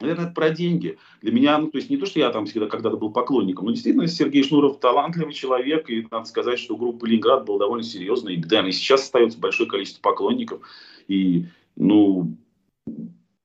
Наверное, 0.00 0.24
это 0.24 0.34
про 0.34 0.50
деньги. 0.50 0.98
Для 1.22 1.30
меня, 1.30 1.56
ну, 1.56 1.68
то 1.68 1.78
есть 1.78 1.88
не 1.88 1.96
то, 1.96 2.04
что 2.04 2.18
я 2.18 2.30
там 2.30 2.46
всегда 2.46 2.66
когда-то 2.66 2.96
был 2.96 3.12
поклонником, 3.12 3.66
но 3.66 3.70
действительно 3.70 4.08
Сергей 4.08 4.42
Шнуров 4.42 4.80
талантливый 4.80 5.32
человек, 5.32 5.88
и 5.88 6.06
надо 6.10 6.26
сказать, 6.26 6.58
что 6.58 6.76
группа 6.76 7.06
Ленинград 7.06 7.44
была 7.44 7.60
довольно 7.60 7.84
серьезной, 7.84 8.34
и, 8.34 8.36
да, 8.38 8.66
и 8.66 8.72
сейчас 8.72 9.02
остается 9.02 9.38
большое 9.38 9.68
количество 9.70 10.02
поклонников, 10.02 10.62
и 11.06 11.46
ну, 11.76 12.36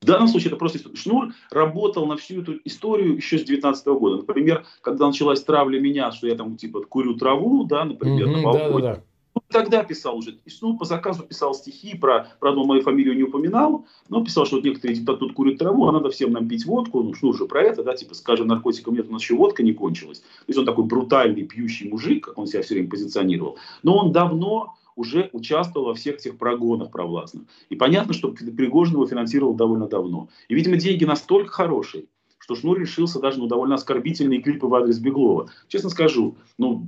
в 0.01 0.05
данном 0.05 0.29
случае 0.29 0.47
это 0.47 0.55
просто 0.55 0.79
Шнур 0.95 1.33
работал 1.51 2.05
на 2.05 2.15
всю 2.15 2.41
эту 2.41 2.59
историю 2.63 3.15
еще 3.15 3.37
с 3.37 3.43
19 3.43 3.85
-го 3.85 3.99
года. 3.99 4.17
Например, 4.17 4.65
когда 4.81 5.07
началась 5.07 5.43
травля 5.43 5.79
меня, 5.79 6.11
что 6.11 6.27
я 6.27 6.35
там 6.35 6.55
типа 6.55 6.83
курю 6.83 7.15
траву, 7.15 7.65
да, 7.65 7.83
например, 7.83 8.27
mm-hmm, 8.27 8.31
на 8.31 8.41
балконе. 8.41 8.81
Да, 8.81 8.93
да, 8.93 8.95
да. 8.95 9.03
Тогда 9.49 9.83
писал 9.83 10.17
уже. 10.17 10.37
И 10.45 10.49
Шнур 10.49 10.77
по 10.77 10.85
заказу 10.85 11.23
писал 11.23 11.53
стихи 11.53 11.97
про, 11.97 12.27
правда, 12.39 12.61
он 12.61 12.67
мою 12.67 12.81
фамилию 12.81 13.15
не 13.15 13.23
упоминал, 13.23 13.85
но 14.07 14.23
писал, 14.23 14.45
что 14.45 14.57
вот 14.57 14.65
некоторые 14.65 14.95
типа 14.95 15.15
тут 15.15 15.33
курят 15.33 15.57
траву, 15.57 15.87
а 15.87 15.91
надо 15.91 16.09
всем 16.09 16.31
нам 16.31 16.47
пить 16.47 16.65
водку. 16.65 17.01
Ну, 17.03 17.13
Шнур 17.13 17.35
же 17.35 17.45
про 17.45 17.61
это, 17.63 17.83
да, 17.83 17.95
типа, 17.95 18.13
скажем, 18.15 18.47
наркотиков 18.47 18.93
нет, 18.93 19.09
у 19.09 19.13
нас 19.13 19.21
еще 19.21 19.35
водка 19.35 19.63
не 19.63 19.73
кончилась. 19.73 20.19
То 20.19 20.45
есть 20.47 20.59
он 20.59 20.65
такой 20.65 20.85
брутальный, 20.85 21.43
пьющий 21.43 21.89
мужик, 21.89 22.25
как 22.25 22.37
он 22.37 22.47
себя 22.47 22.61
все 22.61 22.75
время 22.75 22.89
позиционировал. 22.89 23.57
Но 23.83 23.97
он 23.97 24.11
давно 24.11 24.75
уже 24.99 25.29
участвовал 25.31 25.87
во 25.87 25.93
всех 25.93 26.17
этих 26.17 26.37
прогонах 26.37 26.91
провластных. 26.91 27.45
И 27.69 27.75
понятно, 27.75 28.13
что 28.13 28.31
Пригожин 28.31 28.95
его 28.95 29.07
финансировал 29.07 29.53
довольно 29.53 29.87
давно. 29.87 30.27
И, 30.49 30.55
видимо, 30.55 30.75
деньги 30.75 31.05
настолько 31.05 31.53
хорошие, 31.53 32.07
что 32.37 32.55
Шнур 32.55 32.77
решился 32.77 33.21
даже 33.21 33.37
на 33.37 33.43
ну, 33.43 33.49
довольно 33.49 33.75
оскорбительные 33.75 34.41
клипы 34.41 34.67
в 34.67 34.75
адрес 34.75 34.99
Беглова. 34.99 35.49
Честно 35.69 35.89
скажу, 35.89 36.35
ну, 36.57 36.85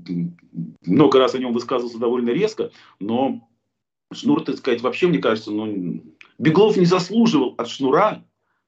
много 0.85 1.19
раз 1.19 1.35
о 1.35 1.39
нем 1.39 1.53
высказывался 1.53 1.99
довольно 1.99 2.31
резко, 2.31 2.71
но 2.99 3.47
Шнур, 4.11 4.43
так 4.43 4.57
сказать, 4.57 4.81
вообще, 4.81 5.07
мне 5.07 5.19
кажется, 5.19 5.51
ну, 5.51 6.03
Беглов 6.37 6.75
не 6.75 6.85
заслуживал 6.85 7.55
от 7.57 7.69
Шнура 7.69 8.25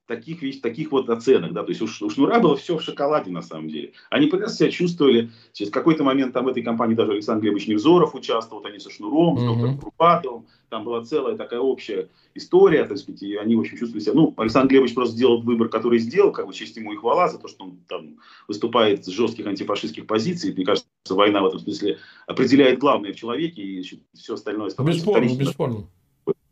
таких, 0.08 0.42
ведь, 0.42 0.62
таких 0.62 0.92
вот 0.92 1.10
оценок, 1.10 1.54
да, 1.54 1.64
то 1.64 1.70
есть 1.70 1.82
у, 1.82 1.86
у 1.86 2.10
Шнура 2.10 2.40
было 2.40 2.56
все 2.56 2.78
в 2.78 2.82
шоколаде 2.82 3.32
на 3.32 3.42
самом 3.42 3.70
деле. 3.70 3.94
Они 4.10 4.28
прекрасно 4.28 4.58
себя 4.58 4.72
чувствовали, 4.72 5.32
через 5.54 5.72
какой-то 5.72 6.04
момент 6.04 6.34
там 6.34 6.46
в 6.46 6.50
этой 6.50 6.64
компании 6.64 6.96
даже 6.96 7.14
Александр 7.14 7.44
Глебович 7.44 7.68
Невзоров 7.68 8.16
участвовал, 8.16 8.62
вот 8.62 8.70
они 8.70 8.80
со 8.80 8.90
Шнуром, 8.90 9.38
с 9.38 9.44
доктором 9.44 9.78
Крупатовым, 9.78 10.46
там 10.70 10.84
была 10.84 11.04
целая 11.04 11.38
такая 11.38 11.60
общая 11.60 12.10
история, 12.34 12.84
так 12.86 12.98
сказать, 12.98 13.22
и 13.22 13.36
они, 13.36 13.56
в 13.56 13.60
общем, 13.60 13.78
чувствовали 13.78 14.04
себя, 14.04 14.16
ну, 14.16 14.34
Александр 14.38 14.72
Глебович 14.72 14.96
просто 14.96 15.16
сделал 15.16 15.42
выбор, 15.42 15.70
который 15.70 16.00
сделал, 16.00 16.32
как 16.32 16.48
бы 16.48 16.54
честь 16.54 16.76
ему 16.76 16.94
и 16.94 16.98
хвала 16.98 17.30
за 17.30 17.38
то, 17.38 17.48
что 17.48 17.66
он 17.66 17.78
там 17.88 18.18
выступает 18.48 19.06
с 19.06 19.08
жестких 19.10 19.46
антифашистских 19.46 20.08
позиций, 20.08 20.54
мне 20.54 20.66
кажется, 20.66 20.88
война 21.10 21.42
в 21.42 21.48
этом 21.48 21.60
смысле 21.60 22.00
определяет 22.28 22.80
главное 22.80 23.14
в 23.14 23.16
человеке, 23.16 23.62
и 23.62 23.76
значит, 23.76 24.02
все 24.14 24.34
остальное 24.34 24.70
Бесспорно, 24.70 25.38
бесспорно. 25.38 25.88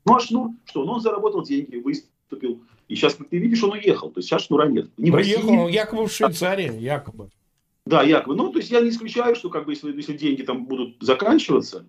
Ну, 0.05 0.15
а 0.15 0.19
Шнур, 0.19 0.51
что, 0.65 0.83
ну, 0.83 0.93
он 0.93 1.01
заработал 1.01 1.43
деньги, 1.43 1.77
выступил, 1.77 2.63
и 2.91 2.95
сейчас, 2.95 3.15
как 3.15 3.29
ты 3.29 3.37
видишь, 3.37 3.63
он 3.63 3.71
уехал. 3.71 4.09
То 4.09 4.19
есть 4.19 4.27
сейчас 4.27 4.43
шнура 4.43 4.67
нет. 4.67 4.89
Не 4.97 5.11
уехал, 5.11 5.49
он 5.49 5.69
якобы 5.69 6.07
в 6.07 6.11
Швейцарии, 6.11 6.77
якобы. 6.77 7.29
Да, 7.85 8.03
якобы. 8.03 8.35
Ну, 8.35 8.51
то 8.51 8.59
есть 8.59 8.69
я 8.69 8.81
не 8.81 8.89
исключаю, 8.89 9.33
что 9.33 9.49
как 9.49 9.65
бы 9.65 9.71
если, 9.71 9.95
если 9.95 10.17
деньги 10.17 10.41
там 10.41 10.65
будут 10.65 10.97
заканчиваться, 10.99 11.85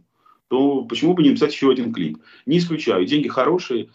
то 0.46 0.84
почему 0.84 1.14
бы 1.14 1.24
не 1.24 1.30
написать 1.30 1.52
еще 1.52 1.72
один 1.72 1.92
клип? 1.92 2.18
Не 2.46 2.58
исключаю. 2.58 3.04
Деньги 3.04 3.26
хорошие. 3.26 3.88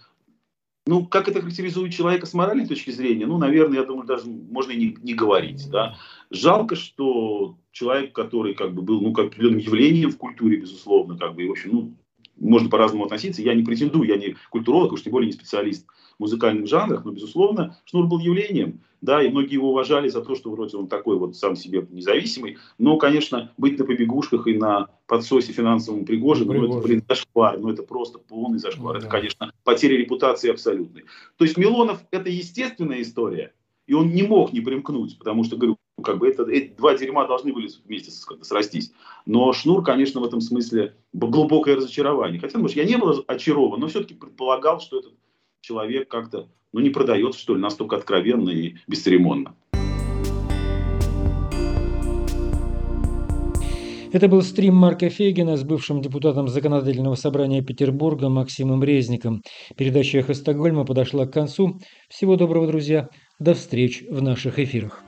ну, 0.86 1.06
как 1.06 1.30
это 1.30 1.40
характеризует 1.40 1.94
человека 1.94 2.26
с 2.26 2.34
моральной 2.34 2.68
точки 2.68 2.92
зрения, 2.92 3.26
ну, 3.26 3.38
наверное, 3.38 3.80
я 3.80 3.86
думаю, 3.86 4.06
даже 4.06 4.28
можно 4.28 4.74
и 4.74 4.78
не, 4.78 4.98
не 5.02 5.14
говорить, 5.14 5.70
да. 5.70 5.96
Жалко, 6.30 6.76
что 6.76 7.58
человек, 7.72 8.12
который 8.12 8.54
как 8.54 8.74
бы 8.74 8.82
был, 8.82 9.00
ну, 9.00 9.14
как 9.14 9.28
определенным 9.28 9.60
явлением 9.60 10.12
в 10.12 10.18
культуре, 10.18 10.58
безусловно, 10.58 11.18
как 11.18 11.36
бы, 11.36 11.44
и, 11.44 11.48
в 11.48 11.52
общем, 11.52 11.70
ну, 11.72 11.94
можно 12.40 12.70
по-разному 12.70 13.06
относиться. 13.06 13.42
Я 13.42 13.54
не 13.54 13.64
претендую, 13.64 14.08
я 14.08 14.18
не 14.18 14.36
культуролог, 14.50 14.94
уж 14.94 15.04
тем 15.04 15.12
более 15.12 15.28
не 15.28 15.34
специалист 15.34 15.86
в 16.18 16.22
музыкальных 16.22 16.68
жанрах, 16.68 17.06
но, 17.06 17.12
безусловно, 17.12 17.78
Шнур 17.86 18.08
был 18.08 18.20
явлением, 18.20 18.82
да, 19.02 19.22
и 19.22 19.30
многие 19.30 19.54
его 19.54 19.72
уважали 19.72 20.10
за 20.10 20.22
то, 20.22 20.36
что 20.36 20.50
вроде 20.50 20.78
он 20.78 20.88
такой 20.88 21.18
вот 21.18 21.36
сам 21.36 21.56
себе 21.56 21.86
независимый, 21.92 22.58
но, 22.78 22.98
конечно, 22.98 23.52
быть 23.58 23.78
на 23.78 23.86
побегушках 23.86 24.48
и 24.48 24.58
на 24.58 24.88
подсосе 25.06 25.54
финансовому 25.54 26.06
Пригожину, 26.06 26.54
ну, 26.54 26.78
это, 26.78 26.88
блин, 26.88 27.04
зашквар, 27.08 27.60
ну, 27.60 27.70
это 27.70 27.84
просто 27.84 28.18
полный 28.20 28.60
зашквар, 28.60 28.96
ну, 28.96 29.00
это, 29.00 29.08
конечно, 29.08 29.52
потеря 29.64 29.98
репутации 29.98 30.50
абсолютной. 30.50 31.06
То 31.38 31.46
есть 31.46 31.58
Милонов– 31.58 32.00
это 32.12 32.30
естественная 32.30 33.02
история, 33.02 33.54
и 33.86 33.94
он 33.94 34.10
не 34.10 34.24
мог 34.24 34.54
не 34.54 34.62
примкнуть, 34.62 35.18
потому 35.18 35.44
что, 35.44 35.56
говорю, 35.56 35.78
как 36.04 36.20
бы 36.20 36.28
это, 36.28 36.44
эти 36.44 36.74
два 36.76 36.96
дерьма 36.96 37.28
должны 37.28 37.52
были 37.52 37.70
вместе 37.86 38.12
срастись. 38.42 38.92
Но 39.26 39.52
Шнур, 39.54 39.84
конечно, 39.84 40.22
в 40.22 40.26
этом 40.26 40.42
смысле 40.42 40.96
глубокое 41.14 41.76
разочарование. 41.76 42.40
Хотя, 42.40 42.60
может, 42.60 42.78
я 42.78 42.86
не 42.86 42.98
был 42.98 43.24
очарован, 43.28 43.80
но 43.80 43.88
все-таки 43.88 44.14
предполагал, 44.14 44.80
что 44.80 45.00
этот 45.00 45.14
человек 45.62 46.08
как-то 46.08 46.50
ну, 46.72 46.82
не 46.82 46.90
продается, 46.90 47.40
что 47.40 47.56
ли, 47.56 47.62
настолько 47.62 47.96
откровенно 47.96 48.50
и 48.50 48.76
бесцеремонно. 48.88 49.56
Это 54.14 54.30
был 54.30 54.42
стрим 54.42 54.76
Марка 54.76 55.10
Фейгина 55.10 55.58
с 55.58 55.64
бывшим 55.64 56.02
депутатом 56.02 56.48
Законодательного 56.48 57.16
собрания 57.16 57.62
Петербурга 57.62 58.30
Максимом 58.30 58.82
Резником. 58.84 59.42
Передача 59.76 60.20
«Эхо 60.20 60.34
Стокгольма» 60.34 60.86
подошла 60.86 61.26
к 61.26 61.34
концу. 61.34 61.80
Всего 62.08 62.38
доброго, 62.38 62.68
друзья. 62.68 63.10
До 63.40 63.54
встреч 63.54 64.06
в 64.10 64.22
наших 64.22 64.60
эфирах. 64.60 65.04